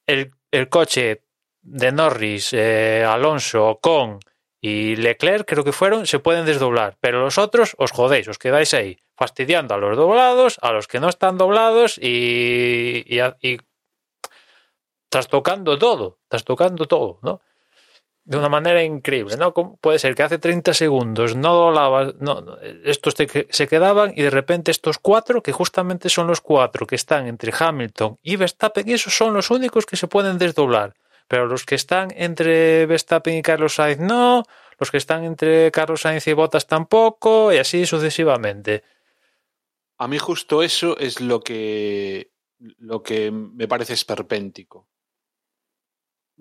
[0.07, 1.23] el, el coche
[1.61, 4.19] de Norris, eh, Alonso, Ocon
[4.61, 6.97] y Leclerc, creo que fueron, se pueden desdoblar.
[6.99, 10.99] Pero los otros os jodéis, os quedáis ahí, fastidiando a los doblados, a los que
[10.99, 13.57] no están doblados y, y, a- y
[15.09, 17.41] trastocando todo, trastocando todo, ¿no?
[18.25, 19.53] De una manera increíble, ¿no?
[19.53, 24.13] ¿Cómo puede ser que hace 30 segundos no doblabas, no, no, estos te- se quedaban
[24.15, 28.37] y de repente estos cuatro, que justamente son los cuatro que están entre Hamilton y
[28.37, 30.93] Verstappen, esos son los únicos que se pueden desdoblar.
[31.27, 34.43] Pero los que están entre Verstappen y Carlos Sainz no,
[34.79, 38.83] los que están entre Carlos Sainz y Bottas tampoco, y así sucesivamente.
[39.97, 44.87] A mí justo eso es lo que, lo que me parece esperpéntico.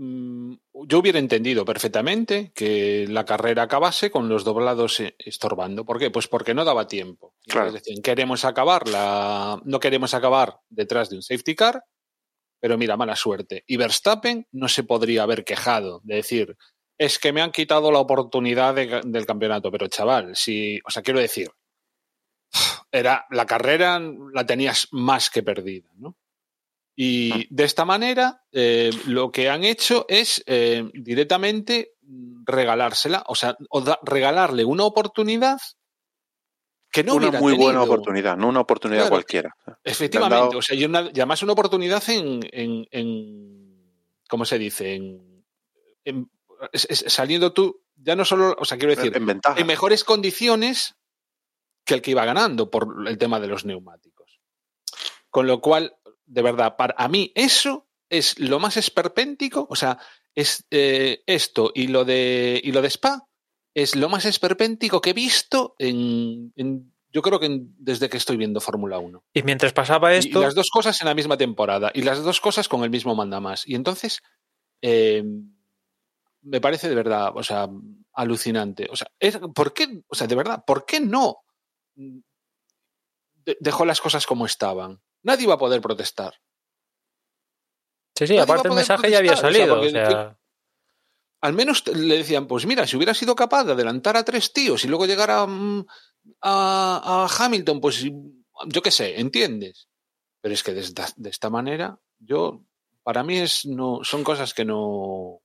[0.04, 0.54] Mm,
[0.88, 5.84] Yo hubiera entendido perfectamente que la carrera acabase con los doblados eh, estorbando.
[5.84, 6.10] ¿Por qué?
[6.10, 7.34] Pues porque no daba tiempo.
[7.46, 7.68] Claro.
[7.68, 11.84] entonces decían, queremos acabarla, no queremos acabar detrás de un safety car,
[12.60, 13.62] pero mira, mala suerte.
[13.68, 16.56] Y Verstappen no se podría haber quejado de decir,
[16.98, 19.70] es que me han quitado la oportunidad de- del campeonato.
[19.70, 21.48] Pero chaval, si, o sea, quiero decir,
[22.90, 24.00] era la carrera
[24.34, 26.16] la tenías más que perdida, ¿no?
[26.94, 31.92] Y de esta manera eh, lo que han hecho es eh, directamente
[32.44, 35.58] regalársela, o sea, o da- regalarle una oportunidad
[36.90, 39.10] que no una hubiera muy buena oportunidad, no una oportunidad Claro.
[39.14, 39.56] cualquiera.
[39.82, 43.86] Efectivamente, dado- o sea, y, una- y además una oportunidad en, en, en-
[44.28, 44.94] ¿cómo se dice?
[44.96, 45.44] En,
[46.04, 46.30] en-
[46.72, 49.58] es- es- saliendo tú, ya no solo, o sea, quiero decir, en ventaja.
[49.58, 50.96] en mejores condiciones
[51.86, 54.38] que el que iba ganando por el tema de los neumáticos.
[55.30, 55.96] Con lo cual,
[56.26, 59.98] de verdad, para a mí eso es lo más esperpéntico, o sea,
[60.34, 63.26] es eh, esto y lo de y lo de Spa
[63.74, 68.16] es lo más esperpéntico que he visto en, en- yo creo que en- desde que
[68.16, 69.22] estoy viendo Fórmula 1.
[69.34, 71.90] Y mientras pasaba esto, Y las dos cosas en la misma temporada.
[71.94, 73.66] Y las dos cosas con el mismo mandamás.
[73.68, 74.22] Y entonces,
[74.80, 75.22] eh,
[76.42, 77.68] me parece de verdad, o sea,
[78.14, 78.88] alucinante.
[78.90, 80.02] O sea, es- ¿por qué?
[80.08, 81.36] O sea, de verdad, ¿por qué no
[83.44, 85.00] de- dejó las cosas como estaban?
[85.22, 86.34] Nadie iba a poder protestar.
[88.16, 89.74] sí, sí, nadie aparte va el a poder mensaje ya había protestar, o sea, salido.
[89.76, 90.38] porque- o sea,
[91.44, 94.84] Al menos le decían, pues mira, si hubiera sido capaz de adelantar a tres tíos
[94.84, 95.84] y luego llegar a, mm,
[96.40, 99.88] a, a Hamilton, pues yo qué sé, ¿entiendes?
[100.40, 102.62] Pero es que de esta, de esta manera, yo,
[103.02, 105.40] para mí es no, son cosas que no,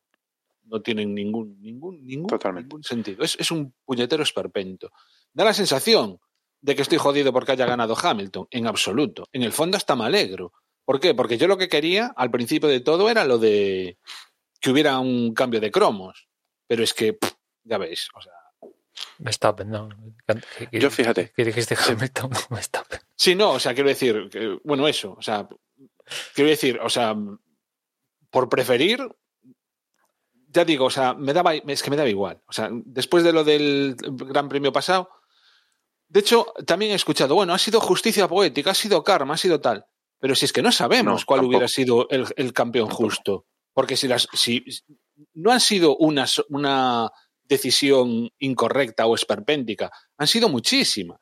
[0.65, 3.23] no tienen ningún, ningún, ningún, ningún sentido.
[3.23, 4.91] Es, es un puñetero esperpento.
[5.33, 6.19] Da la sensación
[6.61, 8.47] de que estoy jodido porque haya ganado Hamilton.
[8.51, 9.27] En absoluto.
[9.31, 10.53] En el fondo hasta me alegro.
[10.85, 11.13] ¿Por qué?
[11.13, 13.97] Porque yo lo que quería al principio de todo era lo de
[14.59, 16.27] que hubiera un cambio de cromos.
[16.67, 17.31] Pero es que, pff,
[17.63, 18.33] ya veis, o sea.
[19.19, 19.89] Verstappen, no.
[20.57, 21.31] ¿Qué- qué- Yo fíjate.
[21.35, 22.31] ¿Qué dijiste Hamilton?
[22.49, 22.99] Verstappen.
[23.15, 25.47] Sí, no, o sea, quiero decir, que, bueno, eso, o sea,
[26.33, 27.15] quiero decir, o sea,
[28.29, 28.99] por preferir,
[30.49, 32.41] ya digo, o sea, me daba, es que me daba igual.
[32.47, 35.09] O sea, después de lo del Gran Premio pasado,
[36.09, 39.59] de hecho, también he escuchado, bueno, ha sido justicia poética, ha sido karma, ha sido
[39.59, 39.85] tal.
[40.19, 41.49] Pero si es que no sabemos No, cuál tampoco.
[41.49, 43.09] hubiera sido el, el campeón Tampoco.
[43.09, 43.45] justo.
[43.73, 44.63] Porque si las, si
[45.33, 47.11] no han sido una, una
[47.43, 51.19] decisión incorrecta o esperpéntica, han sido muchísimas.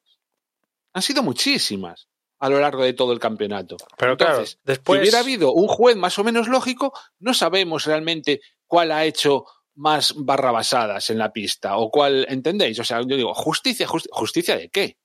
[0.94, 2.08] Han sido muchísimas
[2.40, 3.76] a lo largo de todo el campeonato.
[3.98, 4.98] Pero Entonces, claro, después.
[5.00, 9.46] si hubiera habido un juez más o menos lógico, no sabemos realmente cuál ha hecho
[9.76, 12.80] más barrabasadas en la pista o cuál, ¿entendéis?
[12.80, 14.98] O sea, yo digo, justicia, justi- justicia de qué?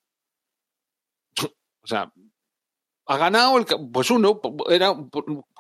[1.83, 2.13] O sea,
[3.07, 4.95] ha ganado el, pues uno, era,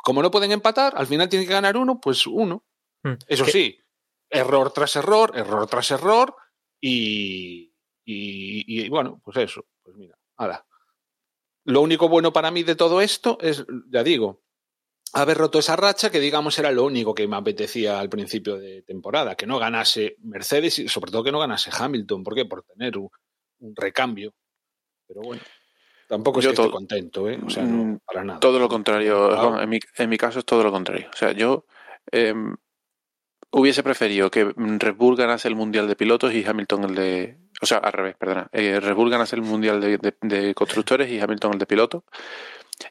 [0.04, 2.64] como no pueden empatar, al final tiene que ganar uno, pues uno.
[3.02, 3.78] Mm, Eso que- sí,
[4.28, 6.36] error tras error, error tras error
[6.80, 7.72] y,
[8.04, 10.64] y, y, bueno, pues eso, pues mira, ala.
[11.64, 14.42] Lo único bueno para mí de todo esto es, ya digo,
[15.12, 18.82] haber roto esa racha que digamos era lo único que me apetecía al principio de
[18.82, 22.44] temporada, que no ganase Mercedes y sobre todo que no ganase Hamilton, ¿por qué?
[22.44, 23.08] Por tener un,
[23.60, 24.32] un recambio.
[25.06, 25.42] Pero bueno,
[26.08, 27.38] tampoco es Yo que todo- esté contento, ¿eh?
[27.44, 28.40] O sea, no, Mm, para nada.
[28.40, 29.60] Todo lo contrario, Claro.
[29.60, 31.08] En, mi, en mi caso es todo lo contrario.
[31.12, 31.64] O sea, yo
[32.12, 32.54] em,
[33.52, 37.38] hubiese preferido que Red Bull ganase el Mundial de Pilotos y Hamilton el de...
[37.62, 38.48] O sea, al revés, perdona.
[38.52, 42.04] Eh, Red Bull ganase el Mundial de, de- de Constructores y Hamilton el de Pilotos.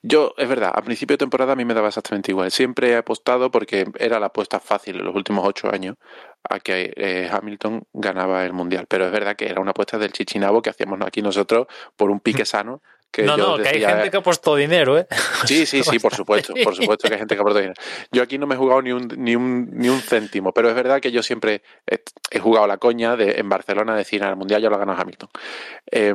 [0.02, 2.52] Yo, es verdad, a principio de temporada a mí me daba exactamente igual.
[2.52, 5.96] Siempre he apostado porque era la apuesta fácil en los últimos ocho años
[6.48, 8.86] a que eh, Hamilton ganaba el Mundial.
[8.88, 12.20] Pero es verdad que era una apuesta del chichinabo que hacíamos aquí nosotros por un
[12.20, 12.82] pique sano.
[13.12, 15.08] Que no, no, que hay gente que ha puesto dinero, ¿eh?
[15.46, 17.82] Sí, sí, sí, por supuesto, por supuesto que hay gente que aporta dinero.
[18.12, 20.76] Yo aquí no me he jugado ni un, ni un, ni un céntimo, pero es
[20.76, 24.36] verdad que yo siempre he, he jugado la coña de en Barcelona decir, "Ah, el
[24.36, 25.30] Mundial ya lo ha ganado Hamilton.
[25.92, 26.14] Eh,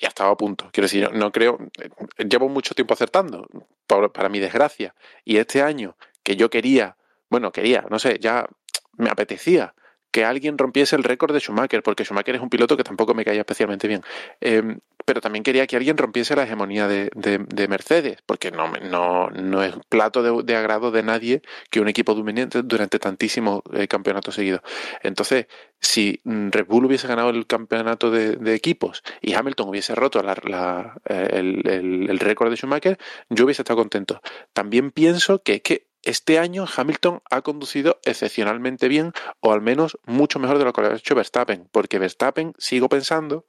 [0.00, 0.70] y ha estado a punto.
[0.72, 3.46] Quiero decir, no creo, eh, llevo mucho tiempo acertando,
[3.86, 4.94] por- para mi desgracia.
[5.26, 6.96] Y este año que yo quería,
[7.28, 8.46] bueno, quería, no sé, ya
[8.96, 9.74] me apetecía
[10.10, 13.24] que alguien rompiese el récord de Schumacher, porque Schumacher es un piloto que tampoco me
[13.24, 14.02] caía especialmente bien.
[14.40, 18.70] Eh, pero también quería que alguien rompiese la hegemonía de, de- de Mercedes, porque no,
[18.90, 23.88] no, no es plato de, agrado de nadie que un equipo dominante durante tantísimos eh,
[23.88, 24.60] campeonatos seguidos.
[25.02, 25.46] Entonces,
[25.80, 31.62] si Red Bull hubiese ganado el campeonato de, equipos y Hamilton hubiese roto eh, el,
[31.68, 32.98] el- el récord de Schumacher,
[33.30, 34.20] yo hubiese estado contento.
[34.52, 39.98] También pienso que es que este año Hamilton ha conducido excepcionalmente bien, o al menos
[40.04, 43.46] mucho mejor de lo que lo ha hecho Verstappen, porque Verstappen, sigo pensando,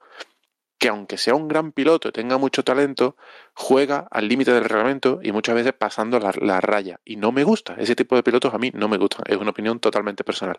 [0.82, 3.16] que aunque sea un gran piloto y tenga mucho talento,
[3.54, 6.98] juega al límite del reglamento y muchas veces pasando la, la raya.
[7.04, 7.76] Y no me gusta.
[7.78, 9.22] Ese tipo de pilotos a mí no me gustan.
[9.28, 10.58] Es una opinión totalmente personal.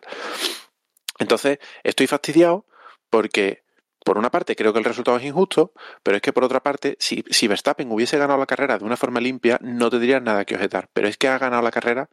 [1.18, 2.64] Entonces, estoy fastidiado
[3.10, 3.63] porque,
[4.04, 5.72] por una parte, creo que el resultado es injusto,
[6.02, 8.98] pero es que, por otra parte, si, si Verstappen hubiese ganado la carrera de una
[8.98, 10.90] forma limpia, no tendría nada que objetar.
[10.92, 12.10] Pero es que ha ganado la carrera.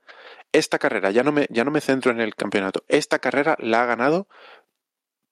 [0.54, 2.84] Esta carrera, ya no me, ya no me centro en el campeonato.
[2.88, 4.28] Esta carrera la ha ganado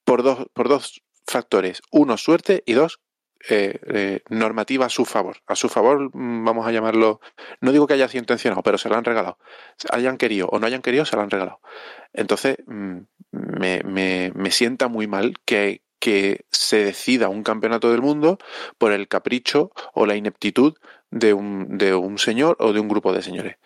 [0.03, 1.81] por dos, por dos factores.
[1.91, 2.99] Uno, suerte y dos,
[3.47, 5.37] eh, eh, normativa a su favor.
[5.47, 7.21] A su favor, mm, vamos a llamarlo,
[7.61, 9.37] no digo que haya sido intencionado, pero se lo han regalado.
[9.91, 11.61] Hayan querido o no hayan querido, se lo han regalado.
[12.11, 12.97] Entonces, mm,
[13.31, 18.37] me, me, me sienta muy mal que, que se decida un campeonato del mundo
[18.77, 20.75] por el capricho o la ineptitud
[21.11, 23.57] de un, de un señor o de un grupo de señores.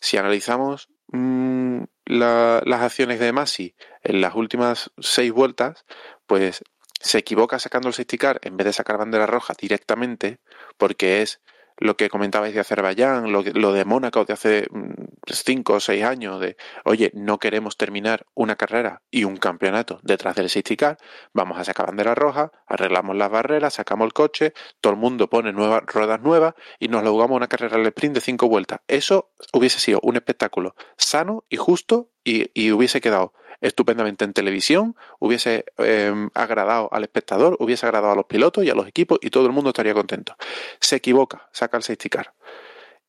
[0.00, 5.84] Si analizamos mm, la- las acciones de Masi en las últimas seis vueltas,
[6.26, 6.64] pues
[7.00, 10.38] se equivoca sacando el safety car en vez de sacar bandera roja directamente,
[10.78, 11.40] porque es
[11.78, 14.92] lo que comentabais de Azerbaiyán, lo de Mónaco de hace mm,
[15.26, 20.34] cinco o seis años, de oye, no queremos terminar una carrera y un campeonato detrás
[20.34, 20.98] del safety car,
[21.32, 25.52] vamos a sacar bandera roja, arreglamos las barreras, sacamos el coche, todo el mundo pone
[25.52, 28.80] nuevas ruedas nuevas y nos lo jugamos una carrera al sprint de cinco vueltas.
[28.88, 33.32] Eso hubiese sido un espectáculo sano y justo y, y hubiese quedado
[33.62, 38.74] estupendamente en televisión, hubiese eh, agradado al espectador, hubiese agradado a los pilotos y a
[38.74, 40.34] los equipos y todo el mundo estaría contento.
[40.80, 42.34] Se equivoca, saca el safety car.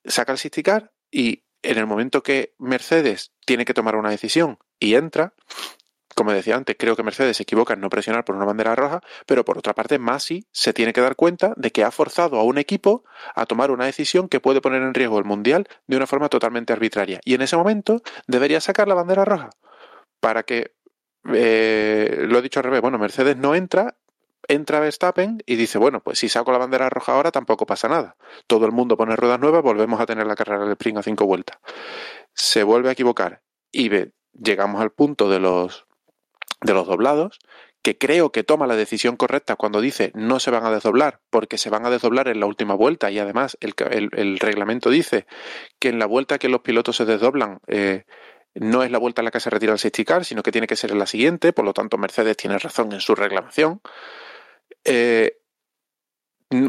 [0.05, 4.59] Saca el safety car y en el momento que Mercedes tiene que tomar una decisión
[4.79, 5.33] y entra,
[6.15, 9.01] como decía antes, creo que Mercedes se equivoca en no presionar por una bandera roja,
[9.25, 12.43] pero por otra parte Masi se tiene que dar cuenta de que ha forzado a
[12.43, 13.03] un equipo
[13.33, 16.73] a tomar una decisión que puede poner en riesgo el Mundial de una forma totalmente
[16.73, 17.19] arbitraria.
[17.23, 19.49] Y en ese momento debería sacar la bandera roja
[20.19, 20.75] para que,
[21.33, 23.97] eh, lo he dicho al revés, bueno, Mercedes no entra,
[24.47, 28.15] entra Verstappen y dice, bueno, pues si saco la bandera roja ahora tampoco pasa nada.
[28.47, 31.25] Todo el mundo pone ruedas nuevas, volvemos a tener la carrera del sprint a cinco
[31.25, 31.57] vueltas.
[32.33, 33.41] Se vuelve a equivocar
[33.71, 33.89] y
[34.33, 35.85] llegamos al punto de los,
[36.61, 37.39] de los doblados,
[37.81, 41.57] que creo que toma la decisión correcta cuando dice no se van a desdoblar, porque
[41.57, 45.25] se van a desdoblar en la última vuelta y además el reglamento dice
[45.79, 48.05] que en la vuelta que los pilotos se desdoblan eh,
[48.55, 50.67] no es la vuelta en la que se retira el safety car, sino que tiene
[50.67, 53.81] que ser en la siguiente, por lo tanto Mercedes tiene razón en su reclamación.
[54.85, 55.39] Eh,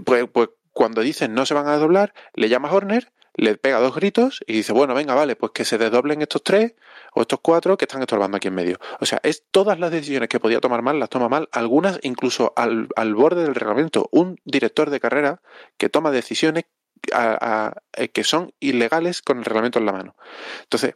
[0.04, 3.80] pues, pues, cuando dicen no se van a desdoblar, le llama a Horner, le pega
[3.80, 6.74] dos gritos y dice, bueno, venga, vale, pues que se desdoblen estos tres
[7.14, 8.78] o estos cuatro que están estorbando aquí en medio.
[9.00, 12.52] O sea, es todas las decisiones que podía tomar mal, las toma mal, algunas incluso
[12.56, 14.08] al, al borde del reglamento.
[14.12, 15.42] Un director de carrera
[15.78, 16.64] que toma decisiones
[17.12, 20.16] eh, que son ilegales con el reglamento en la mano.
[20.62, 20.94] Entonces,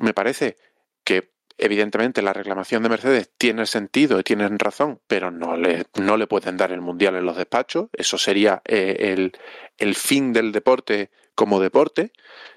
[0.00, 0.56] me parece
[1.04, 1.32] que
[1.62, 6.26] evidentemente la reclamación de Mercedes tiene sentido y tienen razón, pero no le, no le
[6.26, 7.88] pueden dar el mundial en los despachos.
[7.92, 9.32] Eso sería eh, el,
[9.78, 12.12] el, fin del deporte como deporte.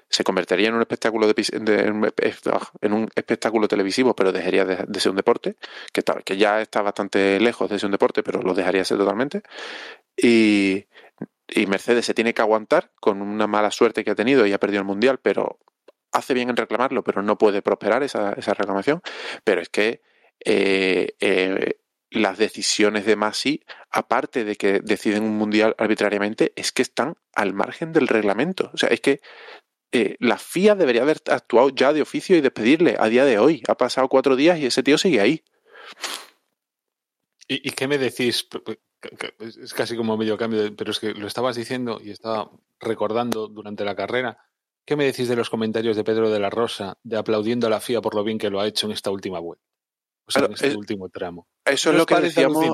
[0.08, 1.84] Se convertiría en un espectáculo de, de,
[2.80, 5.54] en un espectáculo televisivo, pero dejaría de, ser un deporte,
[5.92, 9.42] que, que ya está bastante lejos de ser un deporte, pero lo dejaría ser totalmente.
[10.16, 10.86] Y,
[11.48, 14.58] y Mercedes se tiene que aguantar con una mala suerte que ha tenido y ha
[14.58, 15.60] perdido el mundial, pero
[16.16, 19.00] hace bien en reclamarlo, pero no puede prosperar esa, esa reclamación.
[19.44, 20.02] Pero es que
[20.44, 21.80] eh, eh,
[22.10, 27.52] las decisiones de Masi, aparte de que deciden un mundial arbitrariamente, es que están al
[27.52, 28.70] margen del reglamento.
[28.72, 29.20] O sea, es que
[29.92, 33.62] eh, la FIA debería haber actuado ya de oficio y despedirle a día de hoy.
[33.68, 35.44] Ha pasado cuatro días y ese tío sigue ahí.
[37.48, 38.48] ¿Y, y qué me decís?
[39.38, 43.84] Es casi como medio cambio, pero es que lo estabas diciendo y estaba recordando durante
[43.84, 44.46] la carrera
[44.86, 47.80] ¿Qué me decís de los comentarios de Pedro de la Rosa de aplaudiendo a la
[47.80, 49.64] FIA por lo bien que lo ha hecho en esta última vuelta?
[50.28, 51.46] O sea, Claro, en este es- último tramo.
[51.64, 52.64] Eso es ¿No lo que decíamos,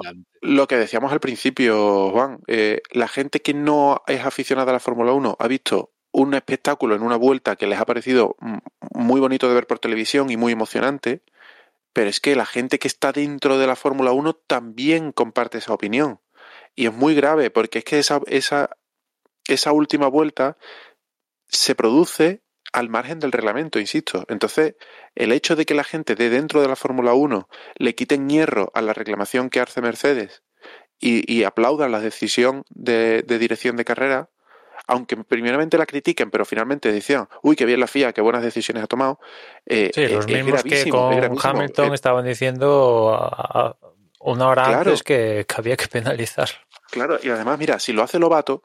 [0.42, 2.40] lo que decíamos al principio, Juan.
[2.46, 6.94] Eh, la gente que no es aficionada a la Fórmula 1 ha visto un espectáculo
[6.94, 8.36] en una vuelta que les ha parecido
[8.94, 11.22] muy bonito de ver por televisión y muy emocionante,
[11.94, 15.72] pero es que la gente que está dentro de la Fórmula 1 también comparte esa
[15.72, 16.20] opinión.
[16.74, 18.76] Y es muy grave porque es que esa, esa,
[19.46, 20.56] esa última vuelta
[21.52, 22.42] se produce
[22.72, 24.24] al margen del reglamento, insisto.
[24.28, 24.74] Entonces,
[25.14, 28.70] el hecho de que la gente de dentro de la Fórmula 1 le quiten hierro
[28.74, 30.42] a la reclamación que hace Mercedes
[30.98, 34.30] y, y aplaudan la decisión de, de dirección de carrera,
[34.86, 38.82] aunque primeramente la critiquen, pero finalmente decían, uy, qué bien la FIA, qué buenas decisiones
[38.84, 39.20] ha tomado.
[39.66, 41.38] eh, Sí, los es- es mismos que con.
[41.44, 43.76] Hamilton Eh, estaban diciendo a- a-
[44.20, 44.78] una hora Claro.
[44.92, 46.48] antes que, que había que penalizar.
[46.90, 48.62] Claro, y además, mira, si lo hace Lobato,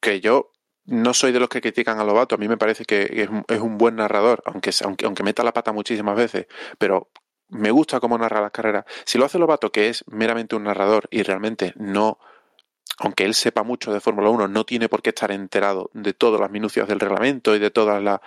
[0.00, 0.50] que yo
[0.86, 3.78] no soy de los que critican a Lobato, a mí me parece que es un,
[3.78, 6.46] buen narrador, aunque, aunque, aunque meta la pata muchísimas veces,
[6.78, 7.10] pero
[7.48, 8.84] me gusta cómo narra las carreras.
[9.04, 12.18] Si lo hace Lobato, que es meramente un narrador y realmente no,
[12.98, 16.40] aunque él sepa mucho de Fórmula 1, no tiene por qué estar enterado de todas
[16.40, 18.20] las minucias del reglamento y de todas las...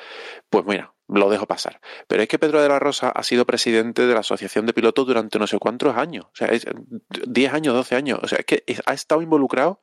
[0.50, 1.80] Pues mira, lo dejo pasar.
[2.08, 5.08] Pero es que Pedro de la Rosa ha sido presidente de la Asociación de Pilotos
[5.08, 6.26] durante no sé cuántos años.
[6.26, 6.66] O sea, es
[7.10, 8.20] 10 años, 12 años.
[8.22, 9.80] O sea, es que ha estado involucrado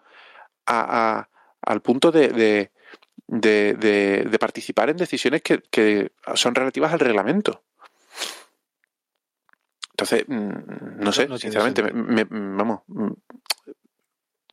[0.67, 1.29] a,
[1.65, 2.71] al punto de, de,
[3.27, 7.63] de, de, de participar en decisiones que, que, son relativas al reglamento.
[9.91, 13.13] Entonces, mm, no sé, no sinceramente, me, me, vamos, mm,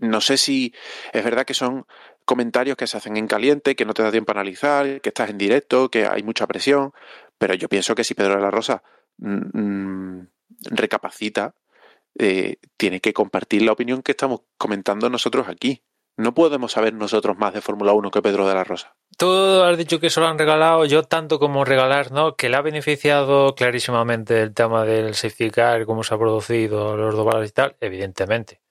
[0.01, 0.73] no sé si
[1.13, 1.85] es verdad que son
[2.25, 5.29] comentarios que se hacen en caliente, que no te da tiempo a analizar, que estás
[5.29, 6.91] en directo, que hay mucha presión,
[7.37, 8.83] pero yo pienso que si Pedro de la Rosa
[9.17, 10.21] mmm,
[10.69, 11.55] recapacita,
[12.17, 15.83] eh, tiene que compartir la opinión que estamos comentando nosotros aquí.
[16.21, 18.95] No podemos saber nosotros más de Fórmula 1 que Pedro de la Rosa.
[19.17, 19.27] Tú
[19.63, 22.35] has dicho que eso lo han regalado, yo tanto como regalar, ¿no?
[22.35, 27.15] Que le ha beneficiado clarísimamente el tema del safety car, cómo se ha producido, los
[27.15, 28.61] doblajes y tal, evidentemente.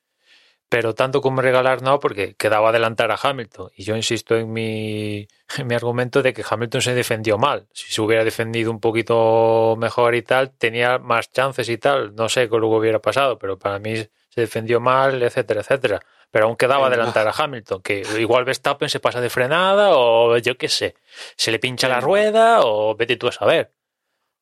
[0.68, 3.72] Pero tanto como regalar, no, porque quedaba adelantar a Hamilton.
[3.74, 5.26] Y yo insisto en mi,
[5.58, 7.66] en mi argumento de que Hamilton se defendió mal.
[7.72, 12.14] Si se hubiera defendido un poquito mejor y tal, tenía más chances y tal.
[12.14, 16.00] No sé qué luego hubiera pasado, pero para mí se defendió mal, etcétera, etcétera
[16.30, 20.56] pero aún quedaba adelantar a Hamilton, que igual Verstappen se pasa de frenada o yo
[20.56, 20.94] qué sé,
[21.36, 23.74] se le pincha la rueda o vete tú a saber.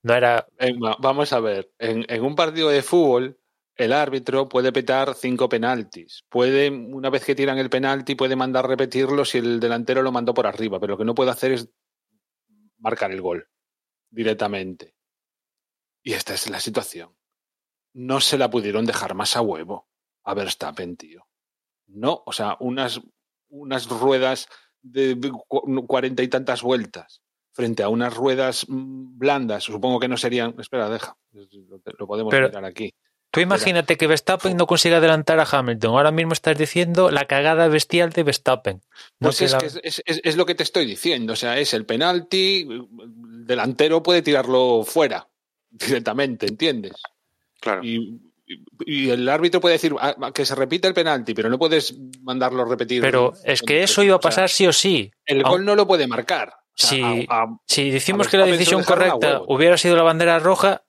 [0.02, 0.46] No era...
[1.00, 3.38] Vamos a ver, en, en un partido de fútbol
[3.78, 6.24] el árbitro puede petar cinco penaltis.
[6.28, 10.34] Puede, una vez que tiran el penalti, puede mandar repetirlo si el delantero lo mandó
[10.34, 11.70] por arriba, pero lo que no puede hacer es
[12.78, 13.48] marcar el gol
[14.10, 14.96] directamente.
[16.02, 17.16] Y esta es la situación.
[17.94, 19.88] No se la pudieron dejar más a huevo
[20.24, 21.27] a Verstappen, tío.
[21.88, 23.00] No, o sea, unas,
[23.48, 24.48] unas ruedas
[24.82, 25.18] de
[25.86, 30.54] cuarenta y tantas vueltas frente a unas ruedas blandas, supongo que no serían.
[30.60, 32.94] Espera, deja, lo, podemos Pero, mirar aquí.
[33.30, 35.90] Tú imagínate que Verstappen no consiga adelantar a Hamilton.
[35.90, 38.80] Ahora mismo estás diciendo la cagada bestial de Verstappen.
[39.18, 39.58] No pues es, la...
[39.58, 41.32] que es, es, es, lo que te estoy diciendo.
[41.32, 42.86] O sea, es el penalti, el
[43.44, 45.28] delantero puede tirarlo fuera
[45.70, 46.94] directamente, ¿entiendes?
[47.60, 47.82] Claro.
[47.84, 48.20] Y,
[48.86, 52.64] y el árbitro puede decir ah, que se repita el penalti, pero no puedes mandarlo
[52.64, 53.02] repetir.
[53.02, 55.10] Pero es que eso iba a pasar sí o sí.
[55.24, 56.54] El gol no lo puede marcar.
[56.74, 57.26] si,
[57.66, 60.84] si decimos que la decisión correcta hubiera sido la bandera roja,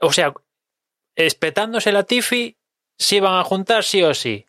[0.00, 0.32] o sea,
[1.14, 2.56] espetándose la Tifi,
[2.98, 4.46] se iban a juntar sí o sí.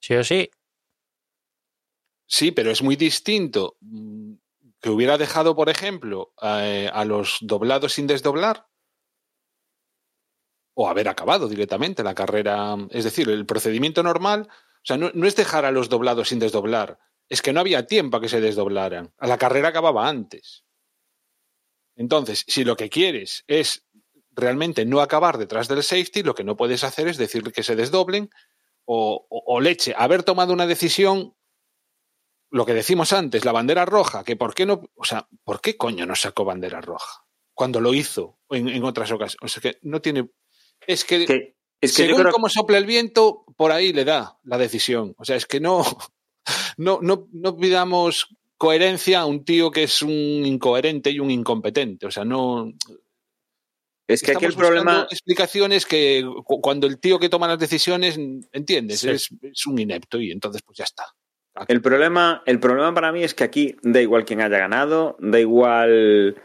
[0.00, 0.50] Sí o sí.
[2.26, 4.34] Sí, pero es muy distinto mm,
[4.80, 8.67] que hubiera dejado, por ejemplo, eh, a los doblados sin desdoblar
[10.80, 12.76] o haber acabado directamente la carrera.
[12.90, 17.00] Es decir, el procedimiento normal, o sea, no, es dejar a los doblados sin desdoblar,
[17.28, 19.12] es que no había tiempo a que se desdoblaran.
[19.18, 20.64] A la carrera acababa antes.
[21.96, 23.88] Entonces, si lo que quieres es
[24.30, 27.74] realmente no acabar detrás del safety, lo que no puedes hacer es decir que se
[27.74, 28.30] desdoblen
[28.84, 31.34] o, o, leche, haber tomado una decisión,
[32.50, 35.76] lo que decimos antes, la bandera roja, que por qué no, o sea, ¿por qué
[35.76, 37.24] coño no sacó bandera roja?
[37.52, 39.42] Cuando lo hizo en, en otras ocasiones.
[39.42, 40.30] O sea, que no tiene,
[40.86, 45.14] es que, según cómo sopla el viento, por ahí le da la decisión.
[45.18, 45.84] O sea, es que no,
[46.76, 52.06] no, no, no pidamos coherencia a un tío que es un incoherente y un incompetente.
[52.06, 52.72] O sea, no.
[54.06, 55.06] Es que aquí el problema.
[55.10, 58.18] Explicaciones que cuando el tío que toma las decisiones,
[58.52, 59.04] ¿entiendes?
[59.04, 61.04] Es, es, un inepto y entonces, pues ya está.
[61.66, 65.40] El problema, el problema para mí es que aquí da igual quién haya ganado, da
[65.40, 66.40] igual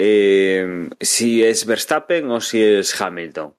[0.00, 3.54] eh, si es Verstappen o si es Hamilton.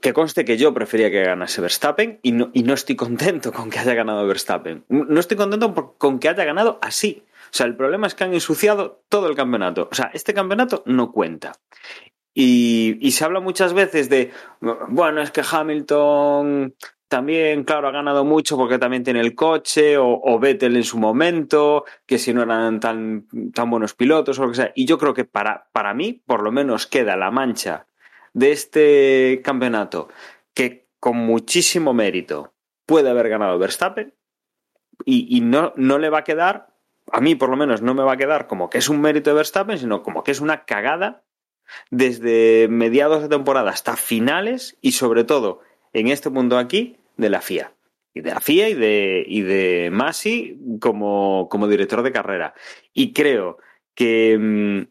[0.00, 3.70] Que conste que yo prefería que ganase Verstappen y no, y no estoy contento con
[3.70, 4.84] que haya ganado Verstappen.
[4.88, 7.22] No estoy contento con que haya ganado así.
[7.44, 9.88] O sea, el problema es que han ensuciado todo el campeonato.
[9.92, 11.52] O sea, este campeonato no cuenta.
[12.34, 16.74] Y, y, se habla muchas veces de, bueno, es que Hamilton
[17.12, 21.84] también, claro, ha ganado mucho porque también tiene el coche, o, Vettel en su momento,
[22.06, 24.72] que si no eran tan, tan buenos pilotos o lo que sea.
[24.74, 27.84] Y yo creo que para, para mí, por lo menos, queda la mancha
[28.32, 30.08] de este campeonato
[30.54, 32.54] que con muchísimo mérito
[32.86, 34.14] puede haber ganado Verstappen
[35.04, 36.68] y, y no, no le va a quedar,
[37.12, 39.28] a mí por lo menos no me va a quedar como que es un mérito
[39.28, 41.24] de Verstappen, sino como que es una cagada
[41.90, 45.60] desde mediados de temporada hasta finales y sobre todo
[45.92, 47.72] en este punto aquí de la FIA.
[48.14, 52.54] Y de la FIA y de, y de Masi como, como director de carrera.
[52.92, 53.58] Y creo
[53.94, 54.82] que, mm,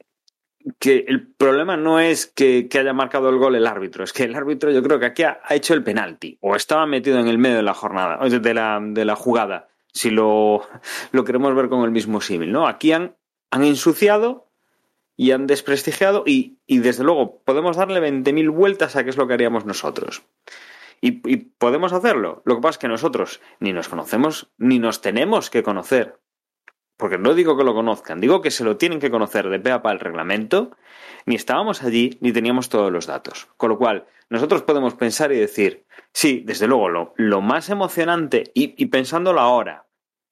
[0.80, 4.36] que el problema no es que, haya marcado el gol el árbitro, es que el
[4.36, 7.58] árbitro yo creo que aquí ha, hecho el penalti o estaba metido en el medio
[7.58, 10.68] de la jornada, de la, de la jugada, si lo,
[11.12, 12.68] lo queremos ver con el mismo símil, ¿no?
[12.68, 13.16] Aquí han,
[13.50, 14.48] han ensuciado
[15.18, 19.28] y han desprestigiado y, y desde luego podemos darle 20.000 vueltas a qué es lo
[19.28, 20.24] que haríamos nosotros.
[21.02, 21.12] Y,
[21.58, 22.44] podemos hacerlo.
[22.46, 26.20] Lo que pasa es que nosotros ni nos conocemos ni nos tenemos que conocer.
[26.96, 29.72] Porque no digo que lo conozcan, digo que se lo tienen que conocer de pe
[29.72, 30.78] a el reglamento.
[31.26, 33.48] Ni estábamos allí ni teníamos todos los datos.
[33.58, 38.52] Con lo cual, nosotros podemos pensar y decir, sí, desde luego, lo, lo más emocionante,
[38.54, 39.88] y, y pensándolo ahora,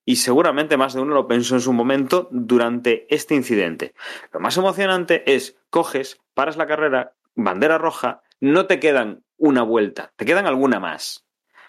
[0.06, 3.94] y seguramente más de uno lo pensó en su momento durante este incidente.
[4.32, 10.14] Lo más emocionante es coges, paras la carrera, bandera roja, no te quedan una vuelta,
[10.16, 11.26] te quedan alguna más.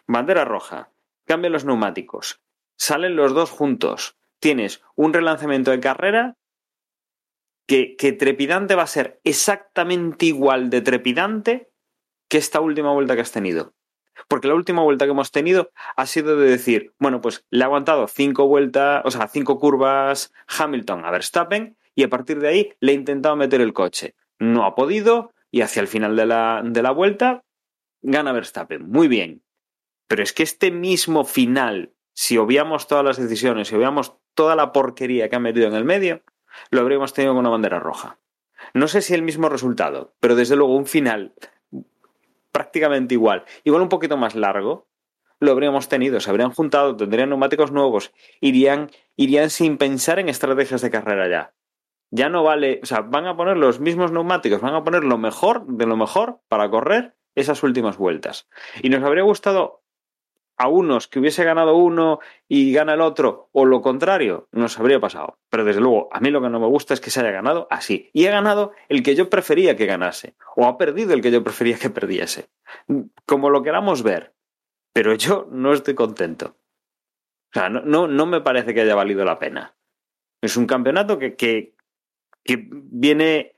[0.06, 0.90] Bandera roja,
[1.24, 2.40] cambian los neumáticos,
[2.76, 6.36] salen los dos juntos, tienes un relanzamiento de carrera
[7.66, 11.70] que, que, trepidante va a ser exactamente igual de trepidante
[12.28, 13.74] que esta última vuelta que has tenido.
[14.28, 17.66] Porque la última vuelta que hemos tenido ha sido de decir, bueno, pues le ha
[17.66, 22.72] aguantado cinco vueltas, o sea, cinco curvas Hamilton a Verstappen y a partir de ahí
[22.80, 24.14] le ha intentado meter el coche.
[24.38, 27.44] No ha podido, y hacia el final de la, de la vuelta
[28.02, 28.88] gana Verstappen.
[28.88, 29.42] Muy bien.
[30.06, 34.72] Pero es que este mismo final, si obviamos todas las decisiones, si obviamos toda la
[34.72, 36.22] porquería que ha metido en el medio,
[36.70, 38.18] lo habríamos tenido con una bandera roja.
[38.74, 41.34] No sé si el mismo resultado, pero desde luego un final
[42.52, 44.88] prácticamente igual, igual un poquito más largo,
[45.38, 50.82] lo habríamos tenido, se habrían juntado, tendrían neumáticos nuevos, irían, irían sin pensar en estrategias
[50.82, 51.54] de carrera ya
[52.10, 55.18] ya no vale, o sea, van a poner los mismos neumáticos, van a poner lo
[55.18, 58.48] mejor de lo mejor para correr esas últimas vueltas.
[58.82, 59.82] Y nos habría gustado
[60.56, 65.00] a unos que hubiese ganado uno y gana el otro, o lo contrario, nos habría
[65.00, 65.38] pasado.
[65.48, 67.66] Pero desde luego, a mí lo que no me gusta es que se haya ganado
[67.70, 68.10] así.
[68.12, 71.42] Y ha ganado el que yo prefería que ganase, o ha perdido el que yo
[71.42, 72.50] prefería que perdiese.
[73.24, 74.34] Como lo queramos ver.
[74.92, 76.56] Pero yo no estoy contento.
[77.54, 79.74] O sea, no, no, me parece que haya valido la pena.
[80.42, 81.74] Es un campeonato que, que,
[82.50, 83.54] que viene,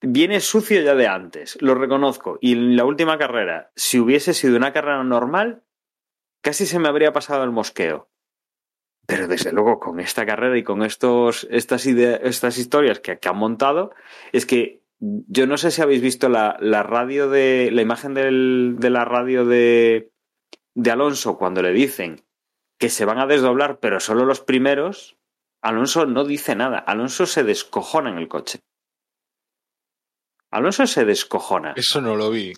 [0.00, 2.38] viene sucio ya de antes, lo reconozco.
[2.40, 5.62] Y en la última carrera, si hubiese sido una carrera normal,
[6.40, 8.08] casi se me habría pasado el mosqueo.
[9.06, 13.28] Pero desde luego, con esta carrera y con estos, estas, ideas, estas historias que, que
[13.28, 13.92] han montado,
[14.32, 17.70] es que yo no sé si habéis visto la, la radio de.
[17.72, 20.12] la imagen de la radio de,
[20.74, 22.24] de Alonso cuando le dicen
[22.78, 25.18] que se van a desdoblar, pero solo los primeros.
[25.62, 26.78] Alonso no dice nada.
[26.78, 28.60] Alonso se descojona en el coche.
[30.50, 31.72] Alonso se descojona.
[31.76, 32.52] Eso no lo vi.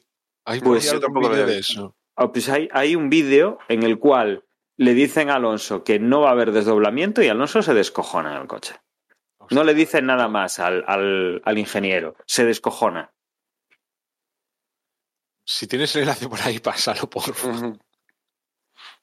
[0.46, 1.96] Hay Pues ahí yo algún tampoco lo vídeo de eso.
[2.16, 4.44] Ah, pues hay, hay un vídeo en el cual
[4.76, 8.42] le dicen a Alonso que no va a haber desdoblamiento y Alonso se descojona en
[8.42, 8.74] el coche.
[9.50, 12.16] No le dicen nada más al, al, al ingeniero.
[12.26, 13.12] Se descojona.
[15.46, 17.78] Si tienes el enlace por ahí, pásalo, por favor.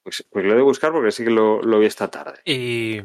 [0.04, 2.40] Pues, pues lo he de buscar porque sí que lo, lo vi esta tarde.
[2.44, 3.00] Y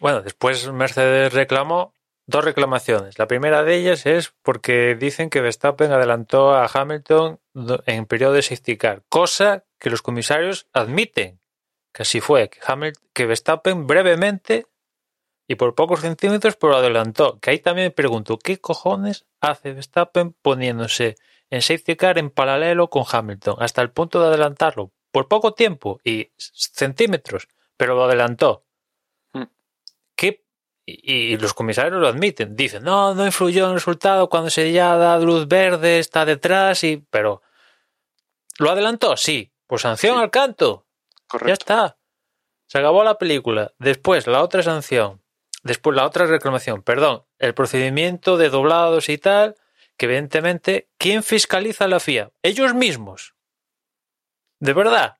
[0.00, 1.94] bueno, después Mercedes reclamó
[2.26, 3.18] dos reclamaciones.
[3.18, 7.40] La primera de ellas es porque dicen que Verstappen adelantó a Hamilton
[7.86, 11.40] en periodo de safety car, cosa que los comisarios admiten
[11.92, 14.66] que así fue, que, Hamil- que Verstappen brevemente
[15.48, 17.38] y por pocos centímetros pero adelantó.
[17.40, 21.16] Que ahí también me pregunto, ¿qué cojones hace Verstappen poniéndose
[21.50, 25.98] en safety car en paralelo con Hamilton hasta el punto de adelantarlo por poco tiempo
[26.04, 27.48] y centímetros,
[27.78, 28.66] pero lo adelantó?
[30.90, 34.72] Y, y los comisarios lo admiten, dicen, no, no influyó en el resultado cuando se
[34.72, 37.42] ya da luz verde, está detrás, y pero
[38.58, 39.16] ¿lo adelantó?
[39.18, 40.22] Sí, pues sanción Sí.
[40.22, 40.86] al canto.
[40.86, 41.52] Ya Correcto.
[41.52, 41.98] está.
[42.68, 43.72] Se acabó la película.
[43.78, 45.22] Después, la otra sanción.
[45.62, 46.82] Después, la otra reclamación.
[46.82, 47.24] Perdón.
[47.38, 49.56] El procedimiento de doblados y tal.
[49.98, 52.30] Que evidentemente, ¿quién fiscaliza la FIA?
[52.42, 53.34] Ellos mismos.
[54.60, 55.17] De verdad.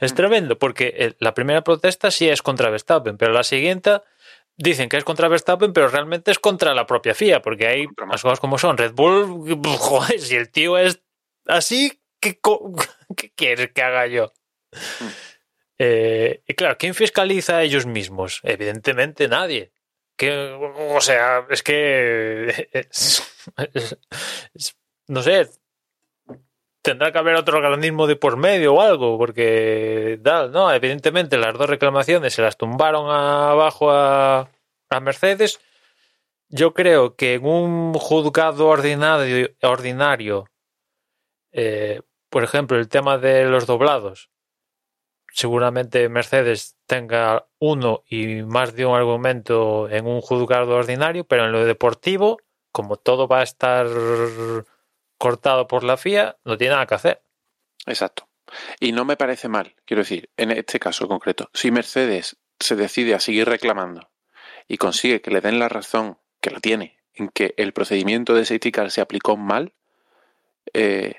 [0.00, 4.00] Es tremendo, porque eh, la primera protesta sí es contra Verstappen, pero la siguiente
[4.56, 8.22] dicen que es contra Verstappen, pero realmente es contra la propia FIA, porque hay las
[8.22, 8.76] cosas como son.
[8.78, 11.00] Red Bull, joder, si el tío es
[11.46, 12.38] así, ¿qué,
[13.16, 14.32] qué quieres que haga yo?
[15.78, 18.40] Eh, y claro, ¿quién fiscaliza a ellos mismos?
[18.44, 19.72] Evidentemente nadie.
[20.16, 22.68] Que, o sea, es que.
[22.72, 23.22] es-
[23.74, 23.98] es-
[24.54, 24.76] es-
[25.08, 25.48] no sé.
[26.84, 30.20] Tendrá que haber otro organismo de por medio o algo, porque.
[30.52, 34.50] No, evidentemente las dos reclamaciones se las tumbaron abajo a,
[34.90, 35.60] a Mercedes.
[36.48, 40.44] Yo creo que en un juzgado ordinario, ordinario
[41.56, 44.28] eh, por ejemplo, el tema de los doblados,
[45.32, 51.52] seguramente Mercedes tenga uno y más de un argumento en un juzgado ordinario, pero en
[51.52, 52.38] lo deportivo,
[52.72, 53.86] como todo va a estar
[55.24, 57.22] cortado por la FIA, no tiene nada que hacer.
[57.86, 58.28] Exacto.
[58.78, 63.14] Y no me parece mal, quiero decir, en este caso concreto, si Mercedes se decide
[63.14, 64.10] a seguir reclamando
[64.68, 68.44] y consigue que le den la razón, que la tiene, en que el procedimiento de
[68.44, 69.72] safety car se aplicó mal,
[70.74, 71.14] eh,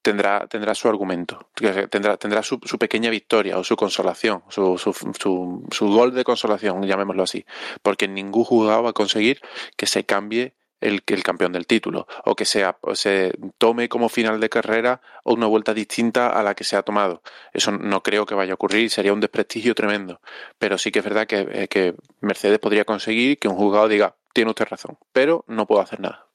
[0.00, 1.50] tendrá, tendrá su argumento,
[1.90, 6.82] tendrá, tendrá su, pequeña victoria o su consolación, su, su, su, su gol de consolación,
[6.84, 7.44] llamémoslo así,
[7.82, 9.42] porque ningún juzgado va a conseguir
[9.76, 14.48] que se cambie el, campeón del título o que sea, se tome como final de
[14.48, 17.22] carrera una vuelta distinta a la que se ha tomado.
[17.52, 20.20] Eso no creo que vaya a ocurrir, sería un desprestigio tremendo.
[20.58, 24.16] Pero sí que es verdad que, eh, que Mercedes podría conseguir que un juzgado diga,
[24.32, 26.26] tiene usted razón, pero no puedo hacer nada.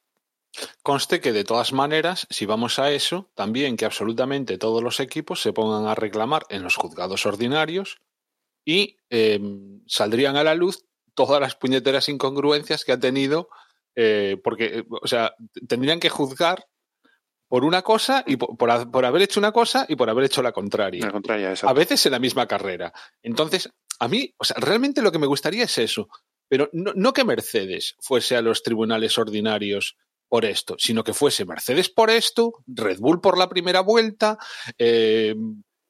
[0.82, 5.42] Conste que de todas maneras, si vamos a eso, también que absolutamente todos los equipos
[5.42, 8.00] se pongan a reclamar en los juzgados ordinarios
[8.66, 9.40] y eh,
[9.86, 13.50] saldrían a la luz todas las puñeteras incongruencias que ha tenido,
[14.00, 15.34] eh, porque, o sea,
[15.68, 16.68] tendrían que juzgar
[17.48, 20.44] por una cosa y por, por, por, haber hecho una cosa y por haber hecho
[20.44, 21.08] la contraria.
[21.08, 22.94] La contraria a veces en la misma carrera.
[23.24, 26.10] Entonces, a mí, o sea, realmente lo que me gustaría es eso,
[26.48, 29.98] pero no, no que Mercedes fuese a los tribunales ordinarios
[30.30, 34.38] por esto, sino que fuese Mercedes por esto, Red Bull por la primera vuelta,
[34.78, 35.34] eh,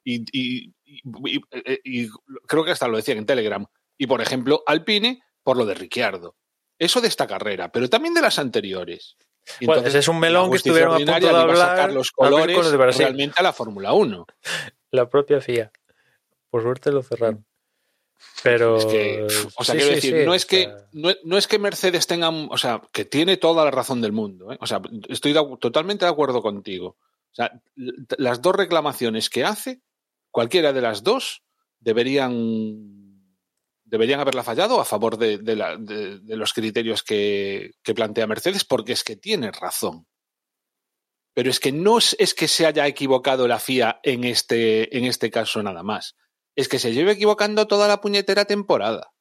[0.06, 1.42] y, y, y,
[1.84, 2.10] y,
[2.48, 3.66] creo que hasta lo decían en Telegram,
[3.98, 6.38] y por ejemplo Alpine por lo de Ricciardo.
[6.80, 9.18] Eso de esta carrera, pero también de las anteriores.
[9.60, 12.12] Y bueno, entonces, ese es un melón que estuvieron a punto de hablar sacar los
[12.12, 14.26] colores de realmente a la Fórmula 1.
[14.92, 15.72] La propia FIA.
[16.50, 17.46] Por suerte lo cerraron.
[18.44, 18.78] Pero.
[18.78, 19.28] Es que,
[19.58, 20.78] o sea, sí, quiero sí, decir, sí, no, es que, sea...
[20.94, 22.30] no, no, es que Mercedes tenga.
[22.30, 24.52] O sea, que tiene toda la razón del mundo.
[24.52, 24.58] ¿eh?
[24.60, 26.98] O sea, estoy de, totalmente de acuerdo contigo.
[27.32, 29.82] O sea, las dos reclamaciones que hace,
[30.32, 31.44] cualquiera de las dos,
[31.80, 32.97] deberían.
[33.90, 35.40] Deberían haberla fallado a favor de,
[36.28, 40.06] los criterios que, plantea Mercedes, porque es que tiene razón.
[41.34, 45.30] Pero es que no es, que se haya equivocado la FIA en este, en este
[45.30, 46.16] caso nada más
[46.58, 49.14] es que se lleve equivocando toda la puñetera temporada.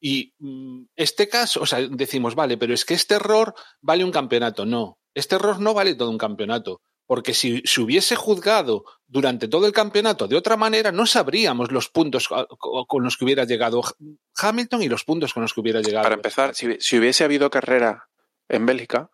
[0.00, 4.12] Y mm, este caso, o sea, decimos, vale, pero es que este error vale un
[4.12, 4.64] campeonato.
[4.64, 6.80] No, este error no vale todo un campeonato.
[7.08, 11.88] Porque si se hubiese juzgado durante todo el campeonato de otra manera, no sabríamos los
[11.88, 13.80] puntos con los que hubiera llegado
[14.36, 16.02] Hamilton y los puntos con los que hubiera llegado.
[16.02, 18.10] Para empezar, si, si hubiese habido carrera
[18.46, 19.10] en Bélgica,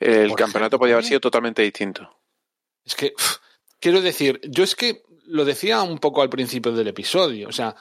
[0.00, 2.18] el campeonato podría haber sido totalmente distinto.
[2.84, 3.12] Es que,
[3.78, 7.76] quiero decir, yo es que lo decía un poco al principio del episodio, o sea,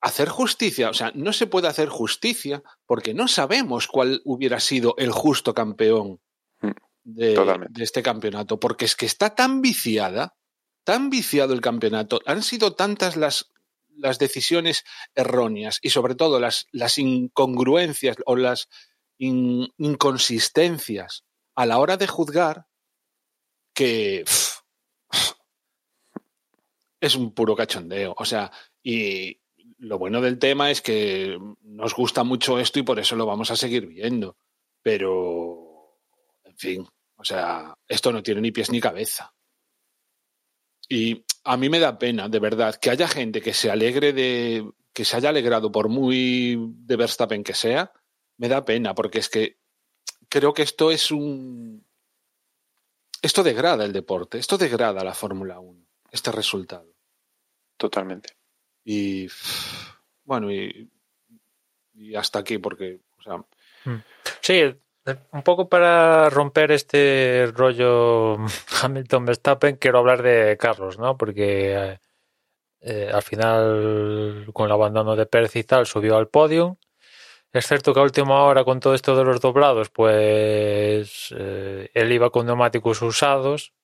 [0.00, 4.96] hacer justicia, o sea, no se puede hacer justicia porque no sabemos cuál hubiera sido
[4.98, 6.20] el justo campeón
[6.62, 6.70] mm,
[7.04, 7.34] de,
[7.70, 10.36] de, este campeonato, porque es que está tan viciada,
[10.84, 13.52] tan viciado el campeonato, han sido tantas las,
[13.96, 14.84] las decisiones
[15.14, 18.68] erróneas y sobre todo las, las incongruencias o las
[19.18, 21.24] inconsistencias
[21.54, 22.66] a la hora de juzgar
[23.74, 24.24] que
[27.00, 28.14] es un puro cachondeo.
[28.16, 28.50] O sea,
[28.82, 29.40] y
[29.78, 33.50] lo bueno del tema es que nos gusta mucho esto y por eso lo vamos
[33.50, 34.36] a seguir viendo.
[34.82, 35.61] Pero,
[36.62, 39.34] fin, o sea, esto no tiene ni pies ni cabeza.
[40.88, 44.70] Y a mí me da pena, de verdad, que haya gente que se alegre de.
[44.92, 47.92] que se haya alegrado por muy de Verstappen que sea,
[48.38, 49.58] me da pena, porque es que
[50.28, 51.84] creo que esto es un.
[53.20, 56.92] Esto degrada el deporte, esto degrada la Fórmula 1, este resultado.
[57.76, 58.36] Totalmente.
[58.84, 59.28] Y.
[60.24, 60.90] Bueno, y,
[61.94, 63.00] y hasta aquí, porque.
[63.18, 63.36] O sea,
[63.84, 64.02] hmm.
[64.40, 64.74] sí,
[65.32, 68.36] un poco para romper este rollo
[68.82, 71.16] Hamilton-Verstappen, quiero hablar de Carlos, ¿no?
[71.16, 71.98] Porque
[72.80, 76.78] eh, al final, con el abandono de Pérez y tal, subió al podio
[77.52, 82.12] es cierto que a última hora con todo esto de los doblados, pues eh, él
[82.12, 83.74] iba con neumáticos usados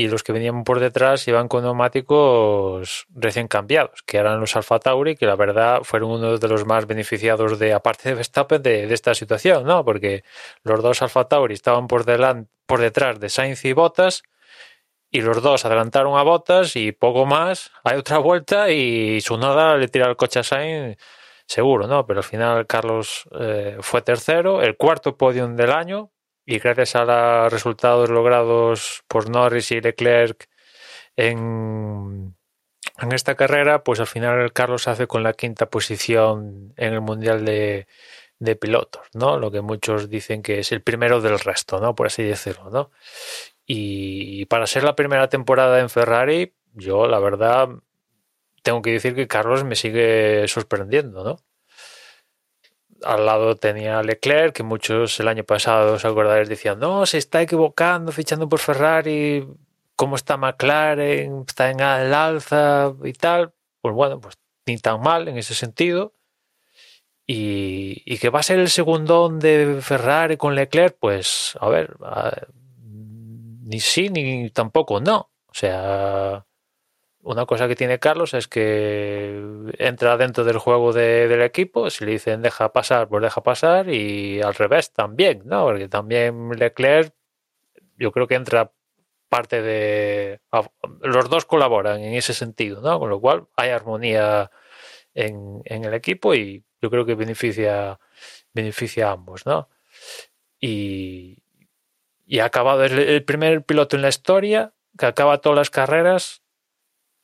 [0.00, 4.78] y los que venían por detrás iban con neumáticos recién cambiados, que eran los Alfa
[4.78, 8.90] Tauri, que la verdad fueron uno de los más beneficiados de, aparte de Verstappen, de,
[8.94, 9.84] esta situación, ¿no?
[9.84, 10.24] Porque
[10.62, 14.22] los dos Alfa Tauri estaban por, delante, por detrás de Sainz y Bottas
[15.10, 19.76] y los dos adelantaron a Bottas y poco más, hay otra vuelta y su nada
[19.76, 20.96] le tira el coche a Sainz
[21.44, 22.06] seguro, ¿no?
[22.06, 26.10] Pero al final Carlos eh, fue tercero, el cuarto podium del año,
[26.50, 30.48] y gracias a los resultados logrados por Norris y Leclerc
[31.14, 32.34] en,
[32.98, 37.44] en esta carrera, pues al final Carlos hace con la quinta posición en el Mundial
[37.44, 37.86] de,
[38.40, 39.38] de pilotos, ¿no?
[39.38, 41.94] Lo que muchos dicen que es el primero del resto, ¿no?
[41.94, 42.90] Por así decirlo, ¿no?
[43.64, 47.68] Y para ser la primera temporada en Ferrari, yo la verdad
[48.64, 51.36] tengo que decir que Carlos me sigue sorprendiendo, ¿no?
[53.04, 57.42] Al lado tenía Leclerc, que muchos el año pasado, os acordáis, decían, no, se está
[57.42, 59.46] equivocando fichando por Ferrari,
[59.96, 63.52] cómo está McLaren, está en alza y tal.
[63.80, 64.36] Pues bueno, pues
[64.66, 66.14] ni tan mal en ese sentido.
[67.26, 71.96] Y, y que va a ser el segundón de Ferrari con Leclerc, pues a ver,
[73.70, 75.30] ni sí ni tampoco no.
[75.46, 76.44] O sea,
[77.22, 79.42] una cosa que tiene Carlos es que
[79.78, 84.40] entra dentro del juego del equipo, si le dicen deja pasar, pues deja pasar y
[84.40, 85.64] al revés también, ¿no?
[85.64, 87.14] Porque también Leclerc
[87.98, 88.72] yo creo que entra
[89.28, 90.40] parte de...
[91.02, 92.98] Los dos colaboran en ese sentido, ¿no?
[92.98, 94.50] Con lo cual hay armonía
[95.14, 98.00] en, el equipo y yo creo que beneficia,
[98.54, 99.68] beneficia a ambos, ¿no?
[100.58, 101.42] Y,
[102.26, 106.39] y ha acabado, es el primer piloto en la historia que acaba todas las carreras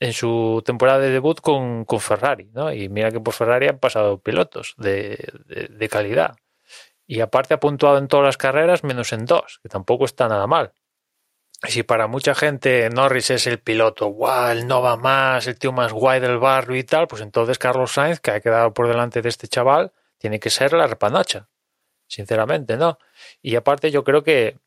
[0.00, 2.72] en su temporada de debut con, con, Ferrari, ¿no?
[2.72, 5.32] Y mira que por Ferrari han pasado pilotos de,
[5.70, 6.36] de, calidad.
[7.06, 10.46] Y aparte ha puntuado en todas las carreras menos en dos, que tampoco está nada
[10.46, 10.72] mal.
[11.62, 15.92] Si para mucha gente Norris es el piloto, guau, no va más, el tío más
[15.92, 19.30] guay del barrio y tal, pues entonces Carlos Sainz, que ha quedado por delante de
[19.30, 21.48] este chaval, tiene que ser la repanocha.
[22.08, 22.98] Sinceramente, ¿no?
[23.42, 24.58] Y aparte yo creo que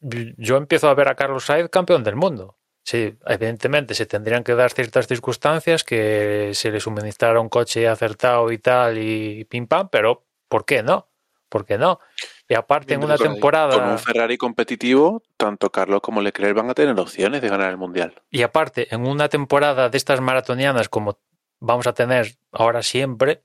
[0.00, 2.56] yo empiezo a ver a Carlos Sainz campeón del mundo.
[2.84, 8.52] Sí, evidentemente se tendrían que dar ciertas circunstancias que se le suministrara un coche acertado
[8.52, 11.08] y tal y pim pam, pero ¿por qué no?
[11.48, 11.98] ¿Por qué no?
[12.46, 13.74] Y aparte en una temporada...
[13.74, 17.78] Con un Ferrari competitivo, tanto Carlos como Leclerc van a tener opciones de ganar el
[17.78, 18.20] Mundial.
[18.30, 21.18] Y aparte, en una temporada de estas maratonianas como
[21.60, 23.44] vamos a tener ahora siempre,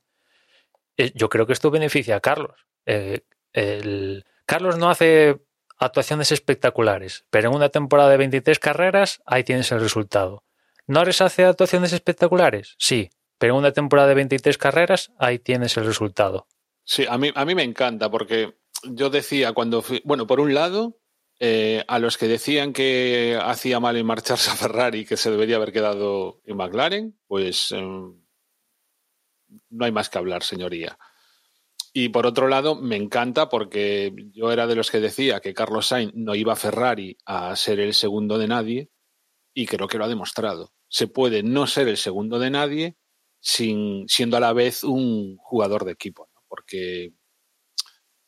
[0.97, 2.67] eh, yo creo que esto beneficia a Carlos.
[2.85, 3.21] Eh,
[3.53, 4.25] el...
[4.45, 5.39] Carlos no hace
[5.79, 10.43] actuaciones espectaculares, pero en una temporada de 23 carreras, ahí tienes el resultado.
[10.85, 12.75] ¿Norris hace actuaciones espectaculares?
[12.77, 16.47] Sí, pero en una temporada de 23 carreras, ahí tienes el resultado.
[16.83, 20.53] Sí, a mí, a mí me encanta porque yo decía cuando fui, bueno, por un
[20.53, 20.99] lado,
[21.39, 25.55] eh, a los que decían que hacía mal en marcharse a Ferrari, que se debería
[25.55, 28.19] haber quedado en McLaren, pues em,
[29.69, 30.97] no hay más que hablar, señoría.
[32.01, 35.87] Y por otro lado, me encanta porque yo era de los que decía que Carlos
[35.87, 38.89] Sainz no iba a Ferrari a ser el segundo de nadie
[39.53, 40.71] y creo que lo ha demostrado.
[40.87, 42.95] Se puede no ser el segundo de nadie
[43.41, 47.11] sin, siendo a la vez un jugador de equipo, porque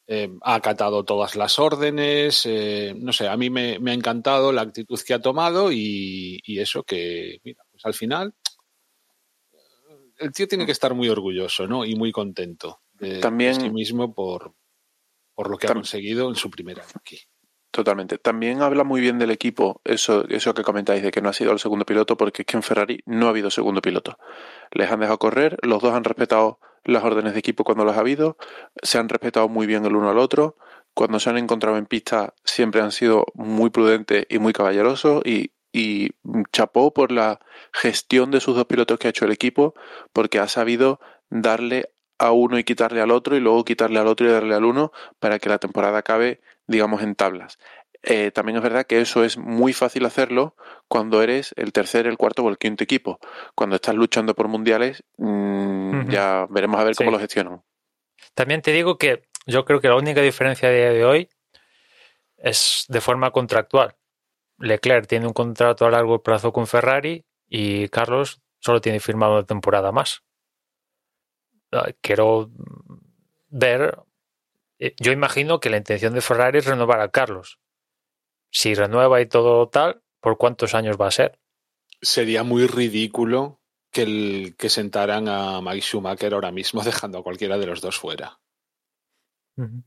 [0.07, 4.63] eh, ha acatado todas las órdenes, eh, no sé, a mí me, ha encantado la
[4.63, 8.35] actitud que ha tomado y, y eso que, mira, pues al final
[10.17, 11.85] el tío tiene que estar muy orgulloso, ¿no?
[11.85, 14.53] Y muy contento de, También, sí mismo por,
[15.35, 17.19] por lo que ha conseguido en su primer año aquí.
[17.71, 18.17] Totalmente.
[18.17, 21.53] También habla muy bien del equipo, eso, eso que comentáis de que no ha sido
[21.53, 24.17] el segundo piloto, porque es que en Ferrari no ha habido segundo piloto.
[24.71, 28.01] Les han dejado correr, los dos han respetado las órdenes de equipo cuando las ha
[28.01, 28.37] habido,
[28.81, 30.57] se han respetado muy bien el uno al otro,
[30.93, 35.53] cuando se han encontrado en pista siempre han sido muy prudentes y muy caballerosos y,
[35.71, 36.09] y
[36.51, 37.39] chapó por la
[37.71, 39.75] gestión de sus dos pilotos que ha hecho el equipo,
[40.11, 40.99] porque ha sabido
[41.29, 44.63] darle a uno y quitarle al otro y luego quitarle al otro y darle al
[44.63, 47.57] uno para que la temporada acabe, digamos, en tablas.
[48.03, 50.55] Eh, también es verdad que eso es muy fácil hacerlo
[50.87, 53.19] cuando eres el tercer, el cuarto o el quinto equipo.
[53.55, 56.09] Cuando estás luchando por mundiales, mmm, uh -huh.
[56.09, 57.63] ya veremos a ver cómo lo gestionan.
[58.35, 61.29] También te digo que yo creo que la única diferencia a día de hoy
[62.37, 63.95] es de forma contractual.
[64.59, 69.43] Leclerc tiene un contrato a largo plazo con Ferrari y Carlos solo tiene firmado una
[69.45, 70.23] temporada más.
[72.01, 72.49] Quiero
[73.49, 73.97] ver.
[74.79, 77.59] eh, Yo imagino que la intención de Ferrari es renovar a Carlos.
[78.51, 81.39] Si renueva y todo tal, ¿por cuántos años va a ser?
[82.01, 83.61] Sería muy ridículo
[83.91, 87.97] que, el, que sentaran a Mike Schumacher ahora mismo dejando a cualquiera de los dos
[87.97, 88.39] fuera.
[89.57, 89.83] Uh -huh.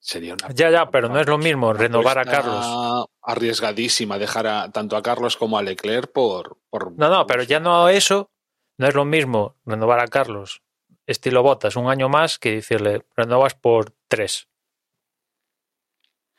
[0.00, 0.48] Sería una.
[0.54, 3.08] Ya, ya, pero no es lo mismo renovar a Carlos.
[3.22, 6.92] Arriesgadísima dejar a, tanto a Carlos como a Leclerc por, por.
[6.92, 8.30] No, no, pero ya no eso.
[8.78, 10.62] No es lo mismo renovar a Carlos
[11.08, 14.48] estilo botas un año más que decirle renovas por tres.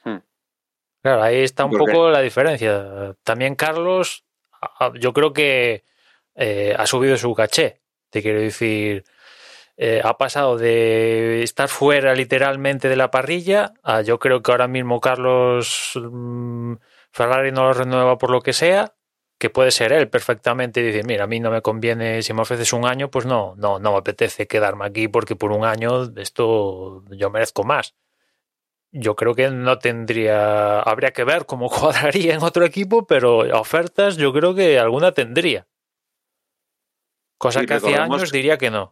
[0.03, 0.19] Hmm.
[1.01, 3.15] Claro, ahí está un poco la diferencia.
[3.23, 4.25] También Carlos,
[4.99, 5.83] yo creo que
[6.35, 7.81] eh, ha subido su caché.
[8.09, 9.03] Te quiero decir,
[9.75, 14.67] eh, ha pasado de estar fuera literalmente de la parrilla a yo creo que ahora
[14.67, 16.75] mismo Carlos mmm,
[17.11, 18.93] Ferrari no lo renueva por lo que sea,
[19.39, 22.41] que puede ser él perfectamente y decir, mira, a mí no me conviene, si me
[22.41, 26.03] ofreces un año, pues no, no, no me apetece quedarme aquí porque por un año
[26.17, 27.95] esto yo merezco más.
[28.91, 34.17] Yo creo que no tendría, habría que ver cómo cuadraría en otro equipo, pero ofertas
[34.17, 35.67] yo creo que alguna tendría.
[37.37, 38.91] Cosa sí, que hace años diría que no.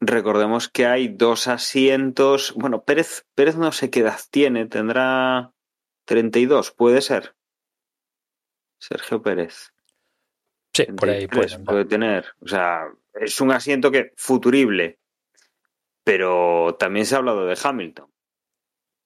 [0.00, 2.54] Recordemos que hay dos asientos.
[2.56, 5.52] Bueno, Pérez, Pérez no sé qué edad tiene, tendrá
[6.06, 7.34] 32, puede ser.
[8.78, 9.72] Sergio Pérez.
[10.72, 12.26] Sí, por ahí puede, puede tener.
[12.40, 14.98] O sea, es un asiento que futurible.
[16.04, 18.10] Pero también se ha hablado de Hamilton.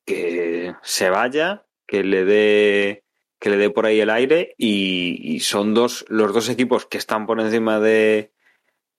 [0.04, 3.04] Que se vaya, que le dé
[3.38, 6.96] que le dé por ahí el aire y, y, son dos los dos equipos que
[6.96, 8.32] están por encima de,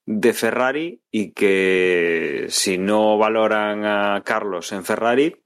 [0.05, 5.41] de Ferrari y que si no valoran a Carlos en Ferrari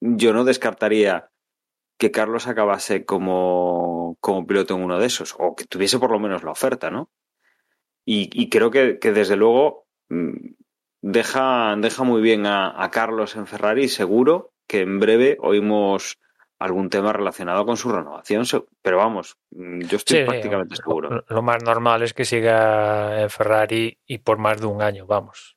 [0.00, 1.30] yo no descartaría
[1.98, 6.18] que Carlos acabase como, como piloto en uno de esos, o que tuviese por lo
[6.18, 7.10] menos la oferta, ¿no?
[8.04, 10.54] Y, y creo que, que, desde luego mm,
[11.02, 16.18] deja, deja muy bien a, a, Carlos en Ferrari seguro que en breve oímos
[16.58, 18.44] algún tema relacionado con su renovación,
[18.82, 21.10] pero vamos, mm, yo estoy sí, prácticamente seguro.
[21.10, 25.06] Lo, lo más normal es que siga en Ferrari y por más de un año,
[25.06, 25.55] vamos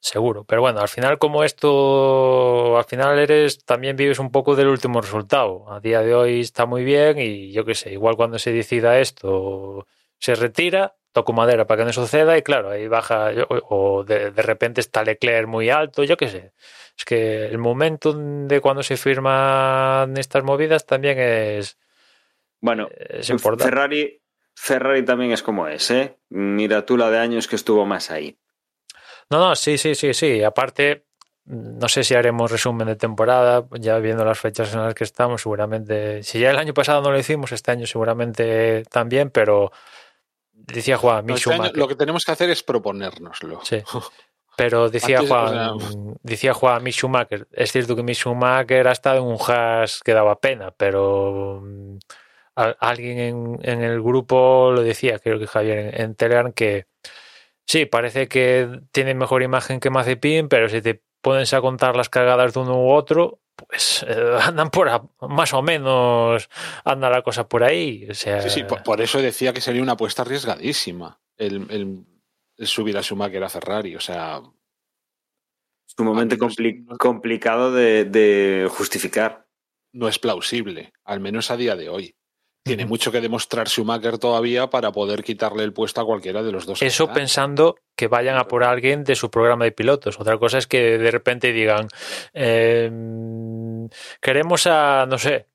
[0.00, 0.44] seguro.
[0.44, 5.00] Pero bueno, al final como esto, al final eres, también vives un poco del último
[5.00, 5.70] resultado.
[5.70, 8.98] A día de hoy está muy bien y yo qué sé, igual cuando se decida
[8.98, 9.86] esto,
[10.18, 14.42] se retira, toco madera para que no suceda y claro, ahí baja o de, de
[14.42, 16.52] repente está Leclerc muy alto, yo qué sé.
[16.96, 21.78] Es que el momento de cuando se firman estas movidas también es...
[22.60, 23.64] Bueno, es importante.
[23.64, 24.20] Ferrari,
[24.54, 26.16] Ferrari también es como es, ¿eh?
[26.28, 28.36] Mira tú la de años que estuvo más ahí.
[29.30, 30.42] No, no, sí, sí, sí, sí.
[30.42, 31.06] Aparte,
[31.44, 35.42] no sé si haremos resumen de temporada, ya viendo las fechas en las que estamos,
[35.42, 36.22] seguramente.
[36.22, 39.72] Si ya el año pasado no lo hicimos, este año seguramente también, pero
[40.52, 43.60] decía Juan, este año, lo que tenemos que hacer es proponérnoslo.
[43.64, 43.82] Sí.
[44.56, 45.78] Pero decía Juan,
[46.22, 50.12] decía Juan, Mick Schumacher, es cierto que Mick Schumacher ha estado en un hash que
[50.12, 51.98] daba pena, pero mm,
[52.54, 56.89] alguien en, en, el grupo lo decía, creo que Javier en, en Telegram, que
[57.70, 62.08] sí, parece que tiene mejor imagen que Mazepin, pero si te pones a contar las
[62.08, 66.48] cagadas de uno u otro, pues eh, andan por a, más o menos
[66.84, 68.08] anda la cosa por ahí.
[68.10, 68.42] O sea...
[68.42, 71.20] Sí, sí, por, por, eso decía que sería una apuesta arriesgadísima.
[71.36, 73.94] El, el, subir a Schumacher a Ferrari.
[73.94, 74.40] O sea,
[75.98, 79.46] no es- complicado de, de justificar.
[79.92, 82.16] no es plausible, al menos a día de hoy.
[82.62, 86.66] Tiene mucho que demostrar Schumacher todavía para poder quitarle el puesto a cualquiera de los
[86.66, 86.82] dos.
[86.82, 90.20] Eso pensando que vayan a por alguien de su programa de pilotos.
[90.20, 91.88] Otra cosa es que de repente digan,
[92.34, 92.90] eh,
[94.20, 95.48] queremos a, no sé,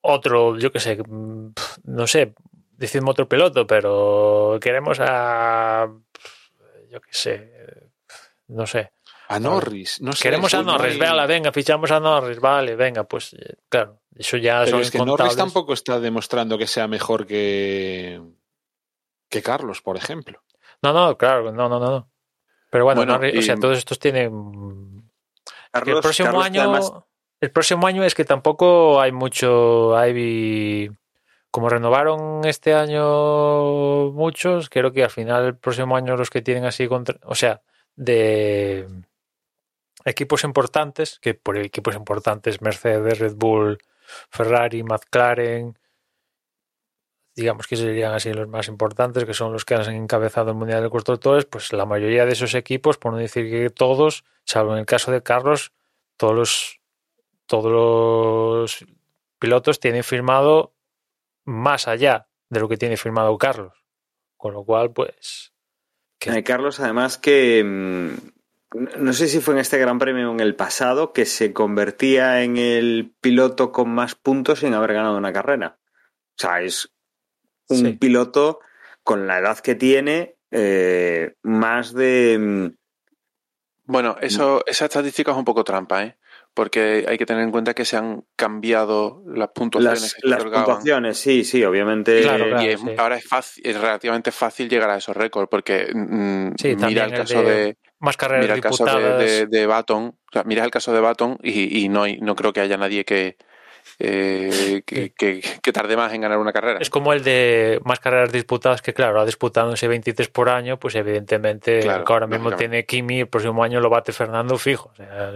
[0.00, 1.52] otro, yo qué sé, mm,
[1.84, 2.32] no sé,
[2.76, 5.88] decimos otro piloto, pero queremos a,
[6.90, 7.90] yo qué sé,
[8.48, 8.92] no sé.
[9.28, 10.22] A Norris, no sé.
[10.22, 14.36] Queremos a no Norris, véala, venga, fichamos a Norris, vale, venga, pues eh, claro, eso
[14.36, 18.20] ya Pero son es que Norris tampoco está demostrando que sea mejor que,
[19.28, 20.42] que Carlos, por ejemplo.
[20.82, 21.90] No, no, claro, no, no, no.
[21.90, 22.10] no.
[22.70, 25.02] Pero bueno, Bueno, Norris- o sea, todos estos tienen
[25.44, 26.92] Que Carlos, el próximo Carlos, año además-
[27.40, 30.90] el próximo año es que tampoco hay mucho hay
[31.50, 36.64] como renovaron este año muchos creo que al final el próximo año los que tienen
[36.64, 37.62] así contra, o sea
[37.96, 38.86] de
[40.04, 43.78] equipos importantes que por equipos importantes Mercedes Red Bull
[44.30, 45.78] Ferrari McLaren
[47.34, 50.82] digamos que serían así los más importantes que son los que han encabezado el mundial
[50.82, 54.80] de constructores pues la mayoría de esos equipos por no decir que todos salvo en
[54.80, 55.72] el caso de Carlos
[56.16, 56.80] todos los
[57.46, 58.84] todos los
[59.38, 60.74] pilotos tienen firmado
[61.44, 63.72] más allá de lo que tiene firmado Carlos.
[64.36, 65.52] Con lo cual, pues.
[66.18, 68.37] que- Eh, Carlos, además que mm,
[68.74, 72.42] no sé si fue en este Gran Premio o en el pasado que se convertía
[72.42, 75.78] en el piloto con más puntos sin haber ganado una carrera.
[75.80, 76.90] O sea, es
[77.68, 77.92] un Sí.
[77.94, 78.60] piloto
[79.02, 82.76] con la edad que tiene eh, más de mm,
[83.84, 86.18] Bueno, eso, esa estadística es un poco trampa, ¿eh?
[86.54, 90.28] Porque hay que tener en cuenta que se han cambiado las puntuaciones las, que se
[90.28, 91.18] las puntuaciones.
[91.18, 92.20] Sí, sí, obviamente.
[92.22, 92.62] Claro, claro.
[92.64, 92.90] y es- sí.
[92.98, 97.04] ahora es fácil, es relativamente fácil llegar a esos récords, porque mm, Sí, también mira
[97.06, 100.32] el el caso de de, más carreras mira el caso de, de, de Baton, o
[100.32, 103.04] sea, mira el caso de Baton y, y no hay, no creo que haya nadie
[103.04, 103.36] que,
[103.98, 106.78] eh, que, que- que tarde más en ganar una carrera.
[106.80, 110.94] Es como el de más carreras disputadas, que claro, ha disputándose 23 por año, pues
[110.94, 114.90] evidentemente Claro, que ahora mismo tiene Kimi, el próximo año lo bate Fernando fijo.
[114.92, 115.30] O sea,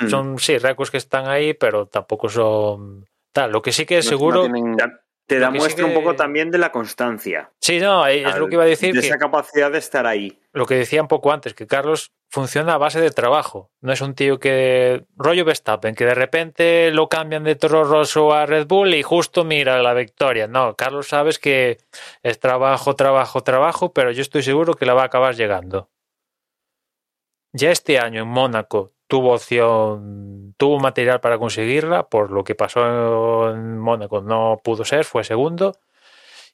[0.00, 0.08] Mm.
[0.08, 3.50] Son, sí, récords que están ahí, pero tampoco son tal.
[3.52, 4.48] Lo que sí que es No- seguro...
[4.48, 7.50] no tienen- Ya te da que sí muestra un poco también de la constancia.
[7.60, 8.94] Sí, no, es lo que iba a decir.
[8.94, 10.38] de que- esa capacidad de estar ahí.
[10.52, 13.70] lo que decía un poco antes, que Carlos funciona a base de trabajo.
[13.80, 15.04] No es un tío que.
[15.16, 19.44] rollo Verstappen, que de repente lo cambian de Toro Rosso a Red Bull y justo
[19.44, 20.48] mira la victoria.
[20.48, 21.76] No, Carlos sabes que
[22.22, 25.90] es trabajo, trabajo, trabajo, pero yo estoy seguro que la va a acabar llegando.
[27.52, 33.50] Ya este año en Mónaco tuvo opción, tuvo material para conseguirla, por lo que pasó
[33.50, 35.76] en Mónaco no pudo ser, fue segundo.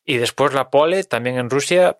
[0.05, 1.99] Y después la pole, también en Rusia,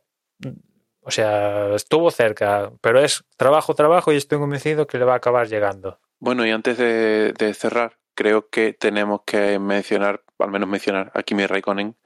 [1.01, 5.17] o sea, estuvo cerca, pero es trabajo, trabajo y estoy convencido que le va a
[5.17, 5.99] acabar llegando.
[6.19, 11.47] Bueno, y antes de, cerrar, creo que tenemos que mencionar, al menos mencionar a Kimi
[11.47, 11.97] Raikkonen,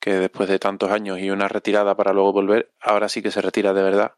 [0.00, 3.42] que después de tantos años y una retirada para luego volver, ahora sí que se
[3.42, 4.14] retira de verdad.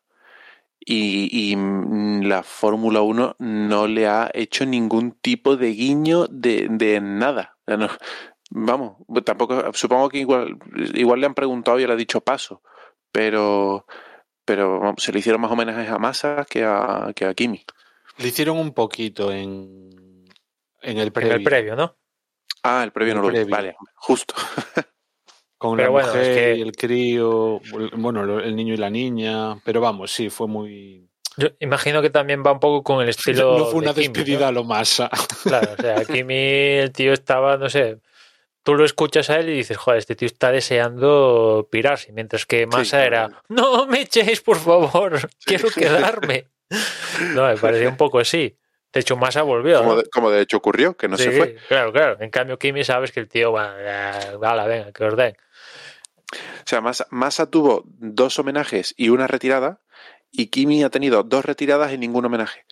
[0.85, 6.67] Y, y, mm, la Fórmula 1 no le ha hecho ningún tipo de guiño de,
[6.71, 7.57] de nada.
[7.61, 7.89] O sea, no-
[8.51, 10.59] vamos, tampoco, supongo que igual,
[10.95, 12.63] igual le han preguntado y él ha dicho paso,
[13.13, 13.87] pero,
[14.45, 17.65] pero vamos, se le hicieron más homenajes a Massa que a, que a Kimi.
[18.19, 20.25] Le hicieron un poquito en,
[20.83, 21.37] en el En previo.
[21.37, 21.97] el previo, ¿no?
[22.65, 23.35] Ah, el previo El no lo vi.
[23.35, 23.51] previo.
[23.51, 24.35] Vale, justo.
[25.63, 27.61] Con Pero la bueno, mujer es que- y el crío,
[27.95, 29.57] bueno, el niño y la niña.
[29.65, 31.09] Pero vamos, sí, fue muy.
[31.37, 33.59] Yo imagino que también va un poco con el estilo.
[33.59, 34.47] no fue una de Kimi, despedida ¿no?
[34.49, 35.09] a lo masa.
[35.45, 37.99] Claro, o sea, Kimi, el tío estaba, no sé.
[38.65, 42.13] Tú lo escuchas a él y dices, joder, este tío está deseando pirarse.
[42.13, 43.07] Mientras que Massa claro.
[43.07, 46.47] era, no me echéis, por favor, quiero quedarme.
[47.35, 48.57] No, me parecía un poco así.
[48.93, 49.79] De hecho, Massa volvió.
[49.79, 51.57] Como de, como de hecho ocurrió, que no se Sí, fue.
[51.69, 52.17] Claro, claro.
[52.21, 55.35] En cambio, Kimi sabes que el tío va, la venga, que os den.
[56.33, 59.81] O sea, Massa, Massa tuvo dos homenajes y una retirada,
[60.31, 62.65] y Kimi ha tenido dos retiradas y ningún homenaje.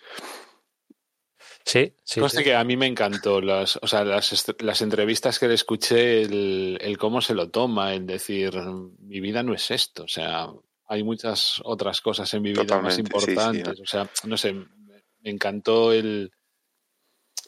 [1.63, 2.19] Sí, sí.
[2.19, 2.43] Conste sí.
[2.45, 6.77] que a mí me encantó las, o sea, las, las entrevistas que le escuché, el,
[6.81, 8.53] el cómo se lo toma, el decir,
[8.99, 10.03] mi vida no es esto.
[10.03, 10.47] O sea,
[10.87, 13.79] hay muchas otras cosas en mi vida más Totalmente, sí, sí, importantes.
[13.79, 16.31] O sea, no sé, me me encantó el,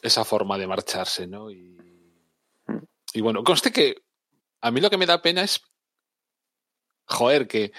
[0.02, 1.50] esa forma de marcharse, ¿no?
[1.50, 1.76] Y,
[3.12, 4.02] y bueno, conste que
[4.60, 5.60] a mí lo que me da pena es,
[7.06, 7.72] joder, que,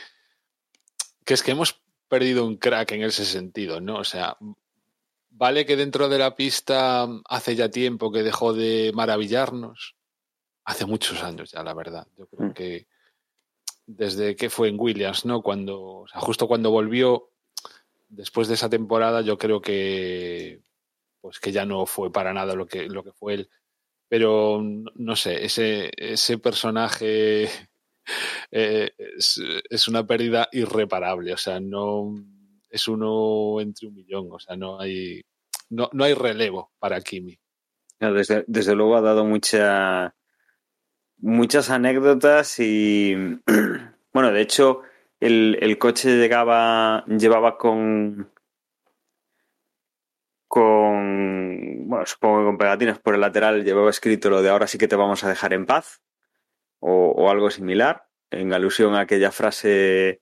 [1.23, 3.97] que es que hemos perdido un crack en ese sentido, ¿no?
[3.97, 4.37] O sea,
[5.29, 9.95] vale que dentro de la pista hace ya tiempo que dejó de maravillarnos.
[10.63, 12.07] Hace muchos años ya, la verdad.
[12.17, 12.53] Yo creo Mm.
[12.53, 12.87] que,
[13.85, 15.41] desde que fue en Williams, ¿no?
[15.41, 17.29] Cuando, o sea, justo cuando volvió,
[18.09, 20.61] después de esa temporada, yo creo que
[21.21, 23.49] pues que ya no fue para nada lo que, lo que fue él.
[24.07, 27.49] Pero no sé, ese, ese personaje
[28.51, 31.33] eh, es, es, una pérdida irreparable.
[31.33, 32.13] O sea, no
[32.69, 34.27] es uno entre un millón.
[34.31, 35.21] O sea, no hay,
[35.69, 37.37] no, no hay relevo para Kimi.
[37.99, 40.15] desde, desde luego ha dado mucha,
[41.17, 43.15] muchas anécdotas y
[44.13, 44.81] bueno, de hecho,
[45.19, 48.31] el, el coche llegaba, llevaba con
[50.55, 54.77] con, bueno, supongo que con pegatinas por el lateral llevaba escrito lo de ahora sí
[54.77, 56.01] que te vamos a dejar en paz
[56.87, 60.21] o, o algo similar, en alusión a aquella frase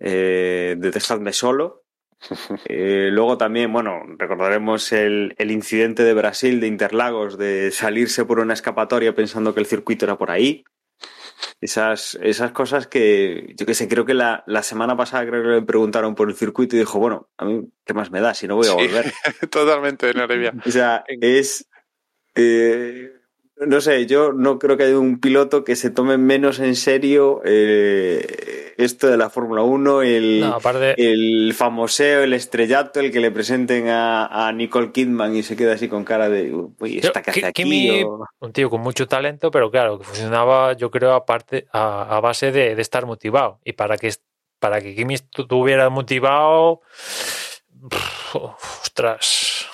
[0.00, 1.82] eh, de dejadme solo.
[2.66, 8.40] Eh, luego también, bueno, recordaremos el, el, incidente de Brasil de Interlagos de salirse por
[8.40, 10.64] una escapatoria pensando que el circuito era por ahí.
[11.60, 15.48] Esas, esas cosas que, yo que sé, creo que la, la, semana pasada creo que
[15.48, 18.48] le preguntaron por el circuito y dijo, bueno, a mí, ¿qué más me da si
[18.48, 19.04] no voy a volver?
[19.04, 20.54] Sí, totalmente, Arabia.
[20.64, 21.68] O sea, es...
[22.34, 23.13] Eh,
[23.56, 27.40] no sé, yo no creo que haya un piloto que se tome menos en serio
[27.44, 30.94] eh, esto de la Fórmula 1, el, no, aparte...
[30.96, 35.74] el famoseo, el estrellato, el que le presenten a, a, Nicole Kidman y se queda
[35.74, 37.62] así con cara de, uy, ¿esta que hace aquí?
[37.62, 38.26] Kimi, o...
[38.40, 42.50] Un tío con mucho talento, pero claro, que funcionaba yo creo aparte, a, a base
[42.50, 43.60] de, de, estar motivado.
[43.64, 44.12] Y para que,
[44.58, 46.80] para que Kimi estuviera motivado,
[47.88, 48.34] pff,
[48.82, 49.66] ostras,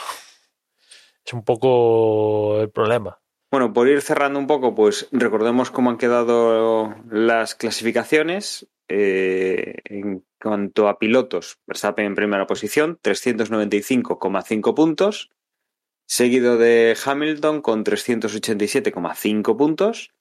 [1.24, 3.18] es un poco el problema.
[3.50, 8.68] Bueno, por ir cerrando un poco, pues recordemos cómo han quedado las clasificaciones.
[8.88, 15.30] Eh, en cuanto a pilotos, Verstappen en primera posición, 395,5 puntos,
[16.06, 20.12] seguido de Hamilton con 387,5 puntos.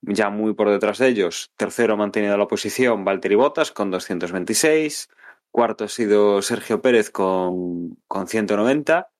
[0.00, 5.08] Ya muy por detrás de ellos, tercero ha mantenido la posición Valtteri Bottas con 226,
[5.50, 9.10] cuarto ha sido Sergio Pérez con, con 190,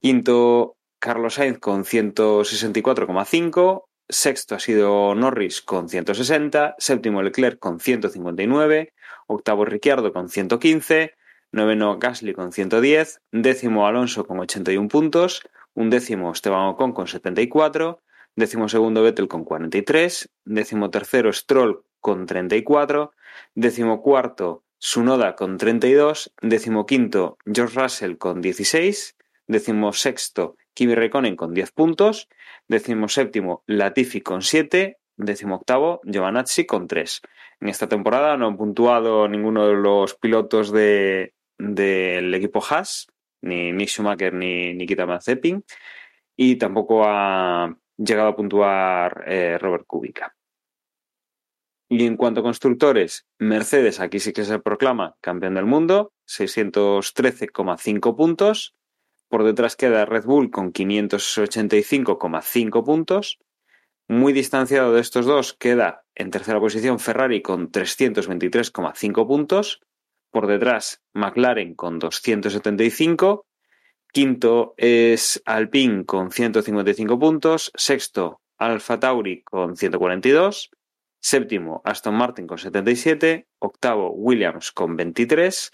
[0.00, 8.94] quinto Carlos Sainz con 164,5, sexto ha sido Norris con 160, séptimo Leclerc con 159,
[9.26, 11.12] octavo Ricciardo con 115,
[11.50, 15.42] noveno Gasly con 110, décimo Alonso con 81 puntos,
[15.74, 18.00] un décimo Esteban Ocon con 74,
[18.34, 23.12] décimo segundo Vettel con 43, décimo tercero Stroll con 34,
[23.52, 29.12] décimo cuarto Sunoda con 32, décimo quinto George Russell con 16,
[29.46, 32.28] décimo sexto Kimi Rekonen con 10 puntos,
[32.68, 37.22] décimo séptimo Latifi con 7, décimo octavo Giovanazzi con 3.
[37.60, 43.06] En esta temporada no han puntuado ninguno de los pilotos del de, equipo Haas,
[43.40, 45.64] ni Mick Schumacher ni Nikita Mazepin,
[46.36, 50.34] y tampoco ha llegado a puntuar eh, Robert Kubica.
[51.88, 58.16] Y en cuanto a constructores, Mercedes aquí sí que se proclama campeón del mundo, 613,5
[58.16, 58.74] puntos.
[59.28, 63.38] Por detrás queda Red Bull con 585,5 puntos.
[64.06, 69.80] Muy distanciado de estos dos queda en tercera posición Ferrari con 323,5 puntos.
[70.30, 73.46] Por detrás McLaren con 275.
[74.12, 77.72] Quinto es Alpine con 155 puntos.
[77.74, 80.70] Sexto Alfa Tauri con 142.
[81.20, 83.48] Séptimo Aston Martin con 77.
[83.58, 85.70] Octavo Williams con 23.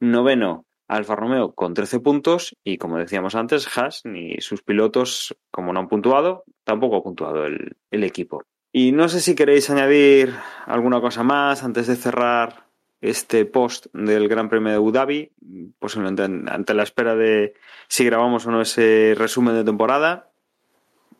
[0.00, 5.72] Noveno Alfa Romeo con 13 puntos y como decíamos antes, Haas ni sus pilotos, como
[5.72, 8.42] no han puntuado, tampoco ha puntuado el, el, equipo.
[8.72, 10.34] Y no sé si queréis añadir
[10.66, 12.64] alguna cosa más antes de cerrar
[13.00, 15.30] este post del Gran Premio de Abu Dhabi,
[15.78, 17.54] posiblemente ante la espera de
[17.86, 20.30] si grabamos o no ese resumen de temporada.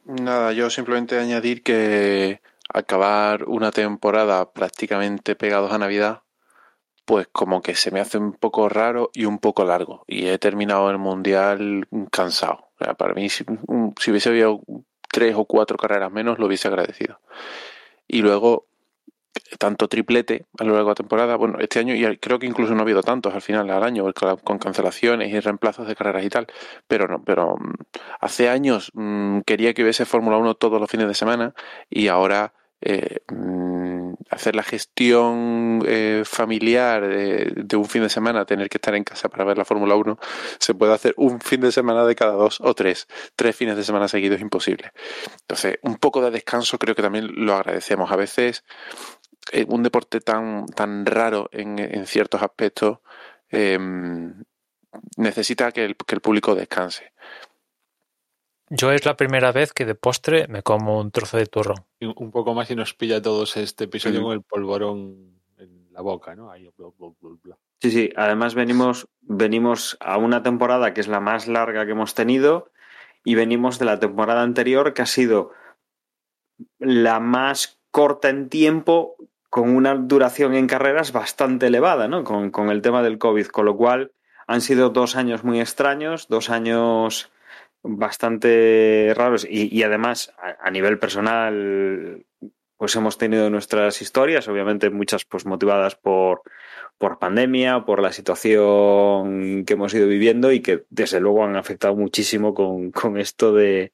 [0.06, 2.40] Nada, yo simplemente añadir que
[2.72, 6.23] acabar una temporada prácticamente pegados a Navidad
[7.04, 10.04] pues como que se me hace un poco raro y un poco largo.
[10.06, 12.70] Y he terminado el mundial cansado.
[12.98, 13.44] Para mí, si,
[14.00, 14.60] si, hubiese habido
[15.10, 17.20] tres o cuatro carreras menos, lo hubiese agradecido.
[18.08, 18.66] Y luego,
[19.58, 21.36] tanto triplete a lo largo de la temporada.
[21.36, 24.06] Bueno, este año y creo que incluso no ha habido tantos al final del año,
[24.42, 26.46] con cancelaciones y reemplazos de carreras y tal.
[26.88, 27.56] Pero no, pero
[28.20, 31.54] hace años mmm, quería que hubiese Fórmula 1 todos los fines de semana
[31.90, 32.54] y ahora.
[32.86, 33.20] Eh,
[34.30, 39.28] hacer la gestión eh, familiar de, un fin de semana, tener que estar en casa
[39.28, 40.18] para ver la Fórmula 1,
[40.58, 43.06] se puede hacer un fin de semana de cada dos o tres.
[43.36, 44.92] Tres fines de semana seguidos es imposible.
[45.42, 48.10] Entonces, un poco de descanso creo que también lo agradecemos.
[48.10, 48.64] A veces,
[49.68, 52.98] un deporte tan, tan raro en, ciertos aspectos,
[53.50, 53.78] eh,
[55.16, 57.12] necesita que el, que el público descanse.
[58.76, 61.84] Yo es la primera vez que de postre me como un trozo de turrón.
[62.00, 64.22] Y Un poco más y nos pilla a todos este episodio Mm.
[64.24, 66.50] con el polvorón en la boca, ¿no?
[66.50, 67.58] Ahí, bla, bla, bla, bla.
[67.80, 68.10] Sí, sí.
[68.16, 72.70] Además venimos, venimos a una temporada que es la más larga que hemos tenido
[73.22, 75.52] y venimos de la temporada anterior que ha sido
[76.78, 79.16] la más corta en tiempo
[79.50, 82.24] con una duración en carreras bastante elevada, ¿no?
[82.24, 84.10] Con, con el tema del COVID, con lo cual
[84.48, 87.30] han sido dos años muy extraños, dos años
[87.84, 92.24] bastante raros y, además a, a nivel personal
[92.76, 96.42] pues hemos tenido nuestras historias, obviamente muchas pues motivadas por,
[96.98, 101.94] por pandemia, por la situación que hemos ido viviendo y que desde luego han afectado
[101.94, 103.92] muchísimo con, con esto de,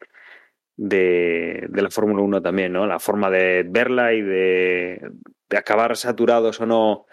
[0.76, 2.86] de, la Fórmula 1 también, ¿no?
[2.86, 5.10] La forma de verla y de,
[5.56, 7.06] acabar saturados o no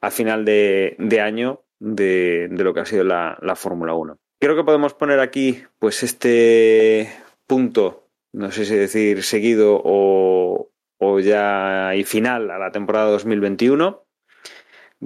[0.00, 4.18] al final de, de año de, de, lo que ha sido la, la Fórmula 1.
[4.40, 7.10] Creo que podemos poner aquí pues este
[7.46, 14.04] punto, no sé si decir seguido o, o ya y final a la temporada 2021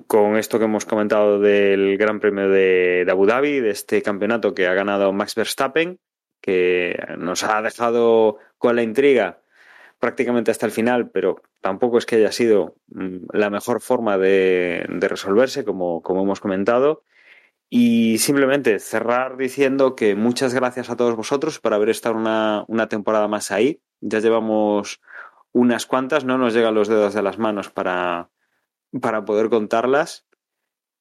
[0.06, 4.66] con esto que hemos comentado del Gran Premio de, Abu Dhabi, de este campeonato que
[4.66, 5.98] ha ganado Max Verstappen,
[6.40, 9.42] que nos ha dejado con la intriga
[9.98, 12.76] prácticamente hasta el final, pero tampoco es que haya sido
[13.32, 17.02] la mejor forma de, resolverse, como hemos comentado.
[17.70, 22.88] Y simplemente cerrar diciendo que muchas gracias a todos vosotros por haber estado una, una
[22.88, 23.82] temporada más ahí.
[24.00, 25.00] Ya llevamos
[25.52, 28.30] unas cuantas, no nos llegan los dedos de las manos para,
[29.00, 30.26] para poder contarlas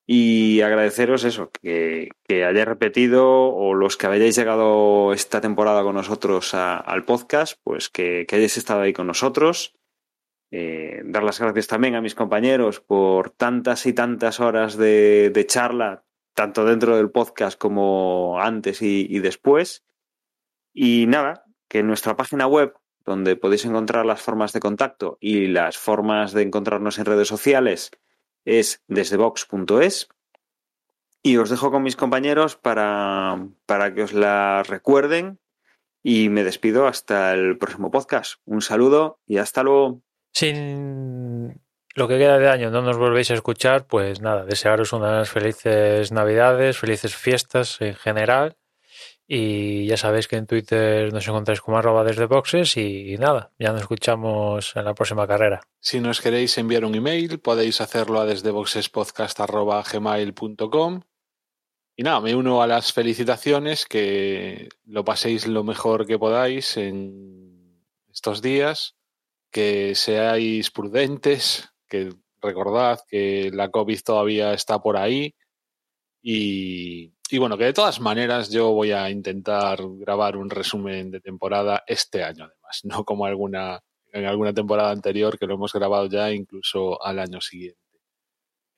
[0.09, 5.95] y agradeceros eso, que, que, hayáis repetido o los que hayáis llegado esta temporada con
[5.95, 9.75] nosotros a, al podcast, pues que, hayáis estado ahí con nosotros.
[10.49, 16.05] Eh, dar las gracias también a mis compañeros por tantas y tantas horas de charla,
[16.37, 19.83] tanto dentro del podcast como antes y, después.
[20.71, 25.79] Y nada, que nuestra página web donde podéis encontrar las formas de contacto y las
[25.79, 27.89] formas de encontrarnos en redes sociales,
[28.45, 30.09] es desdebox.es.
[31.23, 35.39] Y os dejo con mis compañeros para, para que os la recuerden.
[36.03, 38.35] Y me despido hasta el próximo podcast.
[38.45, 40.03] Un saludo y hasta luego.
[40.33, 41.26] Sin
[41.97, 46.11] lo que queda de año no nos volvéis a escuchar, pues nada, desearos unas felices
[46.11, 48.55] navidades, felices fiestas en general
[49.27, 53.51] y ya sabéis que en Twitter nos encontráis como arroba desde boxes y, y, nada,
[53.57, 55.61] ya nos escuchamos en la próxima carrera.
[55.79, 61.01] Si nos queréis enviar un email, podéis hacerlo a desde boxespodcast.gmail.com
[61.95, 67.81] y nada, me uno a las felicitaciones, que lo paséis lo mejor que podáis en
[68.11, 68.95] estos días,
[69.49, 72.09] que seáis prudentes, que
[72.41, 75.33] recordad que la COVID todavía está por ahí
[76.21, 81.21] y, y, bueno, que de todas maneras yo voy a intentar grabar un resumen de
[81.21, 83.81] temporada este año además, no como alguna
[84.13, 87.86] en alguna temporada anterior que lo hemos grabado ya incluso al año siguiente.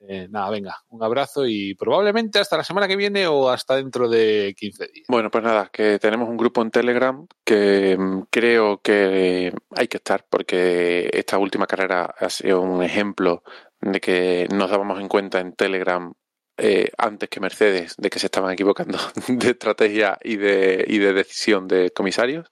[0.08, 4.08] Eh, nada, venga, un abrazo y probablemente hasta la semana que viene o hasta dentro
[4.08, 5.06] de 15 días.
[5.10, 9.98] Bueno, pues nada, que tenemos un grupo en Telegram que mm, creo que hay que
[9.98, 13.44] estar porque esta última carrera ha sido un ejemplo
[13.82, 16.14] de que nos dábamos en cuenta en Telegram
[16.58, 18.98] eh, antes que Mercedes de que se estaban equivocando
[19.28, 22.50] de estrategia y de, y de decisión de comisarios.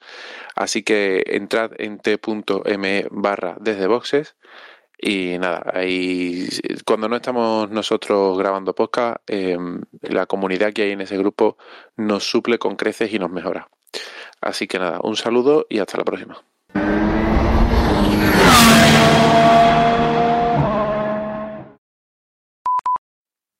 [0.55, 4.35] Así que entrad en t.me barra desde boxes
[4.97, 6.49] y nada, ahí
[6.85, 9.57] cuando no estamos nosotros grabando podcast, eh,
[10.01, 11.57] la comunidad que hay en ese grupo
[11.95, 13.69] nos suple con creces y nos mejora.
[14.41, 16.43] Así que nada, un saludo y hasta la próxima.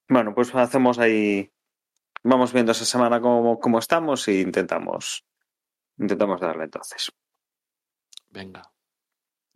[0.09, 1.51] Bueno, pues hacemos ahí.
[2.23, 5.23] Vamos viendo esa semana cómo, cómo estamos e intentamos.
[5.99, 7.11] Intentamos darle entonces.
[8.29, 8.61] Venga.